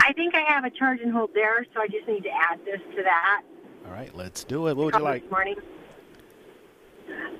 I 0.00 0.12
think 0.12 0.34
I 0.34 0.40
have 0.40 0.64
a 0.64 0.70
charge 0.70 1.00
and 1.00 1.12
hold 1.12 1.30
there, 1.34 1.64
so 1.74 1.80
I 1.80 1.88
just 1.88 2.06
need 2.06 2.22
to 2.24 2.30
add 2.30 2.60
this 2.64 2.80
to 2.96 3.02
that. 3.02 3.42
All 3.86 3.92
right, 3.92 4.14
let's 4.14 4.44
do 4.44 4.68
it. 4.68 4.76
What 4.76 4.86
would 4.86 4.94
you 4.94 5.00
like? 5.00 5.22
This 5.22 5.30
morning. 5.30 5.56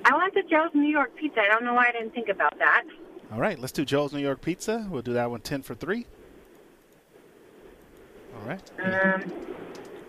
I 0.05 0.13
want 0.13 0.33
the 0.33 0.43
Joe's 0.49 0.71
New 0.73 0.89
York 0.89 1.15
Pizza. 1.15 1.41
I 1.41 1.47
don't 1.49 1.63
know 1.63 1.73
why 1.73 1.87
I 1.89 1.91
didn't 1.91 2.13
think 2.13 2.29
about 2.29 2.57
that. 2.57 2.83
All 3.31 3.39
right, 3.39 3.59
let's 3.59 3.73
do 3.73 3.85
Joe's 3.85 4.13
New 4.13 4.21
York 4.21 4.41
Pizza. 4.41 4.87
We'll 4.89 5.01
do 5.01 5.13
that 5.13 5.29
one 5.29 5.41
10 5.41 5.61
for 5.61 5.75
3. 5.75 6.05
All 8.35 8.47
right. 8.47 8.71
Um, 8.81 9.21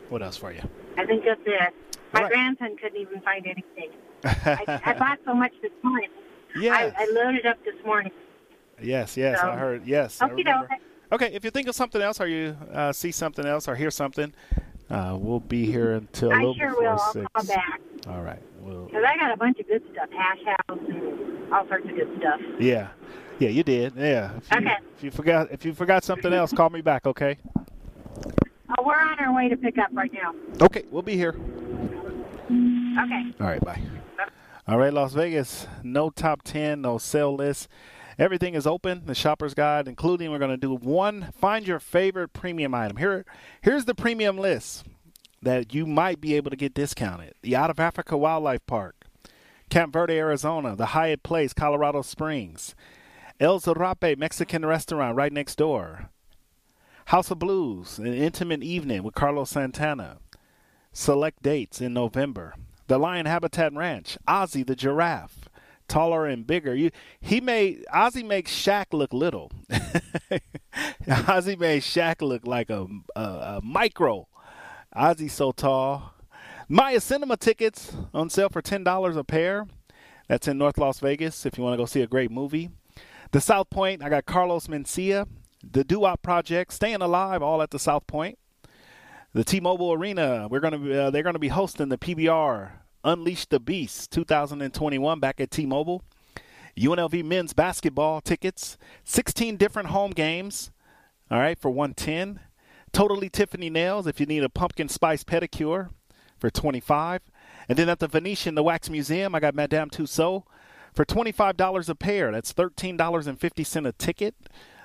what 0.09 0.22
else 0.22 0.37
for 0.37 0.53
you? 0.53 0.62
I 0.97 1.05
think 1.05 1.24
that's 1.24 1.41
it. 1.45 1.74
My 2.12 2.22
right. 2.22 2.33
grandson 2.33 2.76
couldn't 2.76 3.01
even 3.01 3.20
find 3.20 3.47
anything. 3.47 3.91
I, 4.24 4.81
I 4.85 4.93
bought 4.95 5.18
so 5.24 5.35
much 5.35 5.53
this 5.61 5.72
morning. 5.83 6.11
Yeah. 6.59 6.74
I, 6.74 6.93
I 6.97 7.11
loaded 7.12 7.47
up 7.47 7.62
this 7.64 7.74
morning. 7.85 8.12
Yes, 8.81 9.16
yes, 9.16 9.41
So- 9.41 9.51
I 9.51 9.57
heard. 9.57 9.87
Yes, 9.87 10.20
I 10.20 10.26
Okay, 10.26 10.35
remember. 10.37 10.68
Okay, 11.11 11.31
if 11.35 11.45
you 11.45 11.51
think 11.51 11.68
of 11.68 11.74
something 11.74 12.01
else 12.03 12.20
or 12.20 12.26
you 12.26 12.57
uh, 12.72 12.93
see 12.93 13.11
something 13.12 13.47
else 13.47 13.66
or 13.66 13.74
hear 13.74 13.91
something, 13.91 14.33
uh, 14.91 15.16
we'll 15.18 15.41
be 15.41 15.64
here 15.66 15.93
until 15.95 16.31
a 16.31 16.35
little 16.35 16.55
sure 16.55 16.68
before 16.68 16.83
will. 16.83 16.91
I'll 16.91 17.12
6. 17.12 17.26
call 17.35 17.45
back. 17.47 17.81
All 18.09 18.22
right. 18.22 18.43
Well, 18.61 18.85
Because 18.87 19.05
I 19.07 19.16
got 19.16 19.33
a 19.33 19.37
bunch 19.37 19.59
of 19.59 19.66
good 19.68 19.83
stuff. 19.93 20.09
Hash 20.11 20.39
house 20.45 20.79
and 20.89 21.53
all 21.53 21.66
sorts 21.68 21.87
of 21.89 21.95
good 21.97 22.09
stuff. 22.18 22.41
yeah. 22.61 22.89
Yeah, 23.39 23.51
you 23.51 23.62
did. 23.62 23.95
Yeah. 23.97 24.33
If 24.37 24.51
you, 24.51 24.57
Okay. 24.59 24.76
If 24.97 25.05
you 25.05 25.11
forgot 25.12 25.49
if 25.53 25.64
you 25.64 25.72
forgot 25.72 26.03
something 26.05 26.33
else, 26.33 26.53
call 26.53 26.70
me 26.70 26.81
back, 26.81 27.07
okay? 27.07 27.39
Oh, 28.76 28.83
we're 28.85 28.95
on 29.01 29.18
our 29.20 29.33
way 29.35 29.49
to 29.49 29.57
pick 29.57 29.79
up 29.79 29.89
right 29.93 30.12
now. 30.12 30.35
Okay, 30.61 30.85
we'll 30.91 31.03
be 31.03 31.14
here. 31.16 31.31
Okay. 32.51 33.33
All 33.41 33.47
right, 33.47 33.61
bye. 33.64 33.81
All 34.66 34.76
right, 34.76 34.93
Las 34.93 35.14
Vegas. 35.14 35.66
No 35.85 36.11
top 36.11 36.43
10, 36.43 36.81
no 36.83 36.99
sale 36.99 37.35
list. 37.35 37.68
Everything 38.19 38.55
is 38.55 38.66
open. 38.66 39.03
The 39.07 39.14
shopper's 39.14 39.55
guide, 39.55 39.87
including 39.87 40.31
we're 40.31 40.39
going 40.39 40.51
to 40.51 40.57
do 40.57 40.75
one 40.75 41.33
find 41.39 41.66
your 41.66 41.79
favorite 41.79 42.33
premium 42.33 42.75
item. 42.75 42.97
Here, 42.97 43.25
here's 43.62 43.85
the 43.85 43.95
premium 43.95 44.37
list 44.37 44.85
that 45.41 45.73
you 45.73 45.87
might 45.87 46.21
be 46.21 46.35
able 46.35 46.51
to 46.51 46.57
get 46.57 46.75
discounted. 46.75 47.35
The 47.43 47.55
Out 47.55 47.71
of 47.71 47.79
Africa 47.79 48.16
Wildlife 48.16 48.66
Park, 48.66 49.07
Camp 49.71 49.93
Verde, 49.93 50.19
Arizona, 50.19 50.75
the 50.75 50.87
Hyatt 50.87 51.23
Place, 51.23 51.53
Colorado 51.53 52.03
Springs, 52.03 52.75
El 53.39 53.61
Zarape 53.61 54.19
Mexican 54.19 54.66
restaurant 54.66 55.16
right 55.16 55.33
next 55.33 55.57
door, 55.57 56.11
House 57.07 57.31
of 57.31 57.39
Blues, 57.39 57.99
an 57.99 58.12
intimate 58.12 58.64
evening 58.64 59.05
with 59.05 59.14
Carlos 59.14 59.51
Santana, 59.51 60.19
select 60.93 61.43
dates 61.43 61.81
in 61.81 61.95
November. 61.95 62.55
The 62.89 62.99
Lion 62.99 63.27
Habitat 63.27 63.75
Ranch, 63.75 64.19
Ozzy 64.27 64.66
the 64.66 64.75
giraffe, 64.75 65.47
taller 65.89 66.26
and 66.26 66.47
bigger. 66.47 66.74
You, 66.74 66.91
he 67.20 67.41
made 67.41 67.84
Ozzy 67.93 68.24
makes 68.24 68.53
Shaq 68.53 68.86
look 68.93 69.12
little. 69.12 69.51
Ozzy 71.07 71.59
made 71.59 71.82
Shaq 71.82 72.22
look 72.22 72.47
like 72.47 72.70
a, 72.70 72.86
a, 73.16 73.20
a 73.20 73.61
micro. 73.62 74.28
Ozzy's 74.95 75.32
so 75.32 75.53
tall. 75.53 76.14
Maya 76.68 77.01
Cinema 77.01 77.36
tickets 77.36 77.93
on 78.12 78.30
sale 78.30 78.49
for 78.51 78.62
ten 78.62 78.84
dollars 78.84 79.16
a 79.16 79.24
pair. 79.24 79.66
That's 80.28 80.47
in 80.47 80.59
North 80.59 80.76
Las 80.76 81.01
Vegas 81.01 81.47
if 81.47 81.57
you 81.57 81.64
want 81.64 81.72
to 81.72 81.78
go 81.78 81.86
see 81.86 82.03
a 82.03 82.07
great 82.07 82.30
movie. 82.30 82.68
The 83.30 83.41
South 83.41 83.70
Point, 83.70 84.03
I 84.03 84.09
got 84.09 84.26
Carlos 84.26 84.66
Mencia, 84.66 85.26
the 85.62 85.84
Doo-Wop 85.84 86.22
Project, 86.22 86.72
Staying 86.72 87.03
Alive, 87.03 87.43
all 87.43 87.61
at 87.62 87.70
the 87.70 87.78
South 87.78 88.07
Point. 88.07 88.39
The 89.34 89.45
T-Mobile 89.45 89.93
Arena, 89.93 90.49
we're 90.51 90.61
gonna 90.61 90.78
be, 90.78 90.97
uh, 90.97 91.11
they're 91.11 91.22
gonna 91.22 91.39
be 91.39 91.49
hosting 91.49 91.89
the 91.89 91.99
PBR 91.99 92.72
Unleash 93.05 93.46
the 93.46 93.61
Beast 93.61 94.11
2021 94.11 95.20
back 95.20 95.40
at 95.40 95.51
T-Mobile. 95.51 96.03
UNLV 96.76 97.24
men's 97.24 97.53
basketball 97.53 98.20
tickets, 98.20 98.78
16 99.05 99.57
different 99.57 99.88
home 99.88 100.12
games. 100.12 100.70
All 101.30 101.38
right, 101.38 101.59
for 101.59 101.70
110. 101.70 102.40
Totally 102.92 103.28
Tiffany 103.28 103.68
nails 103.68 104.07
if 104.07 104.20
you 104.20 104.26
need 104.26 104.44
a 104.44 104.49
pumpkin 104.49 104.88
spice 104.88 105.24
pedicure 105.24 105.90
for 106.38 106.51
25. 106.51 107.22
And 107.68 107.78
then 107.78 107.88
at 107.88 107.99
the 107.99 108.09
Venetian, 108.09 108.55
the 108.55 108.62
Wax 108.62 108.88
Museum, 108.88 109.34
I 109.34 109.40
got 109.40 109.55
Madame 109.55 109.90
Tussauds 109.90 110.44
for 110.94 111.05
$25 111.05 111.88
a 111.88 111.94
pair. 111.94 112.32
That's 112.32 112.53
$13.50 112.53 113.86
a 113.86 113.92
ticket. 113.92 114.34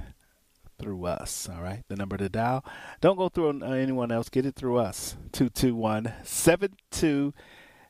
through 0.78 1.05
us. 1.05 1.49
All 1.53 1.62
right, 1.62 1.82
the 1.89 1.97
number 1.97 2.16
to 2.16 2.28
dial. 2.28 2.64
Don't 3.01 3.18
go 3.18 3.28
through 3.28 3.62
anyone 3.64 4.11
else. 4.11 4.28
Get 4.28 4.47
it 4.47 4.55
through 4.55 4.78
us. 4.78 5.16
Two 5.32 5.51
two 5.51 5.74
one 5.74 6.12
seven 6.22 6.74
two 6.91 7.35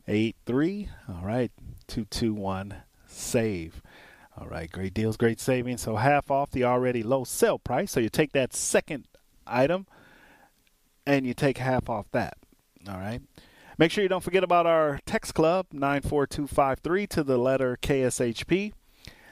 eight 0.09 0.37
three. 0.45 0.89
All 1.09 1.25
right, 1.25 1.53
two 1.87 2.05
two 2.07 2.35
one 2.35 2.83
save. 3.15 3.83
All 4.37 4.49
right, 4.49 4.71
great 4.71 4.95
deals, 4.95 5.17
great 5.17 5.41
savings. 5.41 5.83
So 5.83 5.97
half 5.97 6.31
off 6.31 6.51
the 6.51 6.65
already 6.65 7.03
low 7.03 7.25
sell 7.25 7.59
price. 7.59 7.93
So 7.93 8.01
you 8.01 8.09
take 8.09 8.33
that 8.33 8.53
second 8.55 9.07
item 9.47 9.87
and 11.07 11.27
you 11.27 11.35
take 11.35 11.59
half 11.59 11.89
off 11.89 12.07
that. 12.13 12.37
All 12.89 12.97
right. 12.97 13.23
Make 13.77 13.91
sure 13.91 14.03
you 14.03 14.09
don't 14.09 14.23
forget 14.23 14.45
about 14.45 14.67
our 14.67 15.01
text 15.05 15.35
club 15.35 15.67
94253 15.73 17.07
to 17.09 17.25
the 17.25 17.39
letter 17.39 17.77
KSHP. 17.81 18.73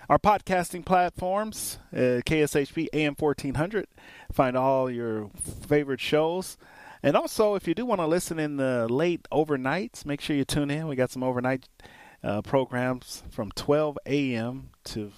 Our 0.08 0.18
podcasting 0.18 0.84
platforms, 0.84 1.78
uh, 1.92 2.20
KSHP 2.26 2.88
AM 2.92 3.14
1400. 3.16 3.86
Find 4.32 4.56
all 4.56 4.90
your 4.90 5.30
favorite 5.68 6.00
shows. 6.00 6.58
And 7.02 7.16
also, 7.16 7.54
if 7.54 7.66
you 7.66 7.74
do 7.74 7.86
want 7.86 8.00
to 8.00 8.06
listen 8.06 8.38
in 8.38 8.56
the 8.56 8.88
late 8.88 9.26
overnights, 9.32 10.04
make 10.04 10.20
sure 10.20 10.36
you 10.36 10.44
tune 10.44 10.70
in. 10.70 10.88
We 10.88 10.96
got 10.96 11.10
some 11.10 11.22
overnight 11.22 11.68
uh, 12.22 12.42
programs 12.42 13.22
from 13.30 13.50
12 13.52 13.98
a.m. 14.06 14.70
to 14.84 15.12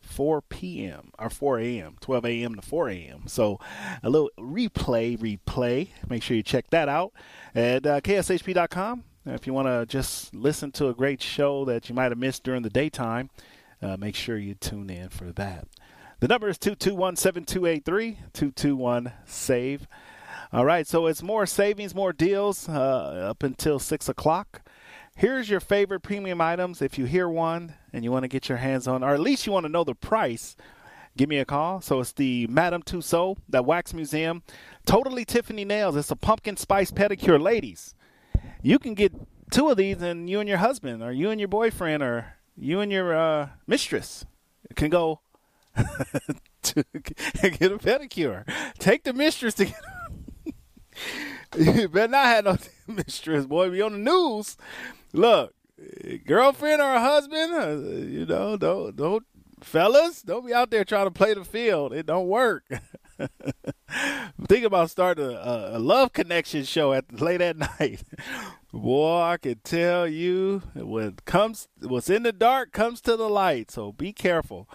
4 0.00 0.42
p.m. 0.42 1.12
or 1.18 1.30
4 1.30 1.60
a.m. 1.60 1.96
12 2.00 2.26
a.m. 2.26 2.54
to 2.56 2.62
4 2.62 2.90
a.m. 2.90 3.22
So 3.26 3.58
a 4.02 4.10
little 4.10 4.30
replay, 4.38 5.18
replay. 5.18 5.88
Make 6.08 6.22
sure 6.22 6.36
you 6.36 6.42
check 6.42 6.70
that 6.70 6.88
out 6.88 7.12
at 7.54 7.86
uh, 7.86 8.00
kshp.com. 8.00 9.04
If 9.24 9.46
you 9.46 9.52
want 9.52 9.68
to 9.68 9.86
just 9.86 10.34
listen 10.34 10.72
to 10.72 10.88
a 10.88 10.94
great 10.94 11.22
show 11.22 11.64
that 11.66 11.88
you 11.88 11.94
might 11.94 12.10
have 12.10 12.18
missed 12.18 12.42
during 12.42 12.62
the 12.62 12.70
daytime, 12.70 13.30
uh, 13.80 13.96
make 13.96 14.16
sure 14.16 14.36
you 14.36 14.54
tune 14.54 14.90
in 14.90 15.10
for 15.10 15.32
that. 15.32 15.68
The 16.20 16.28
number 16.28 16.48
is 16.48 16.58
221 16.58 17.16
7283 17.16 18.18
221 18.32 19.12
SAVE. 19.26 19.86
All 20.52 20.64
right, 20.64 20.86
so 20.86 21.06
it's 21.06 21.22
more 21.22 21.46
savings, 21.46 21.94
more 21.94 22.12
deals 22.12 22.68
uh, 22.68 23.28
up 23.30 23.42
until 23.42 23.78
6 23.78 24.08
o'clock. 24.08 24.62
Here's 25.14 25.48
your 25.48 25.60
favorite 25.60 26.00
premium 26.00 26.40
items. 26.40 26.82
If 26.82 26.98
you 26.98 27.04
hear 27.04 27.28
one 27.28 27.74
and 27.92 28.02
you 28.02 28.10
want 28.10 28.24
to 28.24 28.28
get 28.28 28.48
your 28.48 28.58
hands 28.58 28.88
on, 28.88 29.04
or 29.04 29.14
at 29.14 29.20
least 29.20 29.46
you 29.46 29.52
want 29.52 29.66
to 29.66 29.72
know 29.72 29.84
the 29.84 29.94
price, 29.94 30.56
give 31.16 31.28
me 31.28 31.38
a 31.38 31.44
call. 31.44 31.80
So 31.80 32.00
it's 32.00 32.12
the 32.12 32.46
Madame 32.48 32.82
Tussauds, 32.82 33.38
that 33.48 33.64
wax 33.64 33.92
museum. 33.92 34.42
Totally 34.86 35.24
Tiffany 35.24 35.64
nails. 35.64 35.96
It's 35.96 36.10
a 36.10 36.16
pumpkin 36.16 36.56
spice 36.56 36.90
pedicure. 36.90 37.40
Ladies, 37.40 37.94
you 38.62 38.78
can 38.78 38.94
get 38.94 39.12
two 39.50 39.68
of 39.68 39.76
these 39.76 40.00
and 40.02 40.28
you 40.28 40.40
and 40.40 40.48
your 40.48 40.58
husband, 40.58 41.02
or 41.02 41.12
you 41.12 41.30
and 41.30 41.40
your 41.40 41.48
boyfriend, 41.48 42.02
or 42.02 42.34
you 42.56 42.80
and 42.80 42.90
your 42.90 43.14
uh, 43.14 43.48
mistress 43.66 44.24
can 44.74 44.88
go 44.88 45.20
to 46.62 46.84
get 46.94 47.72
a 47.72 47.78
pedicure. 47.78 48.44
Take 48.78 49.04
the 49.04 49.12
mistress 49.12 49.54
to 49.54 49.66
get 49.66 49.80
you 51.58 51.88
better 51.88 52.10
not 52.10 52.24
have 52.26 52.44
no 52.44 52.94
mistress, 52.94 53.46
boy. 53.46 53.70
Be 53.70 53.82
on 53.82 53.92
the 53.92 53.98
news 53.98 54.56
look, 55.12 55.54
girlfriend 56.26 56.80
or 56.80 56.98
husband, 56.98 57.52
uh, 57.54 57.70
you 58.06 58.26
know, 58.26 58.56
don't 58.56 58.96
don't 58.96 59.24
fellas, 59.60 60.22
don't 60.22 60.46
be 60.46 60.54
out 60.54 60.70
there 60.70 60.84
trying 60.84 61.06
to 61.06 61.10
play 61.10 61.34
the 61.34 61.44
field. 61.44 61.92
It 61.92 62.06
don't 62.06 62.28
work. 62.28 62.64
Think 64.48 64.64
about 64.64 64.90
starting 64.90 65.24
a, 65.24 65.70
a, 65.74 65.78
love 65.78 66.12
connection 66.12 66.64
show 66.64 66.92
at 66.92 67.20
late 67.20 67.40
at 67.40 67.56
night. 67.80 68.02
Boy, 68.72 69.20
I 69.20 69.36
can 69.36 69.60
tell 69.62 70.08
you 70.08 70.62
what 70.74 71.24
comes 71.24 71.68
what's 71.80 72.10
in 72.10 72.22
the 72.22 72.32
dark 72.32 72.72
comes 72.72 73.00
to 73.02 73.16
the 73.16 73.28
light. 73.28 73.70
So 73.70 73.92
be 73.92 74.12
careful. 74.12 74.68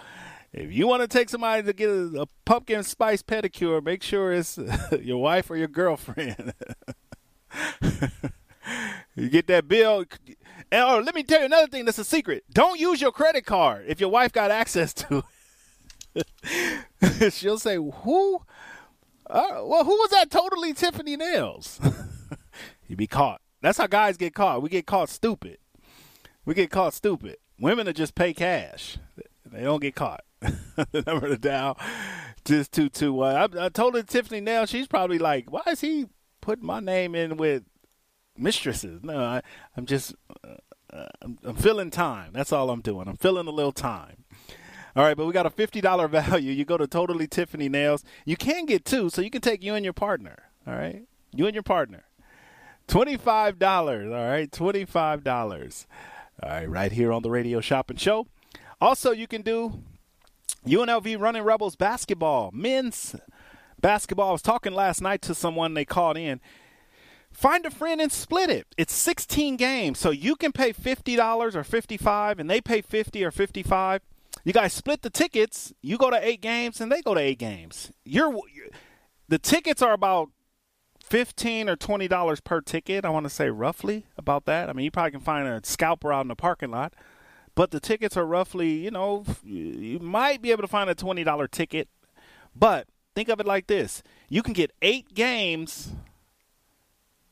If 0.53 0.71
you 0.71 0.87
want 0.87 1.01
to 1.01 1.07
take 1.07 1.29
somebody 1.29 1.63
to 1.63 1.73
get 1.73 1.89
a, 1.89 2.21
a 2.21 2.25
pumpkin 2.45 2.83
spice 2.83 3.21
pedicure, 3.21 3.83
make 3.83 4.01
sure 4.01 4.31
it's 4.31 4.57
your 5.01 5.21
wife 5.21 5.49
or 5.49 5.57
your 5.57 5.67
girlfriend. 5.67 6.53
You 9.15 9.29
get 9.29 9.47
that 9.47 9.67
bill. 9.67 10.05
And 10.71 10.83
oh, 10.83 11.01
let 11.03 11.15
me 11.15 11.23
tell 11.23 11.39
you 11.39 11.47
another 11.47 11.65
thing 11.65 11.85
that's 11.85 11.97
a 11.97 12.03
secret. 12.03 12.43
Don't 12.51 12.79
use 12.79 13.01
your 13.01 13.11
credit 13.11 13.47
card 13.47 13.85
if 13.87 13.99
your 13.99 14.09
wife 14.09 14.31
got 14.31 14.51
access 14.51 14.93
to 14.93 15.23
it. 16.13 17.33
She'll 17.33 17.57
say, 17.57 17.77
Who? 17.77 18.41
Uh, 19.27 19.63
well, 19.63 19.83
who 19.83 19.91
was 19.91 20.11
that 20.11 20.29
totally 20.29 20.73
Tiffany 20.73 21.17
Nails? 21.17 21.79
you 22.87 22.95
be 22.95 23.07
caught. 23.07 23.41
That's 23.61 23.79
how 23.79 23.87
guys 23.87 24.17
get 24.17 24.35
caught. 24.35 24.61
We 24.61 24.69
get 24.69 24.85
caught 24.85 25.09
stupid. 25.09 25.57
We 26.45 26.53
get 26.53 26.69
caught 26.69 26.93
stupid. 26.93 27.37
Women 27.59 27.87
are 27.87 27.93
just 27.93 28.13
pay 28.13 28.35
cash. 28.35 28.99
They 29.51 29.63
don't 29.63 29.81
get 29.81 29.95
caught. 29.95 30.21
the 30.41 31.03
number 31.07 31.27
to 31.27 31.37
dial 31.37 31.75
just 32.47 32.71
two 32.71 32.89
two 32.89 33.13
one. 33.13 33.35
I, 33.35 33.65
I 33.65 33.69
told 33.69 33.95
her 33.95 34.03
Tiffany 34.03 34.41
Nails. 34.41 34.69
She's 34.69 34.87
probably 34.87 35.19
like, 35.19 35.51
why 35.51 35.63
is 35.67 35.81
he 35.81 36.07
putting 36.41 36.65
my 36.65 36.79
name 36.79 37.13
in 37.13 37.37
with 37.37 37.63
mistresses. 38.37 39.03
No, 39.03 39.19
I, 39.19 39.41
am 39.75 39.85
just 39.85 40.15
uh, 40.43 40.55
uh, 40.91 41.07
I'm, 41.21 41.37
I'm 41.43 41.55
filling 41.55 41.89
time. 41.89 42.31
That's 42.33 42.51
all 42.51 42.69
I'm 42.69 42.81
doing. 42.81 43.07
I'm 43.07 43.17
filling 43.17 43.47
a 43.47 43.51
little 43.51 43.71
time. 43.71 44.23
All 44.95 45.03
right, 45.03 45.15
but 45.15 45.25
we 45.25 45.33
got 45.33 45.45
a 45.45 45.51
fifty 45.51 45.81
dollar 45.81 46.07
value. 46.07 46.51
You 46.51 46.65
go 46.65 46.77
to 46.77 46.87
Totally 46.87 47.27
Tiffany 47.27 47.69
Nails. 47.69 48.03
You 48.25 48.37
can 48.37 48.65
get 48.65 48.85
two, 48.85 49.09
so 49.09 49.21
you 49.21 49.29
can 49.29 49.41
take 49.41 49.63
you 49.63 49.75
and 49.75 49.83
your 49.83 49.93
partner. 49.93 50.49
All 50.65 50.73
right, 50.75 51.03
you 51.33 51.45
and 51.45 51.53
your 51.53 51.63
partner. 51.63 52.05
Twenty 52.87 53.17
five 53.17 53.59
dollars. 53.59 54.11
All 54.11 54.27
right, 54.27 54.51
twenty 54.51 54.85
five 54.85 55.23
dollars. 55.23 55.85
All 56.41 56.49
right, 56.49 56.69
right 56.69 56.91
here 56.91 57.11
on 57.11 57.21
the 57.21 57.29
Radio 57.29 57.61
Shopping 57.61 57.97
Show. 57.97 58.27
Also, 58.79 59.11
you 59.11 59.27
can 59.27 59.41
do 59.41 59.83
UNLV 60.65 61.19
Running 61.19 61.43
Rebels 61.43 61.75
basketball, 61.75 62.51
men's 62.53 63.15
basketball. 63.81 64.29
I 64.29 64.31
was 64.33 64.41
talking 64.41 64.73
last 64.73 65.01
night 65.01 65.21
to 65.23 65.35
someone 65.35 65.73
they 65.73 65.85
called 65.85 66.17
in. 66.17 66.39
Find 67.37 67.67
a 67.67 67.69
friend 67.69 68.01
and 68.01 68.11
split 68.11 68.49
it. 68.49 68.65
It's 68.79 68.95
16 68.95 69.57
games, 69.57 69.99
so 69.99 70.09
you 70.09 70.35
can 70.35 70.51
pay 70.51 70.73
$50 70.73 71.53
or 71.53 71.63
55 71.63 72.39
and 72.39 72.49
they 72.49 72.59
pay 72.59 72.81
50 72.81 73.23
or 73.23 73.29
55. 73.29 74.01
You 74.43 74.53
guys 74.53 74.73
split 74.73 75.03
the 75.03 75.11
tickets. 75.11 75.71
You 75.83 75.99
go 75.99 76.09
to 76.09 76.17
8 76.17 76.41
games 76.41 76.81
and 76.81 76.91
they 76.91 77.03
go 77.03 77.13
to 77.13 77.21
8 77.21 77.37
games. 77.37 77.91
You're, 78.03 78.31
you're 78.31 78.69
the 79.27 79.37
tickets 79.37 79.83
are 79.83 79.93
about 79.93 80.29
15 81.03 81.69
or 81.69 81.75
20 81.75 82.07
dollars 82.07 82.39
per 82.39 82.59
ticket. 82.59 83.05
I 83.05 83.09
want 83.09 83.25
to 83.25 83.29
say 83.29 83.51
roughly 83.51 84.07
about 84.17 84.45
that. 84.45 84.67
I 84.67 84.73
mean, 84.73 84.85
you 84.85 84.91
probably 84.91 85.11
can 85.11 85.19
find 85.19 85.47
a 85.47 85.61
scalper 85.63 86.11
out 86.11 86.21
in 86.21 86.29
the 86.29 86.35
parking 86.35 86.71
lot, 86.71 86.95
but 87.53 87.69
the 87.69 87.79
tickets 87.79 88.17
are 88.17 88.25
roughly, 88.25 88.69
you 88.69 88.89
know, 88.89 89.23
you 89.43 89.99
might 89.99 90.41
be 90.41 90.49
able 90.49 90.63
to 90.63 90.67
find 90.67 90.89
a 90.89 90.95
$20 90.95 91.51
ticket. 91.51 91.87
But 92.55 92.87
think 93.13 93.29
of 93.29 93.39
it 93.39 93.45
like 93.45 93.67
this. 93.67 94.01
You 94.27 94.41
can 94.41 94.53
get 94.53 94.71
8 94.81 95.13
games 95.13 95.93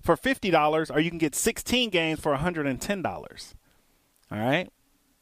for 0.05 0.15
$50 0.15 0.95
or 0.95 0.99
you 0.99 1.09
can 1.09 1.17
get 1.17 1.35
16 1.35 1.89
games 1.89 2.19
for 2.19 2.35
$110. 2.35 3.53
All 4.31 4.37
right? 4.37 4.69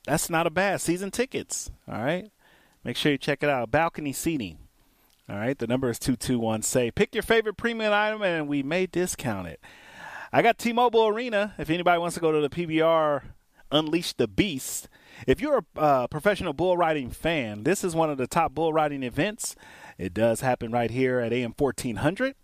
That's 0.05 0.29
not 0.29 0.45
a 0.45 0.51
bad 0.51 0.81
season 0.81 1.09
tickets. 1.09 1.71
All 1.87 2.03
right? 2.03 2.29
Make 2.83 2.97
sure 2.97 3.13
you 3.13 3.17
check 3.17 3.41
it 3.41 3.49
out. 3.49 3.71
Balcony 3.71 4.11
seating. 4.11 4.57
All 5.29 5.37
right? 5.37 5.57
The 5.57 5.67
number 5.67 5.89
is 5.89 5.99
221 5.99 6.61
say. 6.63 6.91
Pick 6.91 7.15
your 7.15 7.23
favorite 7.23 7.55
premium 7.55 7.93
item 7.93 8.21
and 8.21 8.47
we 8.47 8.61
may 8.61 8.85
discount 8.85 9.47
it. 9.47 9.61
I 10.33 10.41
got 10.41 10.57
T-Mobile 10.57 11.07
Arena 11.07 11.53
if 11.57 11.69
anybody 11.69 11.99
wants 11.99 12.15
to 12.15 12.21
go 12.21 12.31
to 12.31 12.41
the 12.41 12.49
PBR 12.49 13.21
Unleash 13.71 14.13
the 14.13 14.27
Beast. 14.27 14.89
If 15.25 15.39
you're 15.39 15.59
a 15.59 15.79
uh, 15.79 16.07
professional 16.07 16.53
bull 16.53 16.75
riding 16.75 17.09
fan, 17.09 17.63
this 17.63 17.83
is 17.83 17.95
one 17.95 18.09
of 18.09 18.17
the 18.17 18.27
top 18.27 18.53
bull 18.53 18.73
riding 18.73 19.03
events. 19.03 19.55
It 19.97 20.13
does 20.13 20.41
happen 20.41 20.71
right 20.71 20.91
here 20.91 21.19
at 21.19 21.31
AM 21.31 21.53
1400. 21.57 22.35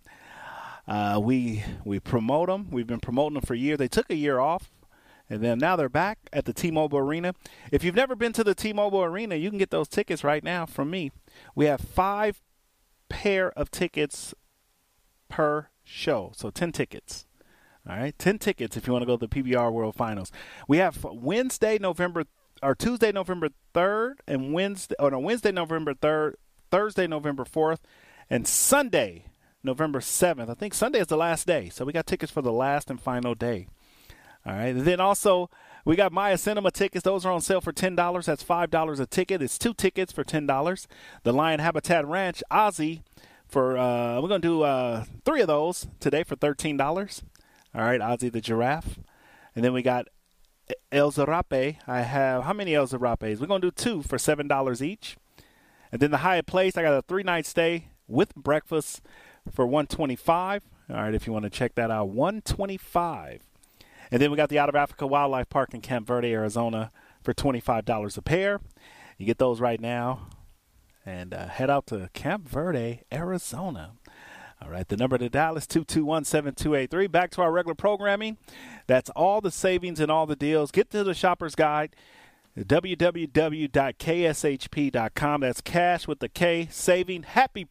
Uh, 0.89 1.19
we 1.21 1.63
we 1.85 1.99
promote 1.99 2.47
them. 2.47 2.67
We've 2.71 2.87
been 2.87 2.99
promoting 2.99 3.35
them 3.35 3.43
for 3.43 3.53
years. 3.53 3.77
They 3.77 3.87
took 3.87 4.09
a 4.09 4.15
year 4.15 4.39
off, 4.39 4.71
and 5.29 5.43
then 5.43 5.59
now 5.59 5.75
they're 5.75 5.87
back 5.87 6.17
at 6.33 6.45
the 6.45 6.53
T-Mobile 6.53 6.97
Arena. 6.97 7.35
If 7.71 7.83
you've 7.83 7.95
never 7.95 8.15
been 8.15 8.33
to 8.33 8.43
the 8.43 8.55
T-Mobile 8.55 9.03
Arena, 9.03 9.35
you 9.35 9.51
can 9.51 9.59
get 9.59 9.69
those 9.69 9.87
tickets 9.87 10.23
right 10.23 10.43
now 10.43 10.65
from 10.65 10.89
me. 10.89 11.11
We 11.53 11.65
have 11.65 11.79
five 11.79 12.41
pair 13.07 13.51
of 13.51 13.69
tickets 13.69 14.33
per 15.29 15.67
show, 15.83 16.31
so 16.35 16.49
ten 16.49 16.71
tickets. 16.71 17.27
All 17.89 17.95
right, 17.95 18.17
10 18.19 18.37
tickets 18.39 18.77
if 18.77 18.85
you 18.85 18.93
want 18.93 19.03
to 19.03 19.07
go 19.07 19.17
to 19.17 19.25
the 19.25 19.41
PBR 19.41 19.71
World 19.71 19.95
Finals. 19.95 20.31
We 20.67 20.77
have 20.77 21.03
Wednesday, 21.03 21.79
November 21.79 22.25
or 22.61 22.75
Tuesday, 22.75 23.11
November 23.11 23.49
3rd, 23.73 24.15
and 24.27 24.53
Wednesday, 24.53 24.95
or 24.99 25.09
no, 25.09 25.19
Wednesday, 25.19 25.51
November 25.51 25.93
3rd, 25.93 26.33
Thursday, 26.69 27.07
November 27.07 27.45
4th, 27.45 27.79
and 28.29 28.47
Sunday, 28.47 29.28
November 29.63 29.99
7th. 29.99 30.49
I 30.49 30.53
think 30.53 30.73
Sunday 30.73 30.99
is 30.99 31.07
the 31.07 31.17
last 31.17 31.45
day, 31.47 31.69
so 31.69 31.85
we 31.85 31.93
got 31.93 32.07
tickets 32.07 32.31
for 32.31 32.41
the 32.41 32.51
last 32.51 32.89
and 32.89 33.01
final 33.01 33.35
day. 33.35 33.67
All 34.45 34.53
right, 34.53 34.67
and 34.67 34.81
then 34.81 34.99
also 34.99 35.49
we 35.83 35.95
got 35.95 36.13
Maya 36.13 36.37
Cinema 36.37 36.71
tickets. 36.71 37.03
Those 37.03 37.25
are 37.25 37.31
on 37.31 37.41
sale 37.41 37.61
for 37.61 37.73
ten 37.73 37.95
dollars. 37.95 38.25
That's 38.25 38.41
five 38.43 38.69
dollars 38.69 38.99
a 38.99 39.05
ticket. 39.05 39.41
It's 39.41 39.57
two 39.57 39.73
tickets 39.73 40.13
for 40.13 40.23
ten 40.23 40.45
dollars. 40.45 40.87
The 41.23 41.33
Lion 41.33 41.59
Habitat 41.59 42.07
Ranch 42.07 42.41
Ozzy 42.49 43.01
for 43.47 43.77
uh, 43.77 44.21
we're 44.21 44.29
gonna 44.29 44.39
do 44.39 44.61
uh, 44.61 45.03
three 45.25 45.41
of 45.41 45.47
those 45.47 45.87
today 45.99 46.23
for 46.23 46.35
thirteen 46.35 46.77
dollars. 46.77 47.21
All 47.75 47.81
right, 47.81 47.99
Ozzy 47.99 48.31
the 48.31 48.41
giraffe, 48.41 48.99
and 49.55 49.63
then 49.63 49.73
we 49.73 49.81
got 49.81 50.07
El 50.91 51.11
Zarape. 51.11 51.77
I 51.85 52.01
have 52.01 52.43
how 52.43 52.53
many 52.53 52.75
El 52.75 52.87
Zarapes? 52.87 53.39
We're 53.39 53.47
gonna 53.47 53.59
do 53.59 53.71
two 53.71 54.03
for 54.03 54.17
seven 54.17 54.47
dollars 54.47 54.81
each. 54.81 55.17
And 55.91 55.99
then 56.01 56.11
the 56.11 56.17
Hyatt 56.17 56.45
Place, 56.45 56.77
I 56.77 56.83
got 56.83 56.97
a 56.97 57.01
three 57.01 57.23
night 57.23 57.45
stay 57.45 57.89
with 58.07 58.35
breakfast 58.35 59.01
for 59.51 59.65
one 59.65 59.87
twenty 59.87 60.15
five. 60.15 60.63
All 60.89 60.95
right, 60.95 61.13
if 61.13 61.27
you 61.27 61.33
want 61.33 61.43
to 61.43 61.49
check 61.49 61.75
that 61.75 61.91
out, 61.91 62.09
one 62.09 62.41
twenty 62.41 62.77
five. 62.77 63.41
And 64.11 64.21
then 64.21 64.31
we 64.31 64.37
got 64.37 64.49
the 64.49 64.57
Out 64.57 64.69
of 64.69 64.75
Africa 64.75 65.05
Wildlife 65.05 65.49
Park 65.49 65.73
in 65.73 65.81
Camp 65.81 66.07
Verde, 66.07 66.33
Arizona 66.33 66.91
for 67.21 67.33
twenty 67.33 67.59
five 67.59 67.85
dollars 67.85 68.17
a 68.17 68.21
pair. 68.21 68.59
You 69.17 69.25
get 69.25 69.37
those 69.37 69.59
right 69.59 69.79
now, 69.79 70.27
and 71.05 71.33
uh, 71.33 71.47
head 71.47 71.69
out 71.69 71.87
to 71.87 72.09
Camp 72.13 72.47
Verde, 72.47 73.03
Arizona. 73.11 73.93
All 74.61 74.69
right, 74.69 74.87
the 74.87 74.97
number 74.97 75.17
to 75.17 75.29
dial 75.29 75.55
is 75.55 75.65
221 75.67 76.25
7283. 76.25 77.07
Back 77.07 77.31
to 77.31 77.41
our 77.41 77.51
regular 77.51 77.75
programming. 77.75 78.37
That's 78.87 79.09
all 79.11 79.39
the 79.39 79.51
savings 79.51 80.01
and 80.01 80.11
all 80.11 80.25
the 80.25 80.35
deals. 80.35 80.71
Get 80.71 80.89
to 80.89 81.03
the 81.03 81.13
shopper's 81.13 81.55
guide 81.55 81.95
www.kshp.com. 82.57 83.71
That's 85.41 85.61
cash 85.61 86.07
with 86.07 86.19
the 86.19 86.29
K, 86.29 86.67
saving 86.71 87.23
happy 87.23 87.63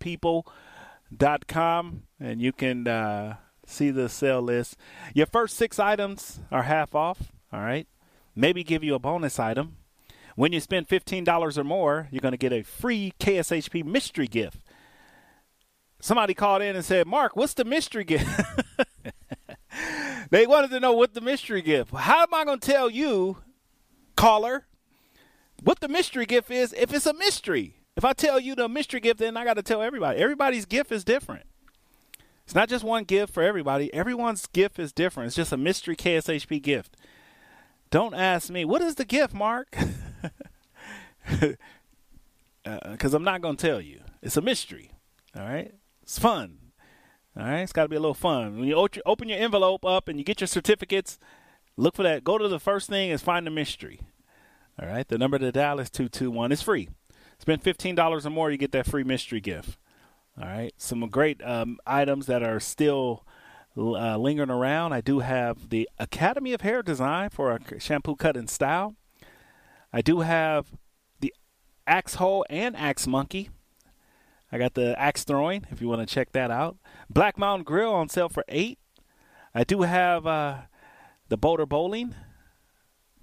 people.com. 1.10 2.02
And 2.20 2.40
you 2.40 2.52
can 2.52 2.86
uh, 2.86 3.36
see 3.66 3.90
the 3.90 4.08
sale 4.08 4.42
list. 4.42 4.76
Your 5.14 5.26
first 5.26 5.56
six 5.56 5.78
items 5.78 6.40
are 6.50 6.64
half 6.64 6.94
off. 6.94 7.32
All 7.52 7.60
right. 7.60 7.86
Maybe 8.34 8.62
give 8.62 8.84
you 8.84 8.94
a 8.94 8.98
bonus 8.98 9.38
item. 9.38 9.76
When 10.36 10.52
you 10.52 10.60
spend 10.60 10.88
$15 10.88 11.58
or 11.58 11.64
more, 11.64 12.08
you're 12.10 12.20
going 12.20 12.32
to 12.32 12.38
get 12.38 12.52
a 12.52 12.62
free 12.62 13.12
KSHP 13.18 13.84
mystery 13.84 14.28
gift. 14.28 14.60
Somebody 16.00 16.32
called 16.32 16.62
in 16.62 16.76
and 16.76 16.84
said, 16.84 17.08
Mark, 17.08 17.34
what's 17.34 17.54
the 17.54 17.64
mystery 17.64 18.04
gift? 18.04 18.28
they 20.30 20.46
wanted 20.46 20.70
to 20.70 20.78
know 20.78 20.92
what 20.92 21.14
the 21.14 21.20
mystery 21.20 21.60
gift. 21.60 21.92
How 21.92 22.22
am 22.22 22.32
I 22.32 22.44
going 22.44 22.60
to 22.60 22.70
tell 22.70 22.88
you, 22.88 23.38
caller, 24.14 24.66
what 25.64 25.80
the 25.80 25.88
mystery 25.88 26.24
gift 26.24 26.52
is 26.52 26.72
if 26.74 26.94
it's 26.94 27.06
a 27.06 27.14
mystery? 27.14 27.77
If 27.98 28.04
I 28.04 28.12
tell 28.12 28.38
you 28.38 28.54
the 28.54 28.68
mystery 28.68 29.00
gift, 29.00 29.18
then 29.18 29.36
I 29.36 29.44
got 29.44 29.54
to 29.54 29.62
tell 29.62 29.82
everybody. 29.82 30.20
Everybody's 30.20 30.66
gift 30.66 30.92
is 30.92 31.02
different. 31.02 31.46
It's 32.44 32.54
not 32.54 32.68
just 32.68 32.84
one 32.84 33.02
gift 33.02 33.34
for 33.34 33.42
everybody. 33.42 33.92
Everyone's 33.92 34.46
gift 34.46 34.78
is 34.78 34.92
different. 34.92 35.26
It's 35.26 35.36
just 35.36 35.50
a 35.50 35.56
mystery 35.56 35.96
KSHP 35.96 36.62
gift. 36.62 36.96
Don't 37.90 38.14
ask 38.14 38.50
me, 38.50 38.64
what 38.64 38.82
is 38.82 38.94
the 38.94 39.04
gift, 39.04 39.34
Mark? 39.34 39.76
Because 41.28 41.56
uh, 43.14 43.16
I'm 43.16 43.24
not 43.24 43.42
going 43.42 43.56
to 43.56 43.66
tell 43.66 43.80
you. 43.80 44.02
It's 44.22 44.36
a 44.36 44.42
mystery. 44.42 44.92
All 45.36 45.42
right? 45.42 45.74
It's 46.04 46.20
fun. 46.20 46.58
All 47.36 47.46
right? 47.46 47.62
It's 47.62 47.72
got 47.72 47.82
to 47.82 47.88
be 47.88 47.96
a 47.96 48.00
little 48.00 48.14
fun. 48.14 48.60
When 48.60 48.68
you 48.68 48.76
open 49.06 49.28
your 49.28 49.40
envelope 49.40 49.84
up 49.84 50.06
and 50.06 50.20
you 50.20 50.24
get 50.24 50.40
your 50.40 50.46
certificates, 50.46 51.18
look 51.76 51.96
for 51.96 52.04
that. 52.04 52.22
Go 52.22 52.38
to 52.38 52.46
the 52.46 52.60
first 52.60 52.88
thing 52.88 53.10
and 53.10 53.20
find 53.20 53.44
the 53.44 53.50
mystery. 53.50 53.98
All 54.80 54.88
right? 54.88 55.08
The 55.08 55.18
number 55.18 55.40
to 55.40 55.50
dial 55.50 55.80
is 55.80 55.90
221. 55.90 56.52
It's 56.52 56.62
free. 56.62 56.90
Spend 57.38 57.62
$15 57.62 58.26
or 58.26 58.30
more, 58.30 58.50
you 58.50 58.58
get 58.58 58.72
that 58.72 58.86
free 58.86 59.04
mystery 59.04 59.40
gift. 59.40 59.78
All 60.40 60.48
right? 60.48 60.72
Some 60.76 61.06
great 61.08 61.42
um, 61.44 61.78
items 61.86 62.26
that 62.26 62.42
are 62.42 62.60
still 62.60 63.24
uh, 63.76 64.16
lingering 64.16 64.50
around. 64.50 64.92
I 64.92 65.00
do 65.00 65.20
have 65.20 65.70
the 65.70 65.88
Academy 65.98 66.52
of 66.52 66.62
Hair 66.62 66.82
Design 66.82 67.30
for 67.30 67.52
a 67.52 67.80
shampoo 67.80 68.16
cut 68.16 68.36
and 68.36 68.50
style. 68.50 68.96
I 69.92 70.00
do 70.02 70.20
have 70.20 70.66
the 71.20 71.32
Axe 71.86 72.16
Hole 72.16 72.44
and 72.50 72.76
Axe 72.76 73.06
Monkey. 73.06 73.50
I 74.50 74.58
got 74.58 74.74
the 74.74 74.98
axe 74.98 75.24
throwing 75.24 75.66
if 75.70 75.80
you 75.80 75.88
want 75.88 76.06
to 76.06 76.12
check 76.12 76.32
that 76.32 76.50
out. 76.50 76.78
Black 77.10 77.38
Mountain 77.38 77.64
Grill 77.64 77.92
on 77.92 78.08
sale 78.08 78.28
for 78.28 78.44
eight. 78.48 78.78
I 79.54 79.64
do 79.64 79.82
have 79.82 80.26
uh, 80.26 80.56
the 81.28 81.36
Boulder 81.36 81.66
Bowling, 81.66 82.14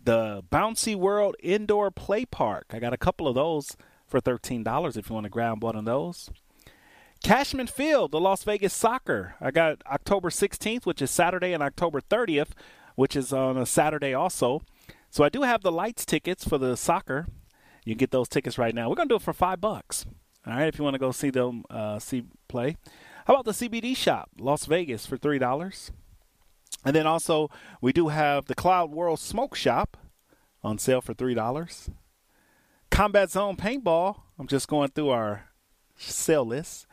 the 0.04 0.44
Bouncy 0.52 0.96
World 0.96 1.36
Indoor 1.42 1.90
Play 1.90 2.26
Park. 2.26 2.68
I 2.72 2.80
got 2.80 2.94
a 2.94 2.98
couple 2.98 3.28
of 3.28 3.36
those 3.36 3.76
for 4.16 4.22
thirteen 4.22 4.64
dollars 4.64 4.96
if 4.96 5.10
you 5.10 5.14
want 5.14 5.26
to 5.26 5.30
grab 5.30 5.62
one 5.62 5.76
of 5.76 5.84
those. 5.84 6.30
Cashman 7.22 7.68
Field, 7.68 8.12
the 8.12 8.20
Las 8.20 8.46
Vegas 8.46 8.72
Soccer. 8.72 9.36
I 9.42 9.52
got 9.52 9.82
October 9.86 10.30
16th, 10.30 10.86
which 10.86 11.02
is 11.02 11.12
Saturday, 11.12 11.52
and 11.52 11.62
October 11.62 12.00
30th, 12.00 12.52
which 12.96 13.18
is 13.18 13.34
on 13.34 13.58
a 13.58 13.66
Saturday 13.66 14.14
also. 14.14 14.62
So 15.10 15.26
I 15.26 15.30
do 15.30 15.42
have 15.42 15.64
the 15.64 15.72
lights 15.72 16.06
tickets 16.06 16.48
for 16.48 16.58
the 16.58 16.78
soccer. 16.78 17.28
You 17.84 17.94
can 17.94 17.98
get 17.98 18.12
those 18.12 18.30
tickets 18.30 18.58
right 18.58 18.74
now. 18.74 18.88
We're 18.90 18.96
gonna 18.96 19.10
do 19.10 19.16
it 19.16 19.22
for 19.22 19.34
five 19.34 19.60
bucks. 19.60 20.06
All 20.48 20.54
right, 20.54 20.70
if 20.70 20.78
you 20.78 20.86
want 20.86 20.94
to 20.94 21.00
go 21.00 21.12
see 21.12 21.30
them 21.30 21.66
uh, 21.70 22.00
see 22.00 22.24
play. 22.48 22.78
How 23.26 23.34
about 23.34 23.44
the 23.44 23.52
CBD 23.68 23.98
shop, 23.98 24.30
Las 24.40 24.66
Vegas, 24.66 25.06
for 25.06 25.18
three 25.18 25.40
dollars? 25.40 25.92
And 26.86 26.96
then 26.96 27.06
also 27.06 27.50
we 27.82 27.92
do 27.92 28.08
have 28.08 28.46
the 28.46 28.56
Cloud 28.56 28.92
World 28.92 29.20
Smoke 29.20 29.56
Shop 29.56 29.98
on 30.64 30.78
sale 30.78 31.02
for 31.02 31.14
three 31.14 31.34
dollars. 31.34 31.90
Combat 32.96 33.30
Zone 33.30 33.58
Paintball. 33.58 34.22
I'm 34.40 34.48
just 34.48 34.70
going 34.70 34.88
through 34.88 35.10
our 35.10 35.50
sale 35.98 36.46
list 36.46 36.88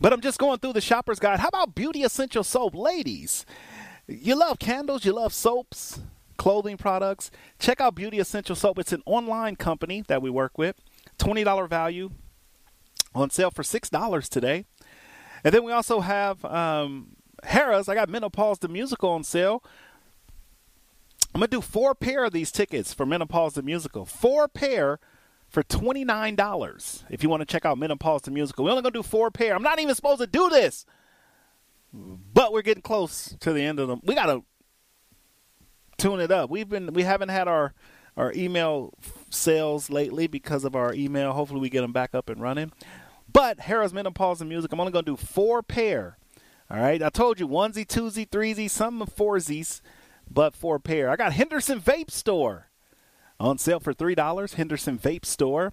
But 0.00 0.12
I'm 0.12 0.20
just 0.20 0.38
going 0.38 0.58
through 0.58 0.74
the 0.74 0.80
shopper's 0.80 1.18
guide. 1.18 1.40
How 1.40 1.48
about 1.48 1.74
Beauty 1.74 2.02
Essential 2.02 2.44
Soap? 2.44 2.74
Ladies, 2.74 3.44
you 4.06 4.36
love 4.36 4.58
candles, 4.58 5.04
you 5.04 5.12
love 5.12 5.32
soaps, 5.32 6.00
clothing 6.36 6.76
products. 6.76 7.30
Check 7.58 7.80
out 7.80 7.94
Beauty 7.96 8.18
Essential 8.18 8.54
Soap. 8.54 8.78
It's 8.78 8.92
an 8.92 9.02
online 9.06 9.56
company 9.56 10.04
that 10.06 10.22
we 10.22 10.30
work 10.30 10.56
with. 10.56 10.76
$20 11.18 11.68
value 11.68 12.10
on 13.14 13.30
sale 13.30 13.50
for 13.50 13.62
$6 13.62 14.28
today. 14.28 14.64
And 15.42 15.52
then 15.52 15.64
we 15.64 15.72
also 15.72 16.00
have 16.00 16.44
um, 16.44 17.16
Harrah's. 17.44 17.88
I 17.88 17.94
got 17.94 18.08
Menopause 18.08 18.60
the 18.60 18.68
Musical 18.68 19.10
on 19.10 19.24
sale. 19.24 19.64
I'm 21.38 21.42
gonna 21.42 21.50
do 21.50 21.60
four 21.60 21.94
pair 21.94 22.24
of 22.24 22.32
these 22.32 22.50
tickets 22.50 22.92
for 22.92 23.06
Menopause 23.06 23.54
the 23.54 23.62
Musical. 23.62 24.04
Four 24.04 24.48
pair 24.48 24.98
for 25.48 25.62
twenty 25.62 26.04
nine 26.04 26.34
dollars. 26.34 27.04
If 27.10 27.22
you 27.22 27.28
want 27.28 27.42
to 27.42 27.46
check 27.46 27.64
out 27.64 27.78
Menopause 27.78 28.22
the 28.22 28.32
Musical, 28.32 28.64
we're 28.64 28.72
only 28.72 28.82
gonna 28.82 28.92
do 28.92 29.04
four 29.04 29.30
pair. 29.30 29.54
I'm 29.54 29.62
not 29.62 29.78
even 29.78 29.94
supposed 29.94 30.20
to 30.20 30.26
do 30.26 30.48
this, 30.48 30.84
but 31.92 32.52
we're 32.52 32.62
getting 32.62 32.82
close 32.82 33.36
to 33.38 33.52
the 33.52 33.62
end 33.62 33.78
of 33.78 33.86
them. 33.86 34.00
We 34.02 34.16
gotta 34.16 34.42
tune 35.96 36.18
it 36.18 36.32
up. 36.32 36.50
We've 36.50 36.68
been 36.68 36.92
we 36.92 37.04
haven't 37.04 37.28
had 37.28 37.46
our 37.46 37.72
our 38.16 38.32
email 38.32 38.94
sales 39.30 39.90
lately 39.90 40.26
because 40.26 40.64
of 40.64 40.74
our 40.74 40.92
email. 40.92 41.30
Hopefully, 41.34 41.60
we 41.60 41.70
get 41.70 41.82
them 41.82 41.92
back 41.92 42.16
up 42.16 42.28
and 42.28 42.42
running. 42.42 42.72
But 43.32 43.58
Harrah's 43.58 43.94
Menopause 43.94 44.40
and 44.40 44.50
Music, 44.50 44.72
I'm 44.72 44.80
only 44.80 44.90
to 44.92 45.02
do 45.02 45.16
four 45.16 45.62
pair. 45.62 46.18
All 46.68 46.80
right. 46.80 47.00
I 47.00 47.10
told 47.10 47.38
you 47.38 47.46
onesie, 47.46 47.86
twosie, 47.86 48.28
threesie, 48.28 48.68
some 48.68 49.00
foursies, 49.06 49.82
but 50.30 50.54
for 50.54 50.76
a 50.76 50.80
pair. 50.80 51.10
I 51.10 51.16
got 51.16 51.32
Henderson 51.32 51.80
Vape 51.80 52.10
Store 52.10 52.68
on 53.40 53.58
sale 53.58 53.80
for 53.80 53.94
$3. 53.94 54.54
Henderson 54.54 54.98
Vape 54.98 55.24
Store. 55.24 55.72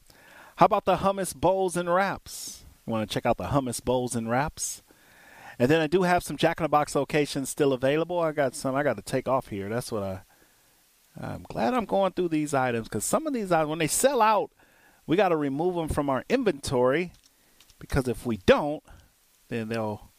How 0.57 0.67
about 0.67 0.85
the 0.85 0.97
hummus 0.97 1.35
bowls 1.35 1.75
and 1.75 1.93
wraps? 1.93 2.65
Want 2.85 3.07
to 3.07 3.13
check 3.13 3.25
out 3.25 3.37
the 3.37 3.45
hummus 3.45 3.83
bowls 3.83 4.15
and 4.15 4.29
wraps? 4.29 4.83
And 5.57 5.69
then 5.69 5.81
I 5.81 5.87
do 5.87 6.03
have 6.03 6.23
some 6.23 6.37
Jack 6.37 6.59
in 6.59 6.63
the 6.63 6.69
Box 6.69 6.95
locations 6.95 7.49
still 7.49 7.73
available. 7.73 8.19
I 8.19 8.31
got 8.31 8.55
some 8.55 8.75
I 8.75 8.83
got 8.83 8.97
to 8.97 9.01
take 9.01 9.27
off 9.27 9.47
here. 9.47 9.69
That's 9.69 9.91
what 9.91 10.03
I. 10.03 10.21
I'm 11.19 11.43
glad 11.43 11.73
I'm 11.73 11.85
going 11.85 12.11
through 12.11 12.27
these 12.29 12.53
items 12.53 12.89
because 12.89 13.05
some 13.05 13.25
of 13.25 13.33
these 13.33 13.49
items, 13.49 13.69
when 13.69 13.79
they 13.79 13.87
sell 13.87 14.21
out, 14.21 14.51
we 15.07 15.15
got 15.15 15.29
to 15.29 15.37
remove 15.37 15.75
them 15.75 15.87
from 15.87 16.09
our 16.09 16.25
inventory 16.27 17.13
because 17.79 18.09
if 18.09 18.25
we 18.25 18.37
don't, 18.45 18.83
then 19.47 19.69
they'll 19.69 20.11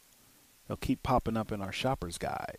they'll 0.67 0.79
keep 0.79 1.03
popping 1.03 1.37
up 1.37 1.53
in 1.53 1.61
our 1.61 1.73
shopper's 1.73 2.17
guide. 2.19 2.59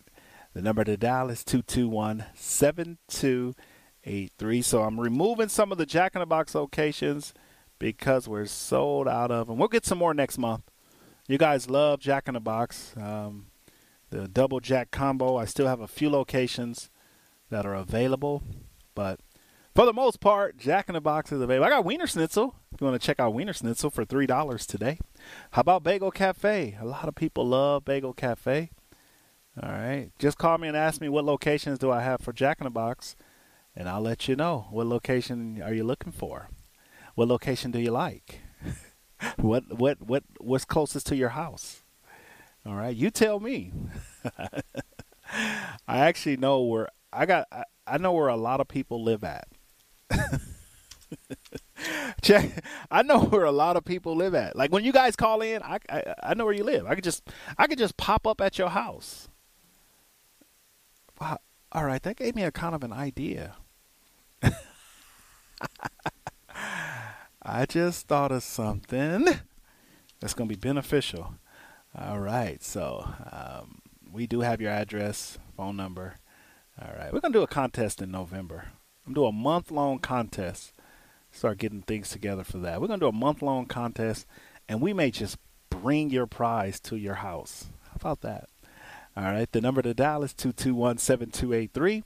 The 0.58 0.64
number 0.64 0.84
to 0.86 0.98
dial 0.98 1.30
is 1.30 1.44
221 1.44 2.26
7283. 2.34 4.62
So 4.64 4.82
I'm 4.82 5.00
removing 5.00 5.50
some 5.50 5.72
of 5.72 5.78
the 5.78 5.86
Jack 5.86 6.16
in 6.16 6.20
the 6.20 6.26
Box 6.26 6.56
locations 6.56 7.36
because 7.78 8.28
we're 8.28 8.48
sold 8.48 9.08
out 9.08 9.30
of 9.30 9.46
them. 9.46 9.60
We'll 9.60 9.68
get 9.68 9.86
some 9.86 10.00
more 10.00 10.16
next 10.16 10.40
month. 10.40 10.64
You 11.28 11.38
guys 11.38 11.70
love 11.70 12.00
Jack 12.00 12.28
in 12.28 12.34
the 12.34 12.40
Box. 12.40 12.96
Um, 12.98 13.52
the 14.10 14.28
double 14.28 14.60
jack 14.60 14.90
combo. 14.90 15.36
I 15.36 15.46
still 15.46 15.68
have 15.68 15.80
a 15.80 15.88
few 15.88 16.10
locations 16.10 16.90
that 17.52 17.68
are 17.68 17.76
available, 17.76 18.42
but 18.96 19.20
for 19.76 19.86
the 19.86 19.94
most 19.94 20.20
part, 20.20 20.58
Jack 20.58 20.90
in 20.90 20.94
the 20.94 21.02
Box 21.02 21.32
is 21.32 21.40
available. 21.40 21.68
I 21.68 21.70
got 21.70 21.86
Wiener 21.86 22.08
Schnitzel. 22.08 22.56
If 22.74 22.82
you 22.82 22.88
want 22.88 23.00
to 23.00 23.06
check 23.06 23.20
out 23.20 23.36
Wiener 23.36 23.54
Schnitzel 23.54 23.92
for 23.92 24.06
three 24.06 24.26
dollars 24.26 24.66
today. 24.66 24.98
How 25.52 25.62
about 25.62 25.84
Bagel 25.84 26.10
Cafe? 26.10 26.76
A 26.82 26.86
lot 26.86 27.08
of 27.08 27.14
people 27.14 27.46
love 27.46 27.86
Bagel 27.86 28.14
Cafe. 28.14 28.72
All 29.62 29.72
right, 29.72 30.12
just 30.20 30.38
call 30.38 30.60
me 30.60 30.68
and 30.68 30.78
ask 30.78 31.02
me 31.02 31.10
what 31.10 31.26
locations 31.26 31.80
do 31.80 31.90
I 31.90 32.02
have 32.02 32.22
for 32.22 32.32
Jack 32.32 32.60
in 32.60 32.66
the 32.66 32.70
Box, 32.70 33.16
and 33.76 33.90
I'll 33.90 34.02
let 34.02 34.28
you 34.28 34.36
know 34.36 34.68
what 34.70 34.86
location 34.86 35.64
are 35.64 35.74
you 35.74 35.84
looking 35.84 36.12
for. 36.12 36.50
What 37.16 37.28
location 37.28 37.72
do 37.72 37.80
you 37.80 37.90
like? 37.90 38.42
what 39.38 39.80
what 39.80 40.00
what 40.00 40.24
what's 40.40 40.64
closest 40.64 41.08
to 41.08 41.16
your 41.16 41.30
house? 41.30 41.82
All 42.68 42.76
right, 42.76 42.96
you 42.96 43.10
tell 43.10 43.40
me. 43.40 43.72
I 45.34 45.72
actually 45.88 46.38
know 46.38 46.62
where 46.62 46.90
I 47.12 47.26
got. 47.26 47.48
I, 47.52 47.64
I 47.88 47.98
know 47.98 48.12
where 48.12 48.28
a 48.28 48.36
lot 48.36 48.62
of 48.62 48.68
people 48.68 49.04
live 49.04 49.24
at. 49.24 49.48
Check. 52.22 52.64
I 52.92 53.02
know 53.02 53.22
where 53.22 53.46
a 53.46 53.52
lot 53.52 53.76
of 53.76 53.84
people 53.86 54.16
live 54.16 54.36
at. 54.36 54.56
Like 54.56 54.72
when 54.72 54.84
you 54.84 54.92
guys 54.92 55.16
call 55.16 55.42
in, 55.42 55.64
I, 55.64 55.80
I 55.90 56.16
I 56.22 56.34
know 56.36 56.46
where 56.46 56.54
you 56.54 56.64
live. 56.64 56.86
I 56.86 56.94
could 56.94 57.04
just 57.04 57.28
I 57.58 57.66
could 57.66 57.80
just 57.80 57.98
pop 57.98 58.28
up 58.28 58.40
at 58.40 58.60
your 58.60 58.70
house. 58.70 59.30
All 61.72 61.84
right, 61.84 62.02
that 62.04 62.16
gave 62.16 62.34
me 62.36 62.44
a 62.44 62.52
kind 62.52 62.74
of 62.74 62.84
an 62.84 62.94
idea. 62.94 63.56
I 67.42 67.66
just 67.66 68.08
thought 68.08 68.32
of 68.32 68.44
something 68.44 69.26
that's 70.20 70.34
going 70.34 70.50
to 70.50 70.56
be 70.56 70.60
beneficial. 70.60 71.36
All 71.98 72.20
right, 72.20 72.64
so 72.64 73.06
um, 73.32 73.82
we 74.12 74.28
do 74.28 74.42
have 74.42 74.62
your 74.62 74.72
address, 74.72 75.38
phone 75.58 75.76
number. 75.76 76.16
All 76.82 76.94
right, 76.98 77.12
we're 77.12 77.20
going 77.20 77.34
to 77.34 77.40
do 77.40 77.44
a 77.44 77.48
contest 77.48 78.02
in 78.02 78.12
November. 78.12 78.68
I'm 79.06 79.14
doing 79.14 79.30
a 79.30 79.34
month 79.34 79.70
long 79.70 80.00
contest. 80.00 80.74
Start 81.32 81.58
getting 81.58 81.82
things 81.82 82.10
together 82.10 82.46
for 82.46 82.60
that. 82.60 82.80
We're 82.80 82.88
going 82.88 83.00
to 83.00 83.06
do 83.06 83.10
a 83.10 83.14
month 83.14 83.42
long 83.42 83.66
contest, 83.66 84.26
and 84.70 84.80
we 84.80 84.94
may 84.94 85.12
just 85.12 85.38
bring 85.70 86.10
your 86.12 86.28
prize 86.28 86.80
to 86.82 86.96
your 86.96 87.16
house. 87.16 87.68
How 87.90 87.96
about 87.96 88.22
that? 88.22 88.48
All 89.18 89.24
right, 89.24 89.52
the 89.52 89.62
number 89.62 89.82
to 89.82 89.96
dial 89.96 90.22
is 90.22 90.32
221 90.36 91.00
7283. 91.00 92.04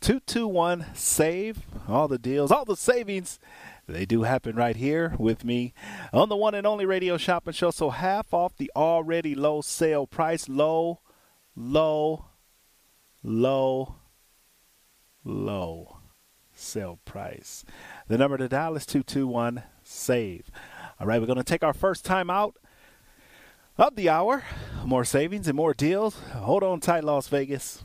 221 0.00 0.86
SAVE. 0.94 1.58
All 1.88 2.06
the 2.06 2.16
deals, 2.16 2.52
all 2.52 2.64
the 2.64 2.76
savings 2.76 3.40
they 3.88 4.06
do 4.06 4.22
happen 4.22 4.54
right 4.54 4.76
here 4.76 5.16
with 5.18 5.44
me 5.44 5.74
on 6.12 6.28
the 6.28 6.36
one 6.36 6.54
and 6.54 6.64
only 6.64 6.86
radio 6.86 7.16
shopping 7.16 7.54
show. 7.54 7.72
So 7.72 7.90
half 7.90 8.32
off 8.32 8.56
the 8.56 8.70
already 8.76 9.34
low 9.34 9.62
sale 9.62 10.06
price. 10.06 10.48
Low, 10.48 11.00
low, 11.56 12.26
low, 13.24 13.96
low 15.24 15.98
sale 16.54 17.00
price. 17.04 17.64
The 18.06 18.16
number 18.16 18.36
to 18.36 18.48
dial 18.48 18.76
is 18.76 18.86
221 18.86 19.64
SAVE. 19.82 20.52
All 21.00 21.08
right, 21.08 21.20
we're 21.20 21.26
going 21.26 21.36
to 21.36 21.42
take 21.42 21.64
our 21.64 21.74
first 21.74 22.04
time 22.04 22.30
out 22.30 22.58
of 23.76 23.96
the 23.96 24.08
hour. 24.08 24.44
More 24.84 25.04
savings 25.04 25.48
and 25.48 25.56
more 25.56 25.74
deals. 25.74 26.14
Hold 26.32 26.62
on 26.62 26.80
tight, 26.80 27.04
Las 27.04 27.28
Vegas. 27.28 27.84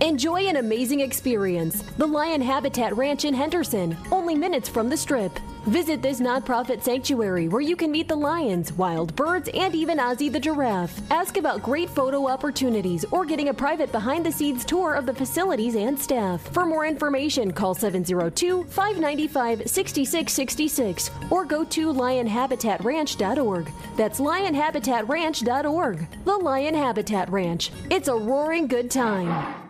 Enjoy 0.00 0.46
an 0.46 0.56
amazing 0.56 1.00
experience. 1.00 1.82
The 1.98 2.06
Lion 2.06 2.40
Habitat 2.40 2.96
Ranch 2.96 3.26
in 3.26 3.34
Henderson, 3.34 3.94
only 4.10 4.34
minutes 4.34 4.66
from 4.66 4.88
the 4.88 4.96
strip. 4.96 5.38
Visit 5.66 6.00
this 6.00 6.20
nonprofit 6.20 6.82
sanctuary 6.82 7.48
where 7.48 7.60
you 7.60 7.76
can 7.76 7.90
meet 7.90 8.08
the 8.08 8.16
lions, 8.16 8.72
wild 8.72 9.14
birds, 9.14 9.50
and 9.52 9.74
even 9.74 9.98
Ozzy 9.98 10.32
the 10.32 10.40
giraffe. 10.40 10.98
Ask 11.10 11.36
about 11.36 11.62
great 11.62 11.90
photo 11.90 12.26
opportunities 12.26 13.04
or 13.10 13.26
getting 13.26 13.50
a 13.50 13.54
private 13.54 13.92
behind 13.92 14.24
the 14.24 14.32
scenes 14.32 14.64
tour 14.64 14.94
of 14.94 15.04
the 15.04 15.12
facilities 15.12 15.76
and 15.76 15.98
staff. 15.98 16.40
For 16.54 16.64
more 16.64 16.86
information, 16.86 17.52
call 17.52 17.74
702 17.74 18.64
595 18.64 19.68
6666 19.68 21.10
or 21.30 21.44
go 21.44 21.62
to 21.62 21.92
lionhabitatranch.org. 21.92 23.70
That's 23.98 24.18
lionhabitatranch.org. 24.18 26.06
The 26.24 26.36
Lion 26.36 26.74
Habitat 26.74 27.28
Ranch. 27.28 27.70
It's 27.90 28.08
a 28.08 28.16
roaring 28.16 28.66
good 28.66 28.90
time. 28.90 29.69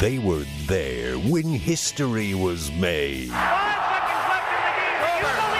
They 0.00 0.18
were 0.18 0.46
there 0.66 1.18
when 1.18 1.44
history 1.44 2.32
was 2.32 2.72
made. 2.72 3.26
You 3.26 3.28
believe 3.28 3.36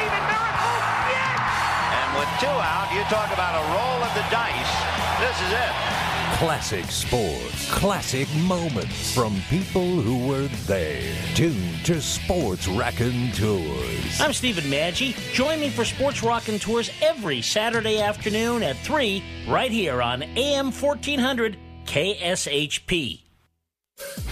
it 0.09 0.25
or 0.25 0.33
not. 0.33 1.45
And 1.93 2.19
with 2.19 2.31
two 2.41 2.47
out, 2.47 2.89
you 2.91 3.03
talk 3.13 3.31
about 3.35 3.55
a 3.61 3.65
roll 3.69 4.03
of 4.03 4.15
the 4.15 4.25
dice. 4.31 4.73
This 5.21 5.37
is 5.47 5.53
it. 5.53 6.39
Classic 6.39 6.91
sports, 6.91 7.71
classic 7.71 8.35
moments 8.49 9.15
from 9.15 9.43
people 9.51 10.01
who 10.01 10.27
were 10.27 10.49
there. 10.65 11.15
Tune 11.35 11.75
to 11.85 12.01
Sports 12.01 12.67
Rockin' 12.67 13.33
Tours. 13.33 14.21
I'm 14.23 14.33
Stephen 14.33 14.65
Maggi. 14.65 15.15
Join 15.35 15.61
me 15.61 15.69
for 15.69 15.85
Sports 15.85 16.23
Rockin' 16.23 16.59
Tours 16.59 16.91
every 17.03 17.43
Saturday 17.43 18.01
afternoon 18.01 18.63
at 18.63 18.79
3 18.79 19.23
right 19.51 19.71
here 19.71 20.01
on 20.01 20.23
AM 20.23 20.73
1400 20.73 21.59
KSHP. 21.85 23.21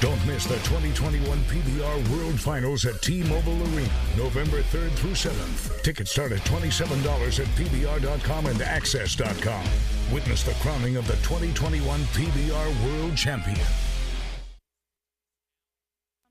Don't 0.00 0.24
miss 0.26 0.44
the 0.46 0.54
2021 0.56 1.38
PBR 1.44 2.08
World 2.16 2.38
Finals 2.38 2.86
at 2.86 3.02
T-Mobile 3.02 3.60
Arena, 3.74 3.90
November 4.16 4.62
3rd 4.62 4.90
through 4.92 5.10
7th. 5.10 5.82
Tickets 5.82 6.12
start 6.12 6.32
at 6.32 6.38
$27 6.40 7.40
at 7.40 7.46
PBR.com 7.56 8.46
and 8.46 8.60
AXS.com. 8.60 9.64
Witness 10.12 10.44
the 10.44 10.52
crowning 10.60 10.96
of 10.96 11.06
the 11.06 11.16
2021 11.16 12.00
PBR 12.00 12.84
World 12.86 13.16
Champion. 13.16 13.58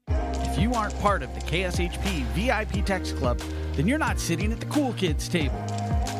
If 0.09 0.57
you 0.57 0.73
aren't 0.73 0.97
part 0.99 1.21
of 1.21 1.33
the 1.35 1.41
KSHP 1.41 2.23
VIP 2.33 2.85
Text 2.85 3.15
Club, 3.17 3.39
then 3.73 3.87
you're 3.87 3.99
not 3.99 4.19
sitting 4.19 4.51
at 4.51 4.59
the 4.59 4.65
cool 4.67 4.93
kids 4.93 5.27
table. 5.27 5.63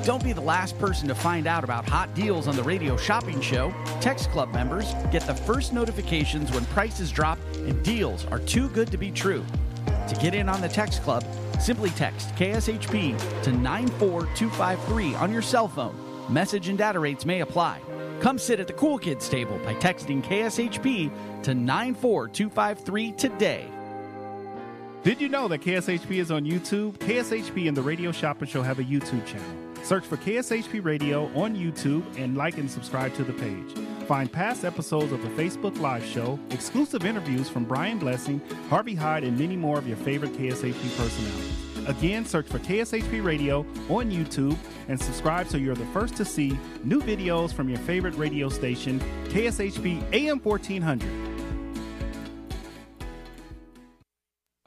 Don't 0.03 0.23
be 0.23 0.33
the 0.33 0.41
last 0.41 0.77
person 0.79 1.07
to 1.07 1.15
find 1.15 1.47
out 1.47 1.63
about 1.63 1.87
hot 1.87 2.13
deals 2.13 2.47
on 2.47 2.55
the 2.55 2.63
radio 2.63 2.95
shopping 2.97 3.41
show. 3.41 3.73
Text 3.99 4.31
Club 4.31 4.53
members 4.53 4.93
get 5.11 5.23
the 5.23 5.35
first 5.35 5.73
notifications 5.73 6.51
when 6.51 6.65
prices 6.67 7.11
drop 7.11 7.37
and 7.55 7.83
deals 7.83 8.25
are 8.27 8.39
too 8.39 8.69
good 8.69 8.89
to 8.91 8.97
be 8.97 9.11
true. 9.11 9.43
To 10.07 10.15
get 10.15 10.33
in 10.33 10.47
on 10.47 10.61
the 10.61 10.69
Text 10.69 11.03
Club, 11.03 11.25
simply 11.59 11.89
text 11.91 12.29
KSHP 12.35 13.43
to 13.43 13.51
94253 13.51 15.15
on 15.15 15.33
your 15.33 15.41
cell 15.41 15.67
phone. 15.67 15.95
Message 16.29 16.69
and 16.69 16.77
data 16.77 16.99
rates 16.99 17.25
may 17.25 17.41
apply. 17.41 17.79
Come 18.21 18.37
sit 18.37 18.59
at 18.59 18.67
the 18.67 18.73
cool 18.73 18.97
kids 18.97 19.29
table 19.29 19.57
by 19.59 19.73
texting 19.75 20.23
KSHP 20.23 21.43
to 21.43 21.53
94253 21.53 23.11
today. 23.13 23.69
Did 25.03 25.21
you 25.21 25.29
know 25.29 25.47
that 25.47 25.61
KSHP 25.61 26.19
is 26.19 26.31
on 26.31 26.43
YouTube? 26.43 26.97
KSHP 26.97 27.67
and 27.67 27.77
the 27.77 27.81
Radio 27.81 28.11
Shopping 28.11 28.47
Show 28.47 28.61
have 28.61 28.79
a 28.79 28.83
YouTube 28.83 29.25
channel. 29.25 29.66
Search 29.83 30.05
for 30.05 30.17
KSHP 30.17 30.83
Radio 30.83 31.25
on 31.35 31.55
YouTube 31.55 32.03
and 32.17 32.35
like 32.35 32.57
and 32.57 32.69
subscribe 32.69 33.13
to 33.15 33.23
the 33.23 33.33
page. 33.33 33.73
Find 34.07 34.31
past 34.31 34.63
episodes 34.63 35.11
of 35.11 35.21
the 35.21 35.29
Facebook 35.29 35.79
Live 35.79 36.05
show, 36.05 36.39
exclusive 36.51 37.05
interviews 37.05 37.49
from 37.49 37.65
Brian 37.65 37.99
Blessing, 37.99 38.41
Harvey 38.69 38.95
Hyde, 38.95 39.23
and 39.23 39.37
many 39.37 39.55
more 39.55 39.77
of 39.77 39.87
your 39.87 39.97
favorite 39.97 40.33
KSHP 40.33 40.97
personalities. 40.97 41.67
Again, 41.87 42.25
search 42.25 42.47
for 42.47 42.59
KSHP 42.59 43.23
Radio 43.23 43.59
on 43.89 44.11
YouTube 44.11 44.57
and 44.89 44.99
subscribe 44.99 45.47
so 45.47 45.57
you're 45.57 45.75
the 45.75 45.85
first 45.87 46.15
to 46.15 46.25
see 46.25 46.57
new 46.83 47.01
videos 47.01 47.53
from 47.53 47.69
your 47.69 47.79
favorite 47.79 48.15
radio 48.15 48.49
station, 48.49 48.99
KSHP 49.29 50.03
AM 50.13 50.39
1400. 50.39 51.26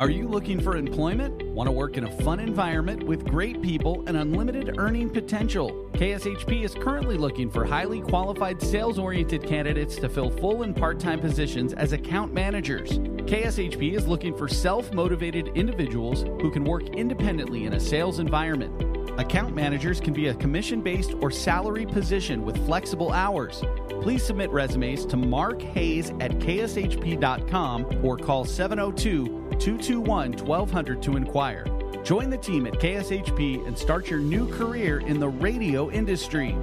Are 0.01 0.09
you 0.09 0.27
looking 0.27 0.59
for 0.59 0.79
employment? 0.79 1.43
Want 1.49 1.67
to 1.67 1.73
work 1.73 1.99
in 1.99 2.05
a 2.05 2.11
fun 2.23 2.41
environment 2.41 3.03
with 3.03 3.23
great 3.27 3.61
people 3.61 4.03
and 4.07 4.17
unlimited 4.17 4.79
earning 4.79 5.11
potential? 5.11 5.91
KSHP 5.93 6.65
is 6.65 6.75
currently 6.75 7.19
looking 7.19 7.51
for 7.51 7.67
highly 7.67 8.01
qualified 8.01 8.63
sales 8.63 8.99
oriented 8.99 9.47
candidates 9.47 9.97
to 9.97 10.09
fill 10.09 10.31
full 10.31 10.63
and 10.63 10.75
part 10.75 11.01
time 11.01 11.21
positions 11.21 11.75
as 11.75 11.93
account 11.93 12.33
managers. 12.33 12.99
KSHP 13.29 13.95
is 13.95 14.07
looking 14.07 14.35
for 14.35 14.49
self 14.49 14.91
motivated 14.95 15.49
individuals 15.49 16.23
who 16.41 16.51
can 16.51 16.65
work 16.65 16.89
independently 16.97 17.67
in 17.67 17.75
a 17.75 17.81
sales 17.81 18.21
environment. 18.21 19.21
Account 19.21 19.55
managers 19.55 20.01
can 20.01 20.15
be 20.15 20.29
a 20.29 20.35
commission 20.35 20.81
based 20.81 21.13
or 21.21 21.31
salary 21.31 21.85
position 21.85 22.43
with 22.43 22.57
flexible 22.65 23.13
hours. 23.13 23.63
Please 24.01 24.25
submit 24.25 24.49
resumes 24.49 25.05
to 25.05 25.19
Mark 25.19 25.61
Hayes 25.61 26.09
at 26.21 26.31
kshp.com 26.39 27.87
or 28.03 28.17
call 28.17 28.47
702 28.47 29.40
221 29.61 30.33
1200 30.47 31.03
to 31.03 31.17
inquire. 31.17 31.67
Join 32.03 32.31
the 32.31 32.39
team 32.39 32.67
at 32.67 32.75
KSHP 32.75 33.67
and 33.67 33.77
start 33.77 34.09
your 34.09 34.19
new 34.19 34.51
career 34.51 35.01
in 35.01 35.21
the 35.21 35.29
radio 35.29 35.91
industry. 35.91 36.57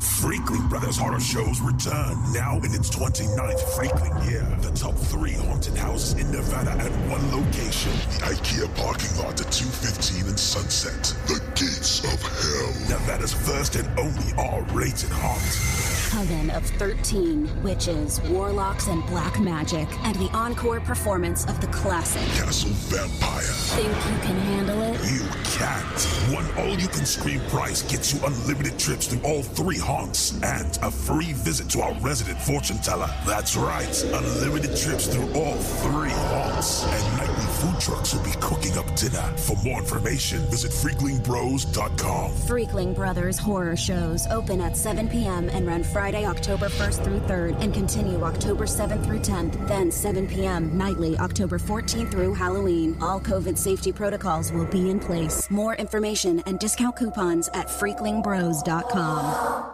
Freakling 0.00 0.68
Brothers 0.68 0.96
Horror 0.96 1.20
Shows 1.20 1.60
return 1.60 2.16
now 2.32 2.56
in 2.56 2.74
its 2.74 2.90
29th 2.90 3.60
Freakling 3.76 4.30
year. 4.30 4.42
The 4.60 4.72
top 4.76 4.94
three 4.94 5.34
haunted 5.34 5.76
houses 5.76 6.18
in 6.20 6.30
Nevada 6.32 6.70
at 6.70 6.90
one 7.10 7.30
location. 7.30 7.92
The 7.92 8.34
IKEA 8.34 8.74
parking 8.74 9.16
lot 9.18 9.40
at 9.40 9.52
215 9.52 10.26
and 10.26 10.40
Sunset. 10.40 11.14
The 11.28 11.40
Gates 11.54 12.00
of 12.02 12.20
Hell. 12.22 12.98
Nevada's 12.98 13.34
first 13.34 13.76
and 13.76 13.86
only 13.98 14.32
R-rated 14.36 15.10
haunt. 15.10 15.93
Coven 16.14 16.50
of 16.50 16.64
13 16.64 17.50
witches, 17.64 18.20
warlocks, 18.30 18.86
and 18.86 19.04
black 19.06 19.40
magic, 19.40 19.88
and 20.04 20.14
the 20.14 20.30
encore 20.32 20.78
performance 20.78 21.44
of 21.46 21.60
the 21.60 21.66
classic. 21.68 22.22
Castle 22.38 22.70
Vampire. 22.70 23.42
Think 23.42 23.88
you 23.88 24.20
can 24.22 24.38
handle 24.38 24.80
it? 24.82 24.92
You 25.10 25.26
can't. 25.42 26.00
One 26.32 26.46
all-you-can-scream 26.56 27.40
price 27.48 27.82
gets 27.90 28.14
you 28.14 28.20
unlimited 28.24 28.78
trips 28.78 29.08
to 29.08 29.20
all 29.22 29.42
three 29.42 29.76
haunts 29.76 30.40
and 30.44 30.78
a 30.82 30.90
free 30.90 31.32
visit 31.32 31.68
to 31.70 31.80
our 31.80 31.94
resident 31.94 32.38
fortune 32.40 32.78
teller. 32.78 33.10
That's 33.26 33.56
right, 33.56 34.04
unlimited 34.04 34.76
trips 34.76 35.08
through 35.08 35.32
all 35.32 35.56
three 35.56 36.10
haunts. 36.10 36.84
And 36.84 37.16
nightly 37.18 37.44
food 37.58 37.80
trucks 37.80 38.14
will 38.14 38.22
be 38.22 38.34
cooking 38.38 38.78
up 38.78 38.86
dinner. 38.94 39.36
For 39.36 39.56
more 39.64 39.80
information, 39.80 40.38
visit 40.42 40.70
freaklingbros.com. 40.70 42.30
Freakling 42.46 42.94
Brothers 42.94 43.36
horror 43.36 43.74
shows 43.74 44.28
open 44.28 44.60
at 44.60 44.76
7 44.76 45.08
p.m. 45.08 45.48
and 45.48 45.66
run 45.66 45.82
Friday, 45.82 46.03
October 46.12 46.68
1st 46.68 47.04
through 47.04 47.20
3rd, 47.20 47.62
and 47.62 47.72
continue 47.72 48.22
October 48.22 48.64
7th 48.64 49.04
through 49.04 49.20
10th, 49.20 49.66
then 49.66 49.90
7 49.90 50.26
p.m. 50.26 50.76
nightly, 50.76 51.16
October 51.18 51.58
14th 51.58 52.10
through 52.10 52.34
Halloween. 52.34 52.96
All 53.00 53.20
COVID 53.20 53.56
safety 53.56 53.92
protocols 53.92 54.52
will 54.52 54.66
be 54.66 54.90
in 54.90 55.00
place. 55.00 55.50
More 55.50 55.74
information 55.76 56.42
and 56.46 56.58
discount 56.58 56.96
coupons 56.96 57.48
at 57.54 57.68
freaklingbros.com. 57.68 59.73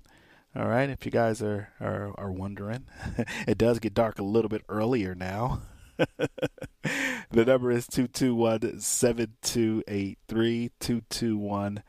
All 0.55 0.69
right, 0.69 0.89
if 0.89 1.05
you 1.05 1.11
guys 1.11 1.43
are 1.43 1.71
are, 1.81 2.15
are 2.17 2.31
wondering, 2.31 2.87
it 3.49 3.59
does 3.59 3.79
get 3.81 3.93
dark 3.93 4.19
a 4.19 4.25
little 4.25 4.49
bit 4.49 4.63
earlier 4.69 5.15
now. 5.15 5.63
the 5.97 7.45
number 7.45 7.71
is 7.71 7.87
221 7.89 8.81
7283 8.81 10.71
221 10.79 11.83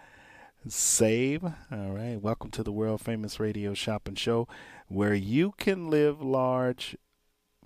save. 0.67 1.43
All 1.43 1.91
right, 1.91 2.19
welcome 2.19 2.49
to 2.51 2.63
the 2.63 2.71
world 2.71 3.01
famous 3.01 3.39
radio 3.39 3.73
shopping 3.73 4.15
show 4.15 4.47
where 4.87 5.13
you 5.13 5.53
can 5.57 5.89
live 5.89 6.21
large 6.21 6.97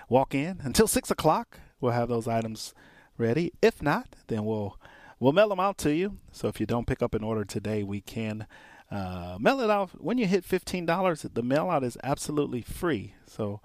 walk 0.10 0.36
in 0.36 0.60
until 0.64 0.88
six 0.88 1.10
o'clock. 1.10 1.60
We'll 1.80 1.94
have 1.94 2.10
those 2.10 2.28
items 2.28 2.74
ready. 3.18 3.54
If 3.62 3.82
not, 3.82 4.16
then 4.28 4.46
we'll 4.46 4.78
we'll 5.20 5.34
mail 5.34 5.50
them 5.50 5.60
out 5.60 5.78
to 5.80 5.94
you. 5.94 6.18
So 6.32 6.48
if 6.50 6.60
you 6.60 6.66
don't 6.66 6.88
pick 6.88 7.02
up 7.02 7.14
an 7.14 7.24
order 7.24 7.46
today, 7.46 7.84
we 7.84 8.02
can 8.02 8.46
uh, 8.92 9.38
mail 9.40 9.62
it 9.62 9.70
out. 9.70 9.92
When 10.02 10.18
you 10.18 10.28
hit 10.28 10.44
fifteen 10.44 10.86
dollars, 10.86 11.22
the 11.22 11.44
mail 11.44 11.70
out 11.70 11.84
is 11.84 11.98
absolutely 12.04 12.62
free. 12.62 13.14
So 13.26 13.62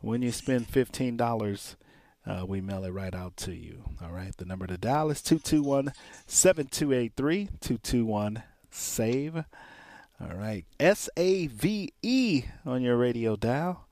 when 0.00 0.20
you 0.20 0.32
spend 0.32 0.68
fifteen 0.68 1.16
dollars 1.16 1.76
uh, 2.26 2.44
we 2.46 2.60
mail 2.60 2.84
it 2.84 2.90
right 2.90 3.14
out 3.14 3.36
to 3.36 3.54
you. 3.54 3.84
All 4.02 4.10
right. 4.10 4.36
The 4.36 4.44
number 4.44 4.66
to 4.66 4.76
dial 4.78 5.10
is 5.10 5.22
221 5.22 5.92
7283 6.26 7.46
221 7.60 8.42
SAVE. 8.70 9.44
All 10.20 10.36
right. 10.36 10.64
S 10.80 11.08
A 11.16 11.46
V 11.48 11.92
E 12.02 12.44
on 12.64 12.82
your 12.82 12.96
radio 12.96 13.36
dial. 13.36 13.86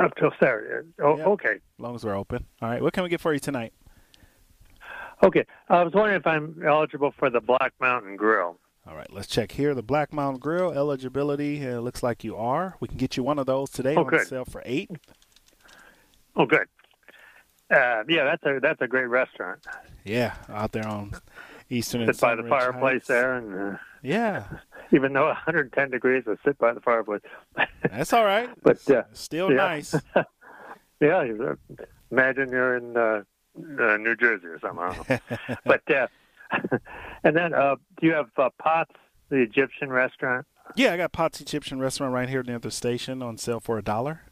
up 0.01 0.16
till 0.16 0.33
Saturday. 0.41 0.89
Oh, 1.01 1.19
yeah. 1.19 1.25
okay. 1.27 1.53
As 1.53 1.79
long 1.79 1.95
as 1.95 2.05
we're 2.05 2.16
open. 2.16 2.47
All 2.61 2.69
right. 2.69 2.83
What 2.83 2.95
can 2.95 3.05
we 3.05 3.11
get 3.11 3.20
for 3.20 3.33
you 3.33 3.39
tonight? 3.39 3.73
Okay. 5.23 5.47
I 5.69 5.85
was 5.85 5.95
wondering 5.95 6.19
if 6.19 6.27
I'm 6.27 6.61
eligible 6.66 7.15
for 7.16 7.31
the 7.31 7.41
Black 7.41 7.75
Mountain 7.81 8.16
Grill. 8.16 8.59
All 8.89 8.97
right, 8.97 9.12
let's 9.12 9.27
check 9.27 9.52
here. 9.52 9.74
The 9.74 9.82
Black 9.82 10.15
Mountain 10.15 10.40
Grill 10.40 10.73
eligibility 10.73 11.66
uh, 11.69 11.81
looks 11.81 12.02
like 12.02 12.24
you 12.24 12.36
are. 12.36 12.77
We 12.81 12.89
can 12.89 12.97
get 12.97 13.19
you 13.19 13.23
one 13.23 13.39
of 13.39 13.44
those 13.44 13.69
today 13.69 13.94
oh, 13.94 14.01
on 14.01 14.06
good. 14.06 14.27
sale 14.27 14.47
for 14.47 14.62
eight. 14.65 14.90
Oh, 16.35 16.47
good. 16.47 16.66
Uh, 17.70 18.02
yeah, 18.09 18.24
that's 18.24 18.43
a 18.47 18.60
that's 18.62 18.81
a 18.81 18.89
great 18.89 19.09
restaurant. 19.09 19.66
Yeah, 20.05 20.36
out 20.48 20.73
there 20.73 20.86
on 20.86 21.12
Eastern 21.69 22.06
sit 22.06 22.19
by 22.19 22.35
the 22.35 22.44
fireplace 22.44 22.93
Heights. 22.93 23.09
there, 23.09 23.35
and 23.35 23.74
uh, 23.74 23.78
yeah, 24.02 24.44
even 24.90 25.12
though 25.12 25.27
110 25.27 25.90
degrees, 25.90 26.24
I 26.27 26.36
sit 26.43 26.56
by 26.56 26.73
the 26.73 26.81
fireplace. 26.81 27.20
That's 27.90 28.15
all 28.15 28.24
right. 28.24 28.48
but 28.62 28.90
uh, 28.90 29.02
still 29.12 29.51
yeah. 29.51 29.56
nice. 29.56 29.94
yeah, 31.01 31.24
imagine 32.10 32.48
you're 32.51 32.77
in 32.78 32.97
uh, 32.97 33.23
uh, 33.81 33.97
New 33.98 34.16
Jersey 34.16 34.47
or 34.47 34.59
something. 34.60 34.82
I 34.82 34.94
don't 34.94 35.09
know. 35.10 35.56
but 35.66 35.90
uh, 35.90 36.06
and 37.25 37.37
then, 37.37 37.55
uh, 37.55 37.77
do 38.01 38.07
you 38.07 38.12
have 38.15 38.31
uh, 38.37 38.49
pots 38.59 38.93
the 39.29 39.37
Egyptian 39.37 39.91
restaurant? 39.91 40.47
Yeah, 40.77 40.93
I 40.93 40.97
got 40.97 41.12
Pot's 41.12 41.41
Egyptian 41.41 41.81
restaurant 41.81 42.12
right 42.12 42.29
here 42.29 42.43
near 42.43 42.59
the 42.59 42.70
station 42.70 43.23
on 43.23 43.39
sale 43.39 43.61
for 43.61 43.79
a 43.79 43.83
dollar. 43.83 44.23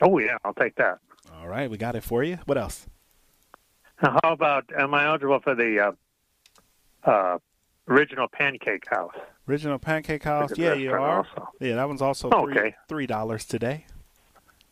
Oh 0.00 0.18
yeah, 0.18 0.36
I'll 0.44 0.54
take 0.54 0.74
that. 0.76 0.98
All 1.36 1.48
right, 1.48 1.70
we 1.70 1.76
got 1.76 1.94
it 1.94 2.02
for 2.02 2.22
you. 2.24 2.38
What 2.46 2.58
else? 2.58 2.86
How 3.96 4.18
about 4.24 4.64
am 4.76 4.92
I 4.92 5.06
eligible 5.06 5.38
for 5.40 5.54
the 5.54 5.94
uh, 7.06 7.08
uh, 7.10 7.38
original 7.88 8.26
Pancake 8.28 8.84
House? 8.90 9.14
Original 9.48 9.78
Pancake 9.78 10.24
House. 10.24 10.50
Yeah, 10.56 10.74
you 10.74 10.90
are. 10.92 11.18
also. 11.18 11.48
Yeah, 11.60 11.76
that 11.76 11.86
one's 11.86 12.02
also 12.02 12.28
Oh, 12.30 12.44
three 12.46 12.58
okay. 12.58 12.74
three 12.88 13.06
dollars 13.06 13.44
today. 13.44 13.86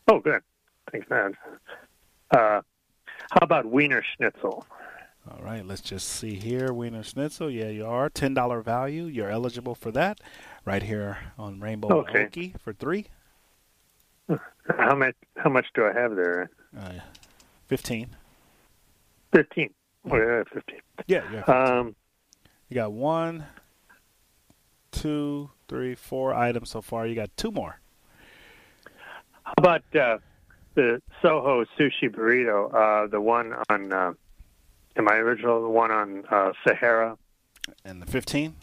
Oh, 0.09 0.19
good. 0.19 0.43
Thanks, 0.91 1.09
man. 1.09 1.37
Uh, 2.33 2.63
how 3.31 3.39
about 3.43 3.67
Wiener 3.67 4.03
Schnitzel? 4.17 4.67
All 5.31 5.41
right, 5.43 5.65
let's 5.65 5.81
just 5.81 6.09
see 6.09 6.35
here. 6.35 6.73
Wiener 6.73 7.03
Schnitzel. 7.05 7.49
Yeah, 7.51 7.69
you 7.69 7.87
are. 7.87 8.09
Ten 8.11 8.35
dollar 8.35 8.61
value. 8.61 9.05
You're 9.05 9.31
eligible 9.31 9.75
for 9.75 9.93
that. 9.93 10.19
Right 10.65 10.83
here 10.83 11.19
on 11.39 11.61
Rainbow 11.61 12.01
Okay. 12.01 12.27
Okie 12.27 12.61
for 12.61 12.73
three. 12.73 13.07
How 14.79 14.95
much? 14.97 15.15
How 15.37 15.51
much 15.51 15.67
do 15.75 15.85
I 15.87 15.93
have 15.93 16.17
there? 16.17 16.51
Uh, 16.79 16.93
Fifteen. 17.69 18.09
Fifteen. 19.33 19.71
Oh 20.11 20.17
yeah, 20.17 20.43
fifteen. 20.53 20.81
Yeah, 21.07 21.23
yeah. 21.33 21.41
Um, 21.45 21.95
You 22.69 22.75
got 22.75 22.93
one, 22.93 23.47
two, 24.91 25.51
three, 25.69 25.95
four 25.95 26.35
items 26.35 26.71
so 26.71 26.81
far. 26.83 27.07
You 27.07 27.15
got 27.15 27.31
two 27.37 27.51
more. 27.53 27.79
how 29.45 29.55
about 29.59 29.83
uh, 29.95 30.19
the 30.75 31.01
Soho 31.23 31.65
Sushi 31.79 32.09
Burrito? 32.11 32.73
Uh, 32.75 33.07
the 33.07 33.21
one 33.21 33.55
on. 33.71 34.17
Am 34.97 35.09
I 35.09 35.15
original? 35.15 35.63
The 35.63 35.69
one 35.69 35.91
on 35.91 36.25
uh, 36.31 36.53
Sahara. 36.67 37.17
And 37.85 38.01
the 38.03 38.07
fifteen. 38.07 38.55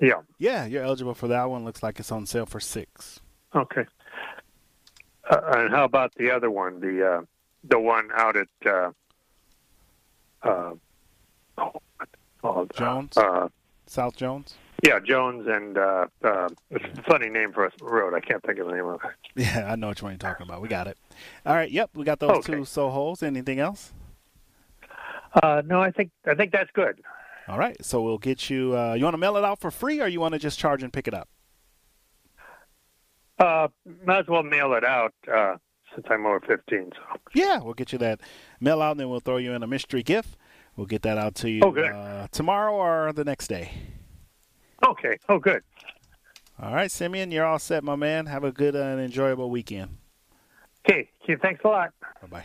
Yeah. 0.00 0.20
Yeah, 0.38 0.66
you're 0.66 0.82
eligible 0.82 1.14
for 1.14 1.28
that 1.28 1.44
one. 1.48 1.64
Looks 1.64 1.82
like 1.82 1.98
it's 1.98 2.12
on 2.12 2.26
sale 2.26 2.46
for 2.46 2.60
six. 2.60 3.20
Okay. 3.54 3.84
Uh, 5.30 5.40
and 5.56 5.70
how 5.74 5.84
about 5.84 6.14
the 6.16 6.30
other 6.30 6.50
one? 6.50 6.80
The 6.80 7.06
uh, 7.06 7.22
the 7.64 7.78
one 7.78 8.10
out 8.14 8.36
at 8.36 8.48
uh, 8.66 8.90
uh, 10.42 10.72
oh, 11.58 11.72
called? 12.42 12.72
Jones? 12.76 13.16
Uh, 13.16 13.48
South 13.86 14.16
Jones. 14.16 14.54
yeah, 14.84 14.98
Jones 15.00 15.46
and 15.48 15.78
uh, 15.78 16.06
uh, 16.22 16.48
it's 16.70 16.98
a 16.98 17.02
funny 17.02 17.28
name 17.30 17.52
for 17.52 17.64
a 17.66 17.70
road. 17.80 18.14
I 18.14 18.20
can't 18.20 18.42
think 18.44 18.58
of 18.58 18.66
the 18.66 18.72
name 18.74 18.86
of 18.86 19.00
it. 19.04 19.10
Yeah, 19.36 19.70
I 19.70 19.76
know 19.76 19.88
which 19.88 20.02
one 20.02 20.12
you're 20.12 20.18
talking 20.18 20.46
about. 20.46 20.60
We 20.62 20.68
got 20.68 20.86
it. 20.86 20.96
All 21.44 21.54
right. 21.54 21.70
Yep, 21.70 21.90
we 21.94 22.04
got 22.04 22.20
those 22.20 22.30
Okay. 22.38 22.54
two 22.54 22.60
Sohos. 22.60 23.22
Anything 23.22 23.58
else? 23.60 23.92
Uh, 25.42 25.62
no, 25.66 25.80
I 25.80 25.90
think 25.90 26.10
I 26.26 26.34
think 26.34 26.52
that's 26.52 26.70
good. 26.72 27.00
All 27.48 27.58
right. 27.58 27.76
So 27.84 28.02
we'll 28.02 28.18
get 28.18 28.48
you. 28.50 28.76
Uh, 28.76 28.94
you 28.94 29.04
want 29.04 29.14
to 29.14 29.18
mail 29.18 29.36
it 29.36 29.44
out 29.44 29.60
for 29.60 29.70
free, 29.70 30.00
or 30.00 30.06
you 30.08 30.20
want 30.20 30.32
to 30.34 30.38
just 30.38 30.58
charge 30.58 30.82
and 30.82 30.92
pick 30.92 31.06
it 31.08 31.14
up? 31.14 31.28
Uh, 33.38 33.68
might 34.04 34.20
as 34.20 34.26
well 34.28 34.42
mail 34.42 34.72
it 34.72 34.84
out 34.84 35.12
uh, 35.32 35.56
since 35.94 36.06
I'm 36.10 36.24
over 36.24 36.40
15. 36.40 36.92
So 36.94 37.20
Yeah, 37.34 37.58
we'll 37.60 37.74
get 37.74 37.92
you 37.92 37.98
that 37.98 38.20
mail 38.60 38.80
out, 38.80 38.92
and 38.92 39.00
then 39.00 39.10
we'll 39.10 39.20
throw 39.20 39.36
you 39.36 39.52
in 39.52 39.62
a 39.62 39.66
mystery 39.66 40.02
gift. 40.02 40.36
We'll 40.74 40.86
get 40.86 41.02
that 41.02 41.18
out 41.18 41.34
to 41.36 41.50
you 41.50 41.60
good. 41.72 41.92
uh, 41.92 42.28
tomorrow 42.32 42.72
or 42.74 43.12
the 43.12 43.24
next 43.24 43.48
day. 43.48 43.72
okay. 44.86 45.18
Oh, 45.28 45.38
good. 45.38 45.62
All 46.60 46.74
right, 46.74 46.90
Simeon, 46.90 47.30
you're 47.30 47.44
all 47.44 47.58
set, 47.58 47.84
my 47.84 47.96
man. 47.96 48.24
Have 48.26 48.42
a 48.44 48.52
good 48.52 48.74
uh, 48.74 48.80
and 48.80 49.00
enjoyable 49.00 49.50
weekend. 49.50 49.98
Okay. 50.88 51.10
Okay, 51.22 51.36
Thanks 51.42 51.60
a 51.64 51.68
lot. 51.68 51.92
Bye 52.22 52.28
bye. 52.28 52.44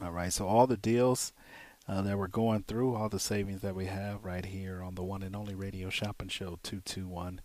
All 0.00 0.12
right, 0.12 0.32
so 0.32 0.46
all 0.46 0.66
the 0.66 0.78
deals 0.78 1.34
uh, 1.88 2.02
that 2.02 2.18
we're 2.18 2.28
going 2.28 2.64
through, 2.64 2.94
all 2.94 3.08
the 3.08 3.18
savings 3.18 3.62
that 3.62 3.74
we 3.74 3.86
have 3.86 4.24
right 4.24 4.44
here 4.44 4.82
on 4.82 4.94
the 4.94 5.02
one 5.02 5.22
and 5.22 5.34
only 5.34 5.54
radio 5.54 5.88
shopping 5.88 6.28
show 6.28 6.58
221 6.62 7.40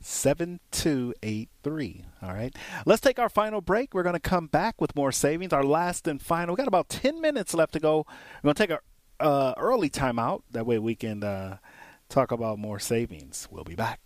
7283. 0.00 2.04
All 2.22 2.32
right, 2.32 2.56
let's 2.86 3.00
take 3.00 3.18
our 3.18 3.28
final 3.28 3.60
break. 3.60 3.94
We're 3.94 4.02
going 4.02 4.14
to 4.14 4.20
come 4.20 4.46
back 4.46 4.80
with 4.80 4.96
more 4.96 5.12
savings, 5.12 5.52
our 5.52 5.62
last 5.62 6.08
and 6.08 6.20
final. 6.20 6.54
we 6.54 6.56
got 6.56 6.68
about 6.68 6.88
10 6.88 7.20
minutes 7.20 7.54
left 7.54 7.74
to 7.74 7.80
go. 7.80 8.06
We're 8.42 8.52
going 8.52 8.54
to 8.54 8.66
take 8.66 8.70
our 8.70 8.82
uh, 9.20 9.54
early 9.56 9.90
timeout. 9.90 10.42
That 10.50 10.66
way 10.66 10.78
we 10.78 10.94
can 10.94 11.22
uh, 11.22 11.58
talk 12.08 12.32
about 12.32 12.58
more 12.58 12.78
savings. 12.78 13.46
We'll 13.50 13.64
be 13.64 13.74
back. 13.74 14.00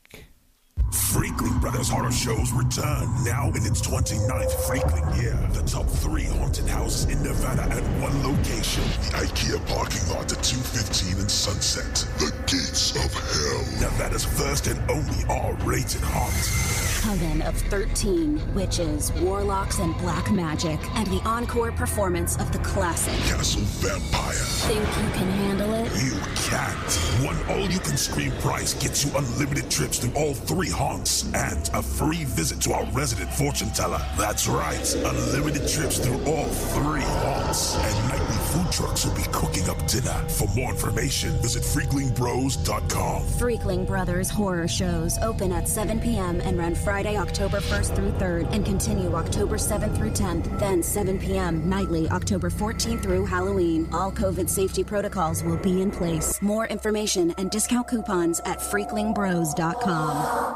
Freakling 1.16 1.58
Brothers 1.62 1.88
Horror 1.88 2.12
Shows 2.12 2.52
return 2.52 3.08
now 3.24 3.48
in 3.48 3.64
its 3.64 3.80
29th 3.80 4.52
Freakling 4.66 5.22
year. 5.22 5.38
The 5.52 5.62
top 5.62 5.86
three 5.86 6.24
haunted 6.24 6.66
houses 6.66 7.10
in 7.10 7.22
Nevada 7.22 7.62
at 7.62 7.82
one 8.02 8.22
location. 8.22 8.82
The 8.82 9.24
IKEA 9.24 9.66
parking 9.66 10.06
lot 10.10 10.30
at 10.30 10.44
215 10.44 11.18
and 11.18 11.30
Sunset. 11.30 11.94
The 12.18 12.30
Gates 12.46 12.90
of 12.96 13.10
Hell. 13.14 13.80
Nevada's 13.80 14.26
first 14.26 14.66
and 14.66 14.78
only 14.90 15.24
R-rated 15.30 16.02
haunt. 16.02 16.76
Coven 17.00 17.40
of 17.42 17.54
13 17.70 18.54
witches, 18.54 19.12
warlocks, 19.20 19.78
and 19.78 19.96
black 19.98 20.30
magic, 20.32 20.78
and 20.96 21.06
the 21.06 21.22
encore 21.24 21.70
performance 21.72 22.36
of 22.38 22.50
the 22.52 22.58
classic. 22.58 23.14
Castle 23.30 23.62
Vampire. 23.62 24.32
Think 24.66 24.80
you 24.80 25.10
can 25.16 25.30
handle 25.30 25.72
it? 25.74 25.84
You 26.02 26.18
can't. 26.34 27.24
One 27.24 27.38
all-you-can-scream 27.48 28.32
price 28.40 28.74
gets 28.74 29.04
you 29.04 29.16
unlimited 29.16 29.70
trips 29.70 29.98
to 30.00 30.12
all 30.14 30.34
three 30.34 30.65
haunts 30.70 31.24
and 31.34 31.68
a 31.74 31.82
free 31.82 32.24
visit 32.24 32.60
to 32.62 32.72
our 32.72 32.86
resident 32.92 33.32
fortune 33.32 33.70
teller. 33.70 34.00
That's 34.16 34.46
right, 34.46 34.94
unlimited 34.94 35.68
trips 35.68 35.98
through 35.98 36.22
all 36.24 36.46
three 36.46 37.02
haunts. 37.02 37.76
And 37.76 38.08
nightly 38.08 38.36
food 38.52 38.72
trucks 38.72 39.04
will 39.04 39.14
be 39.14 39.24
cooking 39.32 39.68
up 39.68 39.84
dinner. 39.86 40.16
For 40.28 40.48
more 40.54 40.70
information, 40.70 41.30
visit 41.42 41.62
freaklingbros.com. 41.62 43.22
Freakling 43.22 43.86
Brothers 43.86 44.30
horror 44.30 44.68
shows 44.68 45.18
open 45.18 45.52
at 45.52 45.68
7 45.68 46.00
p.m. 46.00 46.40
and 46.40 46.58
run 46.58 46.74
Friday, 46.74 47.16
October 47.16 47.60
1st 47.60 47.96
through 47.96 48.12
3rd 48.12 48.52
and 48.52 48.64
continue 48.64 49.14
October 49.14 49.56
7th 49.56 49.96
through 49.96 50.10
10th, 50.10 50.58
then 50.58 50.82
7 50.82 51.18
p.m. 51.18 51.68
nightly, 51.68 52.08
October 52.10 52.50
14th 52.50 53.02
through 53.02 53.26
Halloween. 53.26 53.88
All 53.92 54.12
COVID 54.12 54.48
safety 54.48 54.84
protocols 54.84 55.42
will 55.42 55.58
be 55.58 55.82
in 55.82 55.90
place. 55.90 56.40
More 56.42 56.66
information 56.66 57.34
and 57.38 57.50
discount 57.50 57.88
coupons 57.88 58.40
at 58.40 58.58
freaklingbros.com. 58.58 60.55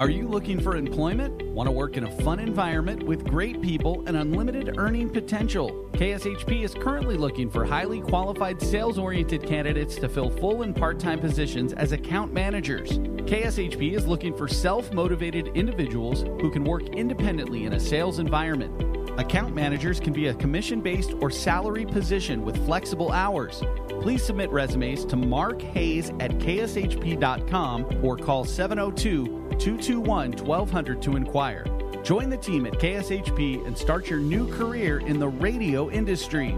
Are 0.00 0.08
you 0.08 0.26
looking 0.26 0.58
for 0.58 0.76
employment? 0.76 1.42
Want 1.48 1.66
to 1.66 1.70
work 1.70 1.98
in 1.98 2.04
a 2.04 2.10
fun 2.22 2.40
environment 2.40 3.02
with 3.02 3.22
great 3.22 3.60
people 3.60 4.02
and 4.06 4.16
unlimited 4.16 4.78
earning 4.78 5.10
potential? 5.10 5.90
KSHP 5.92 6.64
is 6.64 6.72
currently 6.72 7.18
looking 7.18 7.50
for 7.50 7.66
highly 7.66 8.00
qualified 8.00 8.62
sales 8.62 8.98
oriented 8.98 9.46
candidates 9.46 9.96
to 9.96 10.08
fill 10.08 10.30
full 10.30 10.62
and 10.62 10.74
part 10.74 10.98
time 10.98 11.18
positions 11.18 11.74
as 11.74 11.92
account 11.92 12.32
managers. 12.32 12.92
KSHP 12.92 13.94
is 13.94 14.06
looking 14.06 14.34
for 14.34 14.48
self 14.48 14.90
motivated 14.90 15.48
individuals 15.48 16.22
who 16.40 16.50
can 16.50 16.64
work 16.64 16.88
independently 16.94 17.64
in 17.64 17.74
a 17.74 17.80
sales 17.80 18.20
environment. 18.20 19.20
Account 19.20 19.54
managers 19.54 20.00
can 20.00 20.14
be 20.14 20.28
a 20.28 20.34
commission 20.34 20.80
based 20.80 21.12
or 21.20 21.30
salary 21.30 21.84
position 21.84 22.42
with 22.42 22.56
flexible 22.64 23.12
hours. 23.12 23.62
Please 24.00 24.24
submit 24.24 24.48
resumes 24.48 25.04
to 25.04 25.16
Mark 25.16 25.60
Hayes 25.60 26.08
at 26.20 26.30
kshp.com 26.38 28.00
or 28.02 28.16
call 28.16 28.46
702 28.46 29.39
221 29.60 30.32
1200 30.46 31.02
to 31.02 31.16
inquire. 31.16 31.66
Join 32.02 32.30
the 32.30 32.36
team 32.36 32.64
at 32.64 32.72
KSHP 32.72 33.66
and 33.66 33.76
start 33.76 34.08
your 34.08 34.18
new 34.18 34.50
career 34.56 35.00
in 35.00 35.18
the 35.18 35.28
radio 35.28 35.90
industry. 35.90 36.56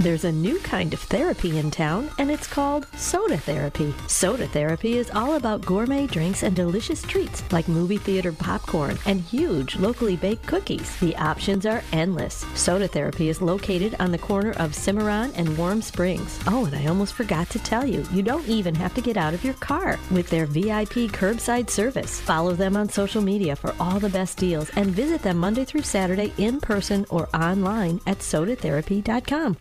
There's 0.00 0.24
a 0.24 0.32
new 0.32 0.58
kind 0.60 0.94
of 0.94 1.00
therapy 1.00 1.58
in 1.58 1.70
town, 1.70 2.08
and 2.16 2.30
it's 2.30 2.46
called 2.46 2.86
soda 2.96 3.36
therapy. 3.36 3.94
Soda 4.06 4.46
therapy 4.46 4.96
is 4.96 5.10
all 5.10 5.34
about 5.34 5.66
gourmet 5.66 6.06
drinks 6.06 6.42
and 6.42 6.56
delicious 6.56 7.02
treats 7.02 7.42
like 7.52 7.68
movie 7.68 7.98
theater 7.98 8.32
popcorn 8.32 8.96
and 9.04 9.20
huge 9.20 9.76
locally 9.76 10.16
baked 10.16 10.46
cookies. 10.46 10.98
The 11.00 11.14
options 11.16 11.66
are 11.66 11.82
endless. 11.92 12.46
Soda 12.54 12.88
therapy 12.88 13.28
is 13.28 13.42
located 13.42 13.94
on 14.00 14.10
the 14.10 14.16
corner 14.16 14.52
of 14.52 14.74
Cimarron 14.74 15.32
and 15.34 15.58
Warm 15.58 15.82
Springs. 15.82 16.40
Oh, 16.46 16.64
and 16.64 16.74
I 16.74 16.86
almost 16.86 17.12
forgot 17.12 17.50
to 17.50 17.58
tell 17.58 17.84
you, 17.84 18.02
you 18.10 18.22
don't 18.22 18.48
even 18.48 18.74
have 18.76 18.94
to 18.94 19.02
get 19.02 19.18
out 19.18 19.34
of 19.34 19.44
your 19.44 19.52
car 19.60 19.98
with 20.10 20.30
their 20.30 20.46
VIP 20.46 21.12
curbside 21.12 21.68
service. 21.68 22.18
Follow 22.18 22.54
them 22.54 22.74
on 22.74 22.88
social 22.88 23.20
media 23.20 23.54
for 23.54 23.74
all 23.78 24.00
the 24.00 24.08
best 24.08 24.38
deals 24.38 24.70
and 24.76 24.92
visit 24.92 25.20
them 25.20 25.36
Monday 25.36 25.66
through 25.66 25.82
Saturday 25.82 26.32
in 26.38 26.58
person 26.58 27.04
or 27.10 27.28
online 27.34 28.00
at 28.06 28.20
sodatherapy.com. 28.20 29.58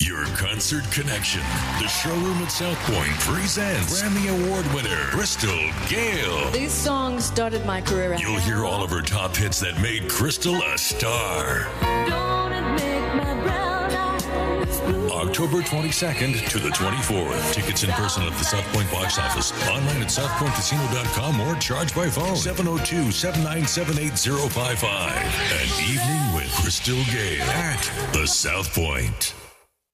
Your 0.00 0.26
Concert 0.26 0.84
Connection, 0.92 1.40
the 1.80 1.88
showroom 1.88 2.38
at 2.38 2.52
South 2.52 2.78
Point 2.84 3.10
presents 3.18 4.00
Grammy 4.00 4.28
Award 4.30 4.64
winner 4.72 4.96
Crystal 5.10 5.58
Gayle. 5.88 6.52
These 6.52 6.72
songs 6.72 7.24
started 7.24 7.66
my 7.66 7.80
career. 7.80 8.14
You'll 8.14 8.38
hear 8.38 8.64
all 8.64 8.84
of 8.84 8.90
her 8.90 9.02
top 9.02 9.34
hits 9.34 9.58
that 9.58 9.76
made 9.82 10.08
Crystal 10.08 10.54
a 10.54 10.78
star. 10.78 11.66
October 15.10 15.62
22nd 15.62 16.48
to 16.48 16.58
the 16.58 16.70
24th. 16.70 17.52
Tickets 17.52 17.82
in 17.82 17.90
person 17.90 18.22
at 18.22 18.32
the 18.34 18.44
South 18.44 18.64
Point 18.72 18.88
box 18.92 19.18
office, 19.18 19.50
online 19.68 20.00
at 20.00 20.08
southpointcasino.com 20.08 21.40
or 21.40 21.56
charge 21.56 21.92
by 21.92 22.08
phone 22.08 22.36
702 22.36 23.10
797 23.10 23.98
8055. 23.98 25.16
An 25.16 25.90
evening 25.90 26.34
with 26.36 26.50
Crystal 26.62 27.02
Gayle 27.12 27.42
at 27.42 28.12
the 28.12 28.26
South 28.26 28.72
Point. 28.72 29.34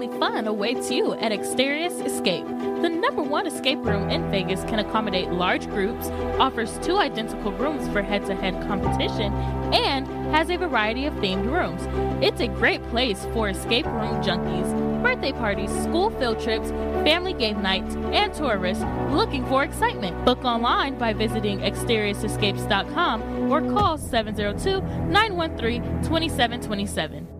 Family 0.00 0.18
fun 0.18 0.46
awaits 0.46 0.90
you 0.90 1.12
at 1.12 1.30
Exterius 1.30 2.00
Escape. 2.06 2.46
The 2.46 2.88
number 2.88 3.22
one 3.22 3.46
escape 3.46 3.84
room 3.84 4.08
in 4.08 4.30
Vegas 4.30 4.64
can 4.64 4.78
accommodate 4.78 5.28
large 5.28 5.66
groups, 5.66 6.08
offers 6.38 6.78
two 6.78 6.96
identical 6.96 7.52
rooms 7.52 7.86
for 7.92 8.00
head 8.00 8.24
to 8.24 8.34
head 8.34 8.54
competition, 8.66 9.30
and 9.74 10.06
has 10.34 10.48
a 10.48 10.56
variety 10.56 11.04
of 11.04 11.12
themed 11.16 11.52
rooms. 11.52 11.82
It's 12.24 12.40
a 12.40 12.48
great 12.48 12.82
place 12.84 13.26
for 13.34 13.50
escape 13.50 13.84
room 13.84 14.22
junkies, 14.22 15.02
birthday 15.02 15.32
parties, 15.32 15.70
school 15.82 16.08
field 16.18 16.40
trips, 16.40 16.70
family 17.04 17.34
game 17.34 17.60
nights, 17.60 17.94
and 17.94 18.32
tourists 18.32 18.82
looking 19.10 19.44
for 19.48 19.64
excitement. 19.64 20.24
Book 20.24 20.46
online 20.46 20.96
by 20.96 21.12
visiting 21.12 21.58
exteriusescapes.com 21.58 23.52
or 23.52 23.60
call 23.60 23.98
702 23.98 24.80
913 25.10 25.82
2727. 26.04 27.39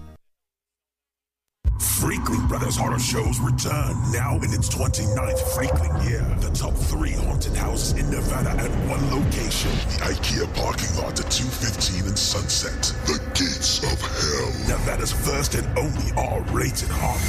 Freakling 2.01 2.47
Brothers 2.47 2.77
Horror 2.77 2.97
Shows 2.97 3.39
return 3.39 3.95
now 4.11 4.35
in 4.37 4.51
its 4.51 4.69
29th 4.69 5.37
Freakling 5.53 6.03
year. 6.09 6.25
The 6.39 6.49
top 6.49 6.73
three 6.73 7.11
haunted 7.11 7.55
houses 7.55 7.93
in 7.93 8.09
Nevada 8.09 8.49
at 8.59 8.71
one 8.89 9.05
location. 9.11 9.69
The 9.69 10.09
IKEA 10.09 10.51
parking 10.55 10.97
lot 10.97 11.19
at 11.19 11.29
215 11.29 12.07
and 12.07 12.17
Sunset. 12.17 12.81
The 13.05 13.19
Gates 13.35 13.83
of 13.83 14.01
Hell. 14.01 14.67
Nevada's 14.67 15.11
first 15.11 15.53
and 15.53 15.67
only 15.77 16.11
R-rated 16.17 16.89
haunt. 16.89 17.21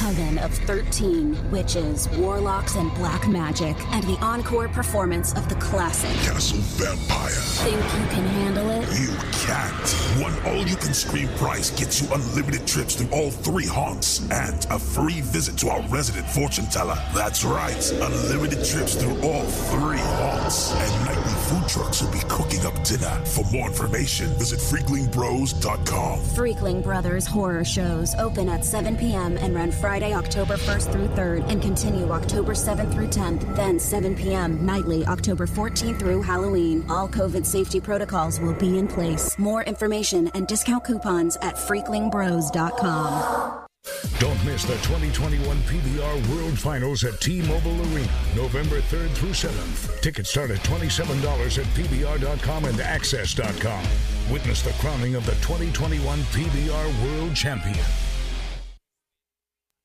Coven 0.00 0.38
of 0.38 0.52
13 0.66 1.50
witches, 1.52 2.08
warlocks, 2.16 2.74
and 2.74 2.92
black 2.94 3.28
magic, 3.28 3.76
and 3.92 4.02
the 4.04 4.18
encore 4.22 4.66
performance 4.68 5.34
of 5.34 5.48
the 5.48 5.54
classic 5.56 6.10
Castle 6.26 6.58
Vampire. 6.58 7.28
Think 7.62 7.76
you 7.76 8.08
can 8.08 8.26
handle 8.26 8.70
it? 8.70 8.88
You 8.98 9.14
can't. 9.46 10.22
One 10.22 10.34
all-you-can-scream 10.46 11.28
price 11.36 11.70
gets 11.70 12.00
you 12.02 12.08
unlimited 12.12 12.66
trips 12.66 12.94
to 12.96 13.08
all 13.10 13.30
three 13.30 13.66
haunts 13.66 13.99
and 14.30 14.66
a 14.70 14.78
free 14.78 15.20
visit 15.20 15.56
to 15.58 15.68
our 15.68 15.82
resident 15.88 16.26
fortune 16.26 16.64
teller. 16.66 16.96
That's 17.14 17.44
right, 17.44 17.92
unlimited 17.92 18.64
trips 18.64 18.94
through 18.94 19.20
all 19.22 19.44
three 19.44 19.98
haunts. 19.98 20.72
And 20.72 21.06
nightly 21.06 21.32
food 21.48 21.68
trucks 21.68 22.02
will 22.02 22.12
be 22.12 22.20
cooking 22.28 22.64
up 22.64 22.82
dinner. 22.82 23.10
For 23.26 23.44
more 23.52 23.68
information, 23.68 24.28
visit 24.38 24.60
freaklingbros.com. 24.60 26.20
Freakling 26.20 26.82
Brothers 26.82 27.26
horror 27.26 27.64
shows 27.64 28.14
open 28.16 28.48
at 28.48 28.64
7 28.64 28.96
p.m. 28.96 29.36
and 29.38 29.54
run 29.54 29.70
Friday, 29.70 30.14
October 30.14 30.56
1st 30.56 30.92
through 30.92 31.08
3rd, 31.08 31.50
and 31.50 31.60
continue 31.60 32.10
October 32.10 32.52
7th 32.52 32.92
through 32.92 33.08
10th, 33.08 33.56
then 33.56 33.78
7 33.78 34.16
p.m. 34.16 34.64
nightly, 34.64 35.04
October 35.06 35.46
14th 35.46 35.98
through 35.98 36.22
Halloween. 36.22 36.84
All 36.88 37.08
COVID 37.08 37.44
safety 37.44 37.80
protocols 37.80 38.40
will 38.40 38.54
be 38.54 38.78
in 38.78 38.88
place. 38.88 39.38
More 39.38 39.62
information 39.64 40.30
and 40.34 40.46
discount 40.46 40.84
coupons 40.84 41.36
at 41.42 41.54
freaklingbros.com. 41.54 43.69
Don't 44.18 44.44
miss 44.44 44.64
the 44.64 44.74
2021 44.74 45.56
PBR 45.62 46.28
World 46.28 46.58
Finals 46.58 47.04
at 47.04 47.20
T-Mobile 47.20 47.80
Arena, 47.94 48.12
November 48.36 48.80
3rd 48.82 49.10
through 49.12 49.30
7th. 49.30 50.00
Tickets 50.02 50.30
start 50.30 50.50
at 50.50 50.58
$27 50.58 51.58
at 51.58 51.64
PBR.com 51.74 52.64
and 52.66 52.76
AXS.com. 52.76 53.84
Witness 54.30 54.62
the 54.62 54.72
crowning 54.72 55.14
of 55.14 55.24
the 55.24 55.32
2021 55.36 56.18
PBR 56.18 57.04
World 57.04 57.34
Champion. 57.34 57.84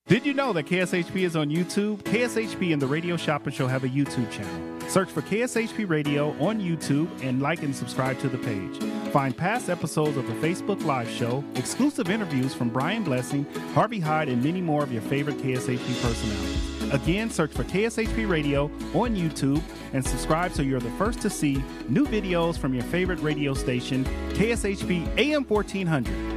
Did 0.08 0.26
you 0.26 0.34
know 0.34 0.54
that 0.54 0.68
KSHP 0.68 1.24
is 1.24 1.36
on 1.36 1.50
YouTube? 1.50 2.04
KSHP 2.04 2.74
and 2.74 2.82
the 2.82 2.88
Radio 2.88 3.18
Shopping 3.18 3.54
Show 3.54 3.68
have 3.68 3.86
a 3.86 3.90
YouTube 3.90 4.30
channel. 4.30 4.75
Search 4.88 5.10
for 5.10 5.22
KSHP 5.22 5.90
Radio 5.90 6.30
on 6.40 6.60
YouTube 6.60 7.10
and 7.22 7.42
like 7.42 7.64
and 7.64 7.76
subscribe 7.76 8.20
to 8.20 8.30
the 8.30 8.38
page. 8.38 8.78
Find 9.12 9.36
past 9.36 9.70
episodes 9.70 10.18
of 10.18 10.28
the 10.28 10.34
Facebook 10.34 10.84
Live 10.86 11.10
show, 11.10 11.44
exclusive 11.56 12.10
interviews 12.10 12.54
from 12.54 12.70
Brian 12.70 13.04
Blessing, 13.04 13.46
Harvey 13.74 14.00
Hyde, 14.00 14.30
and 14.30 14.44
many 14.44 14.62
more 14.62 14.84
of 14.84 14.92
your 14.92 15.02
favorite 15.04 15.38
KSHP 15.38 16.02
personalities. 16.02 16.94
Again, 16.94 17.30
search 17.30 17.52
for 17.52 17.64
KSHP 17.64 18.30
Radio 18.30 18.66
on 18.94 19.16
YouTube 19.16 19.62
and 19.94 20.06
subscribe 20.06 20.52
so 20.52 20.62
you're 20.62 20.80
the 20.80 20.92
first 20.92 21.20
to 21.22 21.30
see 21.30 21.64
new 21.90 22.06
videos 22.06 22.58
from 22.58 22.74
your 22.74 22.84
favorite 22.84 23.20
radio 23.22 23.54
station, 23.54 24.06
KSHP 24.34 25.18
AM 25.18 25.46
1400. 25.46 26.35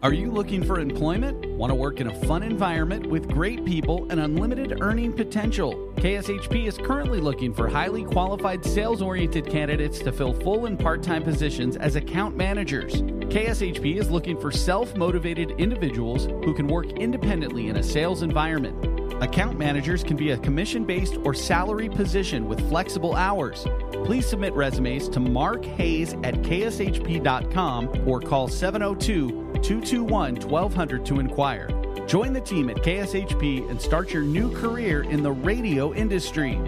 Are 0.00 0.12
you 0.12 0.30
looking 0.30 0.62
for 0.62 0.78
employment? 0.78 1.44
Want 1.56 1.72
to 1.72 1.74
work 1.74 2.00
in 2.00 2.06
a 2.06 2.14
fun 2.24 2.44
environment 2.44 3.04
with 3.08 3.26
great 3.26 3.64
people 3.64 4.06
and 4.10 4.20
unlimited 4.20 4.80
earning 4.80 5.12
potential? 5.12 5.92
KSHP 5.96 6.68
is 6.68 6.78
currently 6.78 7.20
looking 7.20 7.52
for 7.52 7.66
highly 7.66 8.04
qualified 8.04 8.64
sales 8.64 9.02
oriented 9.02 9.46
candidates 9.46 9.98
to 9.98 10.12
fill 10.12 10.34
full 10.34 10.66
and 10.66 10.78
part 10.78 11.02
time 11.02 11.24
positions 11.24 11.76
as 11.76 11.96
account 11.96 12.36
managers. 12.36 13.02
KSHP 13.02 13.96
is 13.96 14.08
looking 14.08 14.40
for 14.40 14.52
self 14.52 14.96
motivated 14.96 15.50
individuals 15.58 16.26
who 16.44 16.54
can 16.54 16.68
work 16.68 16.86
independently 16.92 17.66
in 17.66 17.78
a 17.78 17.82
sales 17.82 18.22
environment. 18.22 18.98
Account 19.20 19.58
managers 19.58 20.04
can 20.04 20.16
be 20.16 20.30
a 20.30 20.38
commission 20.38 20.84
based 20.84 21.16
or 21.24 21.34
salary 21.34 21.88
position 21.88 22.46
with 22.46 22.68
flexible 22.68 23.16
hours. 23.16 23.66
Please 24.04 24.28
submit 24.28 24.54
resumes 24.54 25.08
to 25.08 25.18
Mark 25.18 25.64
Hayes 25.64 26.12
at 26.22 26.34
kshp.com 26.36 28.08
or 28.08 28.20
call 28.20 28.46
702 28.46 29.47
221 29.58 30.36
1200 30.48 31.06
to 31.06 31.20
inquire. 31.20 31.68
Join 32.06 32.32
the 32.32 32.40
team 32.40 32.70
at 32.70 32.76
KSHP 32.76 33.68
and 33.70 33.80
start 33.80 34.12
your 34.12 34.22
new 34.22 34.50
career 34.58 35.02
in 35.02 35.22
the 35.22 35.32
radio 35.32 35.92
industry. 35.92 36.58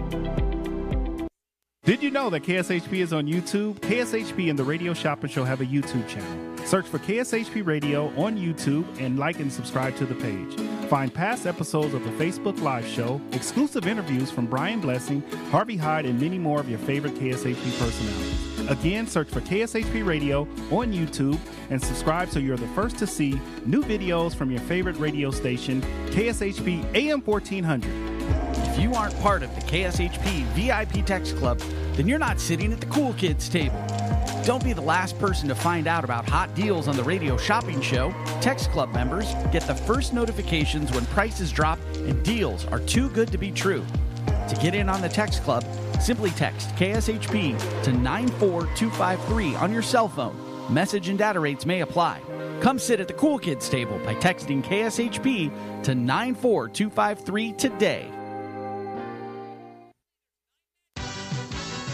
Did 1.83 2.03
you 2.03 2.11
know 2.11 2.29
that 2.29 2.43
KSHP 2.43 2.99
is 2.99 3.11
on 3.11 3.25
YouTube? 3.25 3.79
KSHP 3.79 4.51
and 4.51 4.59
the 4.59 4.63
Radio 4.63 4.93
Shopping 4.93 5.31
Show 5.31 5.43
have 5.43 5.61
a 5.61 5.65
YouTube 5.65 6.07
channel. 6.07 6.65
Search 6.67 6.85
for 6.85 6.99
KSHP 6.99 7.65
Radio 7.65 8.09
on 8.15 8.37
YouTube 8.37 8.85
and 8.99 9.17
like 9.17 9.39
and 9.39 9.51
subscribe 9.51 9.95
to 9.95 10.05
the 10.05 10.13
page. 10.13 10.59
Find 10.89 11.11
past 11.11 11.47
episodes 11.47 11.95
of 11.95 12.03
the 12.03 12.11
Facebook 12.23 12.61
Live 12.61 12.85
show, 12.85 13.19
exclusive 13.31 13.87
interviews 13.87 14.29
from 14.29 14.45
Brian 14.45 14.79
Blessing, 14.79 15.23
Harvey 15.49 15.75
Hyde, 15.75 16.05
and 16.05 16.21
many 16.21 16.37
more 16.37 16.59
of 16.59 16.69
your 16.69 16.79
favorite 16.79 17.15
KSHP 17.15 17.79
personalities. 17.79 18.50
Again, 18.71 19.05
search 19.05 19.27
for 19.27 19.41
KSHP 19.41 20.05
Radio 20.05 20.43
on 20.71 20.93
YouTube 20.93 21.37
and 21.69 21.83
subscribe 21.83 22.29
so 22.29 22.39
you're 22.39 22.55
the 22.55 22.69
first 22.69 22.97
to 22.99 23.05
see 23.05 23.37
new 23.65 23.83
videos 23.83 24.33
from 24.33 24.49
your 24.49 24.61
favorite 24.61 24.95
radio 24.95 25.29
station, 25.29 25.81
KSHP 26.11 26.85
AM 26.95 27.19
1400. 27.19 27.91
If 28.69 28.79
you 28.79 28.93
aren't 28.93 29.19
part 29.19 29.43
of 29.43 29.53
the 29.55 29.61
KSHP 29.63 30.45
VIP 30.53 31.05
Text 31.05 31.35
Club, 31.35 31.59
then 31.95 32.07
you're 32.07 32.17
not 32.17 32.39
sitting 32.39 32.71
at 32.71 32.79
the 32.79 32.85
cool 32.85 33.11
kids 33.15 33.49
table. 33.49 33.75
Don't 34.45 34.63
be 34.63 34.71
the 34.71 34.81
last 34.81 35.19
person 35.19 35.49
to 35.49 35.55
find 35.55 35.85
out 35.85 36.05
about 36.05 36.27
hot 36.29 36.55
deals 36.55 36.87
on 36.87 36.95
the 36.95 37.03
radio 37.03 37.35
shopping 37.35 37.81
show. 37.81 38.13
Text 38.39 38.71
Club 38.71 38.93
members 38.93 39.33
get 39.51 39.67
the 39.67 39.75
first 39.75 40.13
notifications 40.13 40.93
when 40.93 41.05
prices 41.07 41.51
drop 41.51 41.77
and 41.95 42.23
deals 42.23 42.65
are 42.67 42.79
too 42.79 43.09
good 43.09 43.33
to 43.33 43.37
be 43.37 43.51
true. 43.51 43.83
To 44.47 44.57
get 44.61 44.73
in 44.73 44.87
on 44.87 45.01
the 45.01 45.09
Text 45.09 45.43
Club, 45.43 45.65
simply 46.01 46.31
text 46.31 46.69
KSHP 46.75 47.83
to 47.83 47.93
94253 47.93 49.55
on 49.55 49.71
your 49.71 49.81
cell 49.81 50.07
phone. 50.07 50.35
Message 50.73 51.09
and 51.09 51.19
data 51.19 51.39
rates 51.39 51.65
may 51.65 51.81
apply. 51.81 52.21
Come 52.61 52.79
sit 52.79 52.99
at 52.99 53.07
the 53.07 53.13
cool 53.13 53.39
kids 53.39 53.69
table 53.69 53.99
by 53.99 54.15
texting 54.15 54.63
KSHP 54.63 55.83
to 55.83 55.95
94253 55.95 57.53
today. 57.53 58.20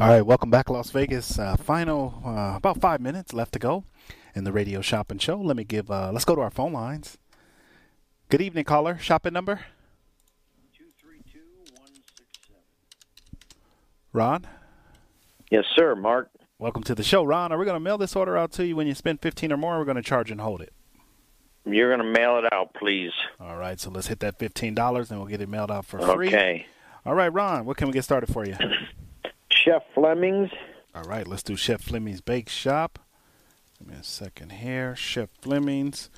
All 0.00 0.06
right, 0.06 0.22
welcome 0.22 0.48
back, 0.48 0.70
Las 0.70 0.92
Vegas. 0.92 1.40
Uh, 1.40 1.56
final, 1.56 2.22
uh, 2.24 2.54
about 2.54 2.80
five 2.80 3.00
minutes 3.00 3.32
left 3.32 3.52
to 3.54 3.58
go 3.58 3.82
in 4.32 4.44
the 4.44 4.52
radio 4.52 4.80
shopping 4.80 5.18
show. 5.18 5.40
Let 5.40 5.56
me 5.56 5.64
give. 5.64 5.90
Uh, 5.90 6.12
let's 6.12 6.24
go 6.24 6.36
to 6.36 6.40
our 6.40 6.52
phone 6.52 6.72
lines. 6.72 7.18
Good 8.28 8.40
evening, 8.40 8.62
caller. 8.62 8.96
Shopping 8.98 9.32
number. 9.32 9.62
Two 10.72 10.84
three 11.00 11.18
two 11.28 11.40
one 11.80 11.88
six 12.16 12.30
seven. 12.46 12.62
Ron. 14.12 14.46
Yes, 15.50 15.64
sir, 15.74 15.96
Mark. 15.96 16.30
Welcome 16.60 16.84
to 16.84 16.94
the 16.94 17.02
show, 17.02 17.24
Ron. 17.24 17.50
Are 17.50 17.58
we 17.58 17.64
going 17.64 17.74
to 17.74 17.80
mail 17.80 17.98
this 17.98 18.14
order 18.14 18.36
out 18.36 18.52
to 18.52 18.64
you 18.64 18.76
when 18.76 18.86
you 18.86 18.94
spend 18.94 19.20
fifteen 19.20 19.52
or 19.52 19.56
more? 19.56 19.74
Or 19.74 19.78
we're 19.80 19.84
going 19.84 19.96
to 19.96 20.02
charge 20.02 20.30
and 20.30 20.40
hold 20.40 20.60
it. 20.60 20.72
You're 21.64 21.92
going 21.92 22.06
to 22.06 22.20
mail 22.20 22.38
it 22.38 22.44
out, 22.52 22.72
please. 22.74 23.10
All 23.40 23.56
right, 23.56 23.80
so 23.80 23.90
let's 23.90 24.06
hit 24.06 24.20
that 24.20 24.38
fifteen 24.38 24.76
dollars, 24.76 25.10
and 25.10 25.18
we'll 25.18 25.28
get 25.28 25.40
it 25.40 25.48
mailed 25.48 25.72
out 25.72 25.86
for 25.86 25.98
free. 25.98 26.28
Okay. 26.28 26.66
All 27.04 27.16
right, 27.16 27.32
Ron. 27.32 27.64
What 27.64 27.76
can 27.76 27.88
we 27.88 27.92
get 27.92 28.04
started 28.04 28.32
for 28.32 28.46
you? 28.46 28.54
Chef 29.68 29.82
Flemming's. 29.94 30.50
All 30.94 31.02
right, 31.02 31.28
let's 31.28 31.42
do 31.42 31.54
Chef 31.54 31.82
Flemming's 31.82 32.22
Bake 32.22 32.48
Shop. 32.48 32.98
Give 33.78 33.88
me 33.88 33.96
a 34.00 34.02
second 34.02 34.52
here. 34.52 34.96
Chef 34.96 35.28
Flemming's 35.42 36.08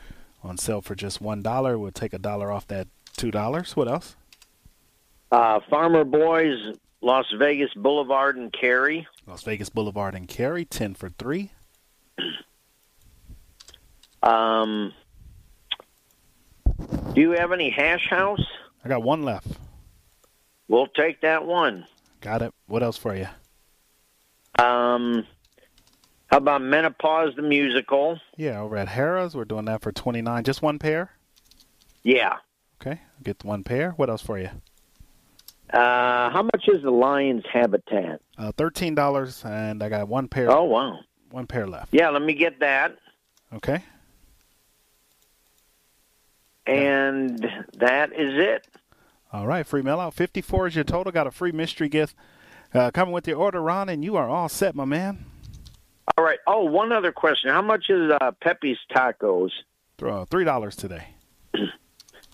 on 0.44 0.56
sale 0.56 0.80
for 0.80 0.94
just 0.94 1.20
one 1.20 1.42
dollar. 1.42 1.76
We'll 1.76 1.90
take 1.90 2.12
a 2.12 2.18
dollar 2.18 2.52
off 2.52 2.68
that 2.68 2.86
two 3.16 3.32
dollars. 3.32 3.74
What 3.74 3.88
else? 3.88 4.14
Uh, 5.32 5.58
Farmer 5.68 6.04
Boys, 6.04 6.76
Las 7.00 7.26
Vegas 7.40 7.74
Boulevard 7.74 8.36
and 8.36 8.52
Carey. 8.52 9.08
Las 9.26 9.42
Vegas 9.42 9.68
Boulevard 9.68 10.14
and 10.14 10.28
Carey, 10.28 10.64
ten 10.64 10.94
for 10.94 11.08
three. 11.08 11.50
Um, 14.22 14.92
do 17.14 17.20
you 17.20 17.30
have 17.32 17.50
any 17.50 17.70
hash 17.70 18.08
house? 18.08 18.46
I 18.84 18.88
got 18.88 19.02
one 19.02 19.24
left. 19.24 19.48
We'll 20.68 20.86
take 20.86 21.22
that 21.22 21.46
one. 21.46 21.84
Got 22.20 22.42
it. 22.42 22.54
What 22.68 22.84
else 22.84 22.96
for 22.96 23.16
you? 23.16 23.26
Um, 24.60 25.26
how 26.26 26.36
about 26.36 26.62
Menopause 26.62 27.34
the 27.34 27.42
musical? 27.42 28.18
Yeah, 28.36 28.60
over 28.60 28.76
at 28.76 28.88
Harrah's, 28.88 29.34
we're 29.34 29.44
doing 29.44 29.64
that 29.64 29.80
for 29.80 29.90
twenty 29.92 30.22
nine. 30.22 30.44
Just 30.44 30.62
one 30.62 30.78
pair. 30.78 31.12
Yeah. 32.02 32.36
Okay, 32.80 33.00
get 33.22 33.40
the 33.40 33.46
one 33.46 33.64
pair. 33.64 33.92
What 33.92 34.10
else 34.10 34.22
for 34.22 34.38
you? 34.38 34.50
Uh, 35.72 36.30
how 36.30 36.42
much 36.42 36.68
is 36.68 36.82
the 36.82 36.90
Lion's 36.90 37.44
Habitat? 37.50 38.20
Uh, 38.36 38.52
Thirteen 38.52 38.94
dollars, 38.94 39.44
and 39.44 39.82
I 39.82 39.88
got 39.88 40.08
one 40.08 40.28
pair. 40.28 40.50
Oh 40.50 40.64
wow. 40.64 40.98
One 41.30 41.46
pair 41.46 41.66
left. 41.66 41.92
Yeah, 41.92 42.10
let 42.10 42.22
me 42.22 42.34
get 42.34 42.60
that. 42.60 42.96
Okay. 43.52 43.82
And 46.66 47.40
that 47.78 48.12
is 48.12 48.34
it. 48.36 48.66
All 49.32 49.46
right, 49.46 49.64
free 49.66 49.82
mail 49.82 50.00
out. 50.00 50.14
54 50.14 50.68
is 50.68 50.74
your 50.74 50.84
total. 50.84 51.12
Got 51.12 51.26
a 51.26 51.30
free 51.30 51.52
mystery 51.52 51.88
gift 51.88 52.16
uh, 52.74 52.90
coming 52.90 53.12
with 53.12 53.26
your 53.26 53.38
order, 53.38 53.60
Ron, 53.60 53.88
and 53.88 54.04
you 54.04 54.16
are 54.16 54.28
all 54.28 54.48
set, 54.48 54.74
my 54.74 54.84
man. 54.84 55.24
All 56.16 56.24
right. 56.24 56.38
Oh, 56.46 56.64
one 56.64 56.92
other 56.92 57.12
question. 57.12 57.50
How 57.50 57.62
much 57.62 57.86
is 57.88 58.10
uh, 58.20 58.32
Pepe's 58.40 58.78
Tacos? 58.94 59.50
Uh, 60.02 60.24
$3 60.24 60.74
today. 60.76 61.08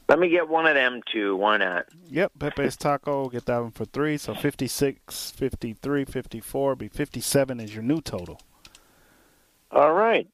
Let 0.09 0.21
me 0.21 0.29
get 0.29 0.49
one 0.49 0.67
of 0.67 0.75
them 0.75 1.01
too. 1.13 1.35
Why 1.35 1.57
not? 1.57 1.87
Yep, 2.11 2.33
Pepe's 2.39 2.77
Taco. 2.77 3.29
Get 3.29 3.47
that 3.47 3.59
one 3.59 3.73
for 3.73 3.85
three. 3.85 4.17
So 4.19 4.35
56, 4.35 5.33
53, 5.33 6.05
54, 6.05 6.77
be 6.77 6.89
57 6.89 7.61
is 7.61 7.75
your 7.75 7.83
new 7.83 8.01
total. 8.01 8.41
All 9.73 9.93
right. 9.93 10.29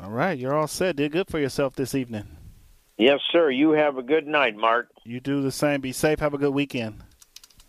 All 0.00 0.10
right, 0.10 0.38
you're 0.38 0.54
all 0.54 0.66
set. 0.66 0.96
Did 0.96 1.12
good 1.12 1.28
for 1.28 1.38
yourself 1.38 1.74
this 1.74 1.94
evening. 1.94 2.36
Yes, 2.96 3.20
sir. 3.30 3.50
You 3.50 3.72
have 3.72 3.98
a 3.98 4.02
good 4.02 4.26
night, 4.26 4.56
Mark. 4.56 4.88
You 5.04 5.20
do 5.20 5.42
the 5.42 5.52
same. 5.52 5.80
Be 5.80 5.92
safe. 5.92 6.20
Have 6.20 6.34
a 6.34 6.38
good 6.38 6.54
weekend. 6.54 7.02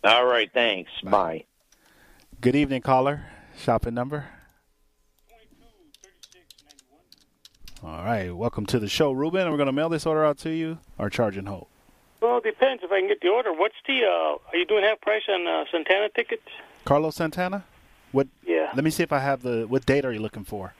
All 0.02 0.24
right. 0.24 0.50
Thanks. 0.52 0.90
Bye. 1.04 1.10
Bye. 1.10 1.44
Good 2.40 2.56
evening, 2.56 2.80
caller. 2.80 3.26
Shopping 3.58 3.92
number. 3.92 4.24
All 7.84 8.02
right. 8.02 8.34
Welcome 8.34 8.64
to 8.66 8.78
the 8.78 8.88
show, 8.88 9.12
Ruben. 9.12 9.50
We're 9.50 9.58
going 9.58 9.66
to 9.66 9.72
mail 9.72 9.90
this 9.90 10.06
order 10.06 10.24
out 10.24 10.38
to 10.38 10.50
you 10.50 10.78
or 10.96 11.10
charge 11.10 11.36
and 11.36 11.46
hold. 11.46 11.66
Well, 12.22 12.38
it 12.38 12.44
depends 12.44 12.82
if 12.82 12.90
I 12.90 13.00
can 13.00 13.08
get 13.08 13.20
the 13.20 13.28
order. 13.28 13.52
What's 13.52 13.74
the? 13.86 14.04
Uh, 14.04 14.38
are 14.52 14.56
you 14.56 14.64
doing 14.64 14.84
half 14.84 15.02
price 15.02 15.20
on 15.28 15.46
uh, 15.46 15.64
Santana 15.70 16.08
tickets? 16.08 16.48
Carlos 16.86 17.16
Santana. 17.16 17.64
What? 18.12 18.28
Yeah. 18.46 18.70
Let 18.74 18.84
me 18.84 18.90
see 18.90 19.02
if 19.02 19.12
I 19.12 19.18
have 19.18 19.42
the. 19.42 19.66
What 19.68 19.84
date 19.84 20.06
are 20.06 20.12
you 20.12 20.20
looking 20.20 20.44
for? 20.44 20.72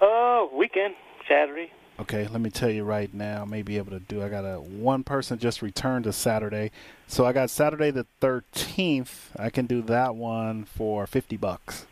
Uh, 0.00 0.46
weekend, 0.54 0.94
Saturday. 1.28 1.72
Okay, 2.00 2.26
let 2.28 2.40
me 2.40 2.48
tell 2.48 2.70
you 2.70 2.82
right 2.84 3.12
now. 3.12 3.42
I 3.42 3.44
may 3.44 3.60
be 3.60 3.76
able 3.76 3.90
to 3.90 4.00
do. 4.00 4.22
I 4.22 4.30
got 4.30 4.44
a 4.44 4.58
one 4.58 5.04
person 5.04 5.38
just 5.38 5.60
returned 5.60 6.04
to 6.04 6.12
Saturday, 6.14 6.70
so 7.06 7.26
I 7.26 7.32
got 7.32 7.50
Saturday 7.50 7.90
the 7.90 8.06
thirteenth. 8.20 9.30
I 9.38 9.50
can 9.50 9.66
do 9.66 9.82
that 9.82 10.14
one 10.14 10.64
for 10.64 11.06
fifty 11.06 11.36
bucks. 11.36 11.86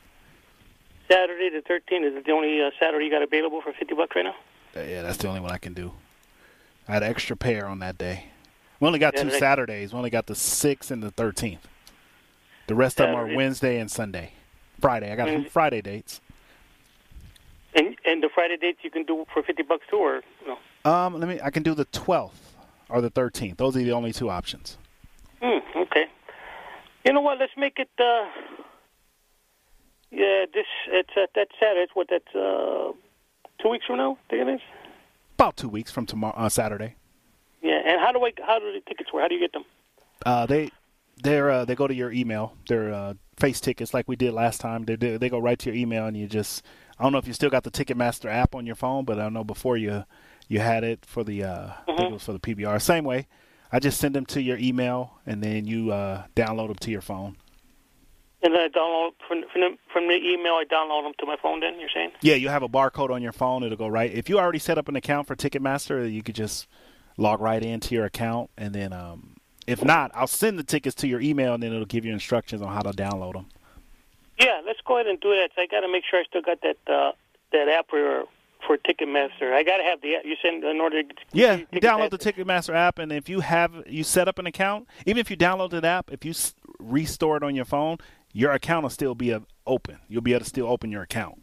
Saturday 1.11 1.51
the 1.51 1.61
thirteenth 1.61 2.07
is 2.07 2.15
it 2.15 2.25
the 2.25 2.33
only 2.33 2.63
uh, 2.63 2.71
Saturday 2.81 3.05
you 3.05 3.11
got 3.11 3.23
available 3.23 3.61
for 3.61 3.73
fifty 3.75 3.95
bucks 3.95 4.17
right 4.17 4.25
now? 4.25 4.35
Uh, 4.75 4.85
yeah, 4.85 5.03
that's 5.03 5.19
the 5.19 5.29
only 5.29 5.41
one 5.41 5.51
I 5.53 5.59
can 5.59 5.75
do. 5.75 5.93
I 6.89 6.93
had 6.95 7.03
an 7.03 7.11
extra 7.11 7.37
pair 7.37 7.67
on 7.67 7.81
that 7.81 7.99
day. 7.99 8.31
We 8.81 8.87
only 8.87 8.99
got 8.99 9.15
two 9.15 9.31
Saturdays. 9.31 9.93
We 9.93 9.99
only 9.99 10.11
got 10.11 10.27
the 10.27 10.35
sixth 10.35 10.91
and 10.91 11.03
the 11.03 11.11
thirteenth. 11.11 11.69
The 12.67 12.75
rest 12.75 12.99
of 12.99 13.09
them 13.09 13.17
are 13.17 13.27
Wednesday 13.27 13.79
and 13.79 13.91
Sunday. 13.91 14.33
Friday. 14.81 15.13
I 15.13 15.17
got 15.17 15.29
Mhm. 15.29 15.51
Friday 15.51 15.83
dates. 15.83 16.21
And 17.75 17.97
and 18.05 18.23
the 18.23 18.31
Friday 18.35 18.57
dates 18.57 18.79
you 18.83 18.91
can 18.91 19.05
do 19.05 19.27
for 19.33 19.43
fifty 19.43 19.63
bucks 19.63 19.85
too, 19.91 19.97
or 19.97 20.23
no? 20.47 20.91
Um, 20.91 21.19
let 21.19 21.29
me. 21.29 21.39
I 21.43 21.51
can 21.51 21.63
do 21.63 21.75
the 21.75 21.85
twelfth 21.87 22.57
or 22.89 23.01
the 23.01 23.11
thirteenth. 23.11 23.59
Those 23.59 23.77
are 23.77 23.81
the 23.83 23.93
only 23.93 24.13
two 24.13 24.31
options. 24.31 24.79
Hmm. 25.43 25.59
Okay. 25.77 26.07
You 27.05 27.13
know 27.13 27.21
what? 27.21 27.39
Let's 27.39 27.53
make 27.57 27.79
it. 27.79 27.91
uh 27.99 28.27
Yeah, 30.11 30.47
this 30.53 30.67
it's 30.89 31.11
uh, 31.17 31.27
that's 31.35 31.51
Saturday. 31.61 31.83
It's 31.83 31.95
what 31.95 32.09
that's 32.09 32.35
uh 32.35 32.93
two 33.63 33.69
weeks 33.69 33.85
from 33.87 33.99
now. 33.99 34.19
I 34.29 34.31
think 34.31 34.49
it 34.49 34.55
is. 34.55 34.61
About 35.35 35.57
two 35.57 35.69
weeks 35.69 35.91
from 35.91 36.07
tomorrow, 36.07 36.35
uh, 36.37 36.49
Saturday. 36.49 36.97
Yeah. 37.63 37.81
And 37.85 38.01
how 38.01 38.13
do 38.13 38.25
I? 38.25 38.33
How 38.47 38.59
do 38.59 38.73
the 38.73 38.81
tickets 38.89 39.13
work? 39.13 39.23
How 39.23 39.29
do 39.29 39.35
you 39.35 39.41
get 39.41 39.53
them? 39.53 39.65
Uh, 40.25 40.47
they 40.47 40.71
they're 41.23 41.51
uh, 41.51 41.65
they 41.65 41.75
go 41.75 41.87
to 41.87 41.95
your 41.95 42.11
email. 42.11 42.55
They're 42.67 42.93
uh, 42.93 43.15
face 43.37 43.61
tickets 43.61 43.93
like 43.93 44.09
we 44.09 44.17
did 44.17 44.33
last 44.33 44.61
time. 44.61 44.85
They 44.85 44.97
do, 44.97 45.19
they 45.19 45.29
go 45.29 45.39
right 45.39 45.59
to 45.59 45.71
your 45.71 45.77
email, 45.77 46.07
and 46.07 46.17
you 46.17 46.27
just 46.27 46.65
I 46.99 47.05
don't 47.05 47.13
know 47.13 47.19
if 47.19 47.27
you 47.27 47.33
still 47.33 47.51
got 47.51 47.65
the 47.65 47.71
Ticketmaster 47.71 48.31
app 48.31 48.55
on 48.55 48.67
your 48.67 48.75
phone, 48.75 49.05
but 49.05 49.19
I 49.19 49.29
know 49.29 49.45
before 49.45 49.77
you 49.77 50.05
you 50.49 50.61
had 50.61 50.83
it 50.83 51.05
for 51.05 51.23
the 51.23 51.45
uh, 51.45 51.73
think 51.87 52.01
it 52.01 52.13
was 52.13 52.25
for 52.25 52.33
the 52.33 52.41
PBR. 52.41 52.81
Same 52.81 53.05
way, 53.05 53.27
I 53.71 53.79
just 53.79 53.99
send 53.99 54.15
them 54.15 54.27
to 54.27 54.43
your 54.43 54.59
email, 54.59 55.19
and 55.27 55.43
then 55.43 55.67
you 55.67 55.93
uh, 55.93 56.25
download 56.35 56.69
them 56.69 56.77
to 56.77 56.91
your 56.91 57.03
phone. 57.03 57.37
And 58.43 58.55
then 58.55 58.61
I 58.61 58.69
download 58.69 59.11
from 59.27 59.43
from 59.53 59.61
the, 59.61 59.77
from 59.93 60.09
the 60.09 60.15
email. 60.15 60.55
I 60.55 60.65
download 60.65 61.05
them 61.05 61.13
to 61.19 61.27
my 61.27 61.37
phone. 61.43 61.61
Then 61.61 61.79
you're 61.79 61.91
saying? 61.93 62.13
Yeah, 62.21 62.35
you 62.35 62.49
have 62.49 62.63
a 62.63 62.69
barcode 62.69 63.11
on 63.11 63.23
your 63.23 63.33
phone. 63.33 63.63
It'll 63.63 63.77
go 63.77 63.89
right. 63.89 64.13
If 64.13 64.29
you 64.29 64.39
already 64.39 64.59
set 64.59 64.79
up 64.79 64.89
an 64.89 64.97
account 64.97 65.27
for 65.27 65.37
Ticketmaster, 65.37 66.11
you 66.11 66.23
could 66.23 66.35
just 66.35 66.67
log 67.17 67.41
right 67.41 67.63
into 67.63 67.95
your 67.95 68.05
account, 68.05 68.51
and 68.57 68.75
then 68.75 68.93
um, 68.93 69.37
if 69.67 69.85
not, 69.85 70.11
I'll 70.15 70.27
send 70.27 70.59
the 70.59 70.65
tickets 70.65 70.95
to 70.97 71.09
your 71.09 71.21
email, 71.21 71.53
and 71.55 71.63
then 71.63 71.73
it'll 71.73 71.85
give 71.85 72.05
you 72.05 72.13
instructions 72.13 72.63
on 72.63 72.73
how 72.73 72.83
to 72.83 72.91
download 72.91 73.35
them. 73.35 73.47
Yeah. 74.39 74.61
Let's 74.67 74.81
go 74.87 74.97
ahead 74.97 75.07
and 75.07 75.21
do 75.21 75.31
that. 75.31 75.51
So 75.57 75.63
I 75.63 75.67
got 75.67 75.81
to 75.81 75.89
make 75.89 76.05
sure 76.09 76.21
I 76.21 76.25
still 76.25 76.43
got 76.43 76.61
that 76.63 76.77
uh 76.93 77.13
that 77.53 77.69
app 77.69 77.89
for 77.91 78.25
for 78.67 78.77
Ticketmaster. 78.77 79.53
I 79.55 79.63
got 79.63 79.77
to 79.79 79.85
have 79.85 80.01
the 80.01 80.17
app. 80.17 80.25
You 80.25 80.37
send 80.43 80.65
in 80.65 80.81
order. 80.81 81.03
To 81.03 81.15
Yeah, 81.33 81.57
you 81.71 81.81
download 81.81 82.11
the 82.11 82.19
Ticketmaster 82.19 82.75
app, 82.75 82.99
and 82.99 83.13
if 83.13 83.29
you 83.29 83.41
have 83.41 83.73
you 83.87 84.03
set 84.05 84.29
up 84.29 84.39
an 84.39 84.47
account, 84.47 84.89
even 85.07 85.19
if 85.19 85.31
you 85.31 85.37
download 85.37 85.71
the 85.71 85.87
app, 85.87 86.11
if 86.13 86.25
you 86.25 86.31
s- 86.31 86.55
restore 86.79 87.37
it 87.37 87.43
on 87.43 87.55
your 87.55 87.65
phone, 87.65 87.99
your 88.33 88.53
account 88.53 88.83
will 88.83 88.91
still 88.91 89.15
be 89.15 89.35
open. 89.67 89.99
You'll 90.09 90.23
be 90.23 90.33
able 90.33 90.41
to 90.45 90.49
still 90.49 90.67
open 90.67 90.91
your 90.91 91.03
account. 91.03 91.39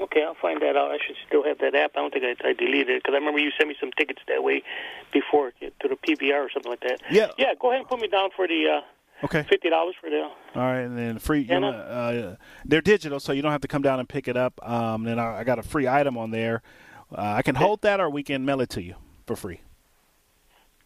Okay, 0.00 0.24
I'll 0.24 0.34
find 0.34 0.60
that 0.62 0.76
out. 0.76 0.90
I 0.90 0.98
should 1.06 1.14
still 1.28 1.44
have 1.44 1.58
that 1.58 1.76
app. 1.76 1.92
I 1.94 2.00
don't 2.00 2.12
think 2.12 2.24
I, 2.24 2.48
I 2.48 2.52
deleted 2.54 2.90
it 2.90 3.02
because 3.04 3.12
I 3.14 3.18
remember 3.18 3.38
you 3.38 3.52
sent 3.56 3.68
me 3.68 3.76
some 3.78 3.92
tickets 3.96 4.20
that 4.26 4.42
way 4.42 4.64
before 5.12 5.52
to 5.60 5.88
the 5.88 5.94
PBR 5.96 6.34
or 6.46 6.50
something 6.50 6.70
like 6.70 6.80
that. 6.80 7.00
Yeah. 7.10 7.28
Yeah. 7.38 7.54
Go 7.58 7.68
ahead 7.68 7.80
and 7.82 7.88
put 7.88 8.00
me 8.00 8.08
down 8.08 8.30
for 8.34 8.48
the 8.48 8.78
uh, 8.78 8.80
Okay. 9.24 9.44
fifty 9.48 9.70
dollars 9.70 9.94
for 10.00 10.10
the. 10.10 10.22
All 10.22 10.32
right, 10.54 10.80
and 10.80 10.98
then 10.98 11.18
free. 11.18 11.42
You 11.42 11.60
know, 11.60 11.70
uh, 11.70 12.36
they're 12.64 12.80
digital, 12.80 13.20
so 13.20 13.32
you 13.32 13.40
don't 13.42 13.52
have 13.52 13.60
to 13.60 13.68
come 13.68 13.82
down 13.82 14.00
and 14.00 14.08
pick 14.08 14.26
it 14.26 14.36
up. 14.36 14.58
Um, 14.68 15.04
then 15.04 15.18
I, 15.18 15.38
I 15.40 15.44
got 15.44 15.58
a 15.58 15.62
free 15.62 15.86
item 15.86 16.18
on 16.18 16.30
there. 16.30 16.62
Uh, 17.10 17.34
I 17.36 17.42
can 17.42 17.54
hold 17.54 17.82
that, 17.82 18.00
or 18.00 18.10
we 18.10 18.22
can 18.22 18.44
mail 18.44 18.60
it 18.60 18.70
to 18.70 18.82
you 18.82 18.96
for 19.26 19.36
free. 19.36 19.60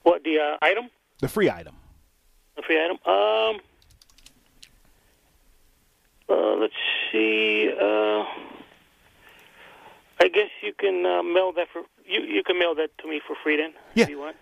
What 0.02 0.22
the 0.24 0.38
uh, 0.38 0.56
item? 0.60 0.90
The 1.20 1.28
free 1.28 1.50
item. 1.50 1.76
The 2.56 2.62
free 2.62 2.78
item. 2.82 2.98
Um. 3.06 3.60
Uh, 6.28 6.56
let's 6.56 6.74
see. 7.12 7.70
Uh, 7.70 8.24
I 10.18 10.28
guess 10.28 10.50
you 10.62 10.72
can 10.78 11.06
uh, 11.06 11.22
mail 11.22 11.52
that 11.52 11.68
for 11.72 11.82
you. 12.04 12.20
You 12.20 12.42
can 12.42 12.58
mail 12.58 12.74
that 12.74 12.90
to 12.98 13.08
me 13.08 13.20
for 13.26 13.36
free 13.42 13.56
then. 13.56 13.72
Yeah. 13.94 14.04
If 14.04 14.10
you 14.10 14.18
want. 14.18 14.36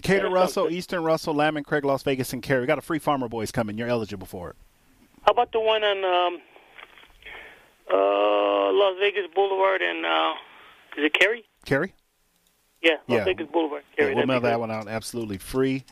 Decatur 0.00 0.28
Yeah, 0.28 0.32
Russell, 0.34 0.70
Eastern 0.70 1.02
Russell, 1.02 1.34
Lamb 1.34 1.56
and 1.56 1.66
Craig, 1.66 1.84
Las 1.84 2.04
Vegas, 2.04 2.32
and 2.32 2.40
Carey. 2.40 2.60
We 2.60 2.66
got 2.68 2.78
a 2.78 2.82
free 2.82 3.00
Farmer 3.00 3.28
Boys 3.28 3.50
coming. 3.50 3.76
You're 3.76 3.88
eligible 3.88 4.28
for 4.28 4.50
it. 4.50 4.56
How 5.22 5.32
about 5.32 5.50
the 5.50 5.58
one 5.58 5.82
on 5.82 6.04
um, 6.04 6.40
uh, 7.92 8.72
Las 8.72 8.94
Vegas 9.00 9.26
Boulevard 9.34 9.82
and 9.82 10.06
uh, 10.06 10.34
is 10.96 11.04
it 11.06 11.14
Carey? 11.14 11.44
Carey? 11.64 11.94
Yeah, 12.80 12.92
Las 13.08 13.18
Yeah. 13.18 13.24
Vegas 13.24 13.48
Boulevard. 13.52 13.82
Yeah, 13.98 14.04
Carey. 14.04 14.14
we'll 14.14 14.26
that'd 14.26 14.42
mail 14.42 14.50
that 14.50 14.60
one 14.60 14.70
out 14.70 14.86
absolutely 14.86 15.38
free. 15.38 15.84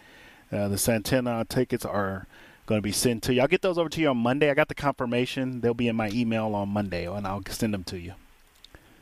Uh, 0.53 0.69
the 0.69 0.79
Santana 0.79 1.45
tickets 1.49 1.85
are 1.85 2.29
going 2.67 2.79
to 2.79 2.83
be 2.83 2.93
sent 2.93 3.25
to 3.25 3.35
you. 3.35 3.41
I'll 3.41 3.49
get 3.49 3.63
those 3.63 3.77
over 3.79 3.89
to 3.89 4.01
you 4.01 4.09
on 4.11 4.19
Monday. 4.19 4.51
I 4.51 4.55
got 4.55 4.69
the 4.69 4.75
confirmation. 4.77 5.61
They'll 5.63 5.75
be 5.75 5.89
in 5.89 5.97
my 5.97 6.11
email 6.11 6.55
on 6.55 6.69
Monday, 6.69 7.09
and 7.09 7.27
I'll 7.27 7.43
send 7.49 7.75
them 7.75 7.83
to 7.85 7.99
you. 7.99 8.13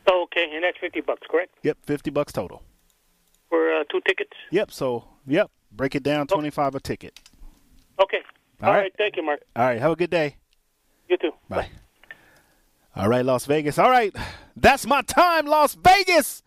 Oh, 0.07 0.23
okay, 0.23 0.49
and 0.53 0.63
that's 0.63 0.77
fifty 0.79 1.01
bucks, 1.01 1.21
correct? 1.29 1.51
Yep, 1.61 1.77
fifty 1.83 2.09
bucks 2.09 2.33
total. 2.33 2.63
For 3.49 3.71
uh, 3.73 3.83
two 3.91 4.01
tickets. 4.07 4.31
Yep. 4.51 4.71
So, 4.71 5.05
yep, 5.27 5.51
break 5.71 5.95
it 5.95 6.03
down, 6.03 6.27
twenty 6.27 6.49
five 6.49 6.75
a 6.75 6.79
ticket. 6.79 7.19
Okay. 8.01 8.17
All 8.61 8.69
All 8.69 8.73
right. 8.73 8.81
right. 8.83 8.93
Thank 8.97 9.15
you, 9.17 9.23
Mark. 9.23 9.41
All 9.55 9.65
right. 9.65 9.79
Have 9.79 9.91
a 9.91 9.95
good 9.95 10.09
day. 10.09 10.37
You 11.09 11.17
too. 11.17 11.31
Bye. 11.49 11.69
All 12.95 13.09
right, 13.09 13.25
Las 13.25 13.45
Vegas. 13.45 13.77
All 13.77 13.89
right, 13.89 14.15
that's 14.55 14.85
my 14.87 15.01
time, 15.01 15.45
Las 15.47 15.75
Vegas. 15.75 16.41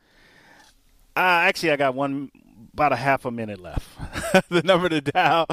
Uh, 1.15 1.21
actually, 1.21 1.73
I 1.73 1.77
got 1.77 1.95
one 1.95 2.31
about 2.73 2.93
a 2.93 2.97
half 2.97 3.25
a 3.27 3.31
minute 3.31 3.61
left. 3.61 3.87
the 4.49 4.63
number 4.63 4.89
to 4.89 5.01
dial 5.03 5.47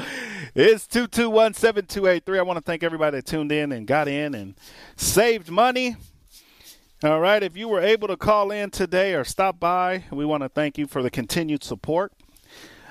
is 0.54 0.86
two 0.86 1.06
two 1.06 1.28
one 1.28 1.52
seven 1.52 1.84
two 1.84 2.06
eight 2.06 2.24
three. 2.24 2.38
I 2.38 2.42
want 2.42 2.56
to 2.56 2.62
thank 2.62 2.82
everybody 2.82 3.18
that 3.18 3.26
tuned 3.26 3.52
in 3.52 3.72
and 3.72 3.86
got 3.86 4.08
in 4.08 4.34
and 4.34 4.54
saved 4.96 5.50
money. 5.50 5.96
All 7.04 7.20
right. 7.20 7.42
If 7.42 7.58
you 7.58 7.68
were 7.68 7.82
able 7.82 8.08
to 8.08 8.16
call 8.16 8.50
in 8.50 8.70
today 8.70 9.12
or 9.12 9.22
stop 9.22 9.60
by, 9.60 10.04
we 10.10 10.24
want 10.24 10.42
to 10.44 10.48
thank 10.48 10.78
you 10.78 10.86
for 10.86 11.02
the 11.02 11.10
continued 11.10 11.62
support 11.62 12.10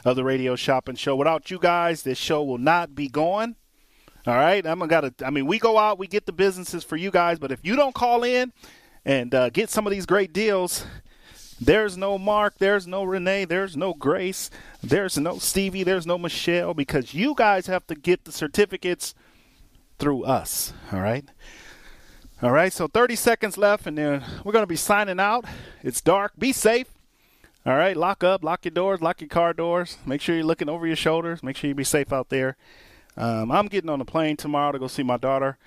of 0.04 0.16
the 0.16 0.24
Radio 0.24 0.56
Shopping 0.56 0.94
Show. 0.96 1.16
Without 1.16 1.50
you 1.50 1.58
guys, 1.58 2.04
this 2.04 2.20
show 2.20 2.44
will 2.44 2.60
not 2.60 2.94
be 2.94 3.08
going. 3.08 3.56
All 4.28 4.36
right. 4.36 4.64
I'm 4.64 4.78
gonna. 4.78 4.90
Gotta. 5.10 5.26
I 5.26 5.32
mean, 5.32 5.48
we 5.48 5.58
go 5.58 5.80
out, 5.80 5.98
we 5.98 6.06
get 6.06 6.28
the 6.28 6.32
businesses 6.34 6.84
for 6.84 6.98
you 6.98 7.10
guys, 7.10 7.40
but 7.40 7.52
if 7.52 7.62
you 7.64 7.76
don't 7.76 7.96
call 7.96 8.24
in 8.24 8.54
and 9.06 9.34
uh, 9.34 9.50
get 9.50 9.72
some 9.72 9.88
of 9.88 9.92
these 9.92 10.06
great 10.06 10.32
deals, 10.32 10.86
there's 11.60 11.98
no 11.98 12.20
Mark, 12.20 12.60
there's 12.60 12.86
no 12.86 13.04
Renee, 13.04 13.46
there's 13.46 13.76
no 13.76 13.96
Grace, 13.96 14.52
there's 14.84 15.18
no 15.18 15.40
Stevie, 15.40 15.82
there's 15.82 16.06
no 16.06 16.20
Michelle 16.20 16.76
because 16.76 17.16
you 17.16 17.34
guys 17.36 17.66
have 17.66 17.88
to 17.88 17.96
get 17.96 18.26
the 18.26 18.32
certificates 18.32 19.16
through 19.98 20.26
us. 20.26 20.74
All 20.94 21.02
right. 21.02 21.26
All 22.42 22.52
right, 22.52 22.74
so 22.74 22.88
30 22.88 23.16
seconds 23.16 23.58
left, 23.58 23.88
and 23.88 23.98
then 23.98 24.22
we're 24.44 24.52
going 24.52 24.64
to 24.64 24.68
be 24.68 24.76
signing 24.76 25.22
out. 25.22 25.46
It's 25.84 26.02
dark. 26.02 26.34
Be 26.38 26.52
safe. 26.52 26.88
All 27.66 27.78
right, 27.78 27.96
lock 27.96 28.26
up, 28.26 28.44
lock 28.44 28.66
your 28.66 28.74
doors, 28.74 29.02
lock 29.02 29.22
your 29.22 29.30
car 29.30 29.54
doors. 29.54 29.98
Make 30.06 30.20
sure 30.20 30.36
you're 30.36 30.44
looking 30.44 30.68
over 30.68 30.86
your 30.86 30.98
shoulders. 30.98 31.42
Make 31.42 31.56
sure 31.56 31.70
you 31.70 31.74
be 31.74 31.86
safe 31.86 32.12
out 32.12 32.28
there. 32.28 32.58
Um, 33.16 33.52
I'm 33.52 33.68
getting 33.68 33.90
on 33.90 34.02
a 34.02 34.06
plane 34.06 34.36
tomorrow 34.36 34.74
to 34.74 34.80
go 34.80 34.88
see 34.88 35.02
my 35.02 35.16
daughter. 35.16 35.58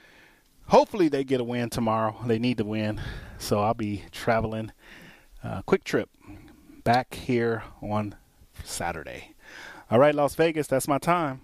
Hopefully, 0.66 1.09
they 1.09 1.24
get 1.24 1.40
a 1.40 1.45
win 1.45 1.70
tomorrow. 1.70 2.15
They 2.27 2.39
need 2.39 2.59
to 2.59 2.65
win, 2.65 3.01
so 3.39 3.61
I'll 3.61 3.73
be 3.73 4.05
traveling. 4.12 4.73
Uh, 5.43 5.62
quick 5.62 5.85
trip 5.85 6.11
back 6.85 7.15
here 7.15 7.62
on 7.81 8.15
Saturday. 8.62 9.35
All 9.90 9.99
right, 9.99 10.15
Las 10.15 10.35
Vegas, 10.35 10.66
that's 10.66 10.86
my 10.86 10.99
time. 10.99 11.40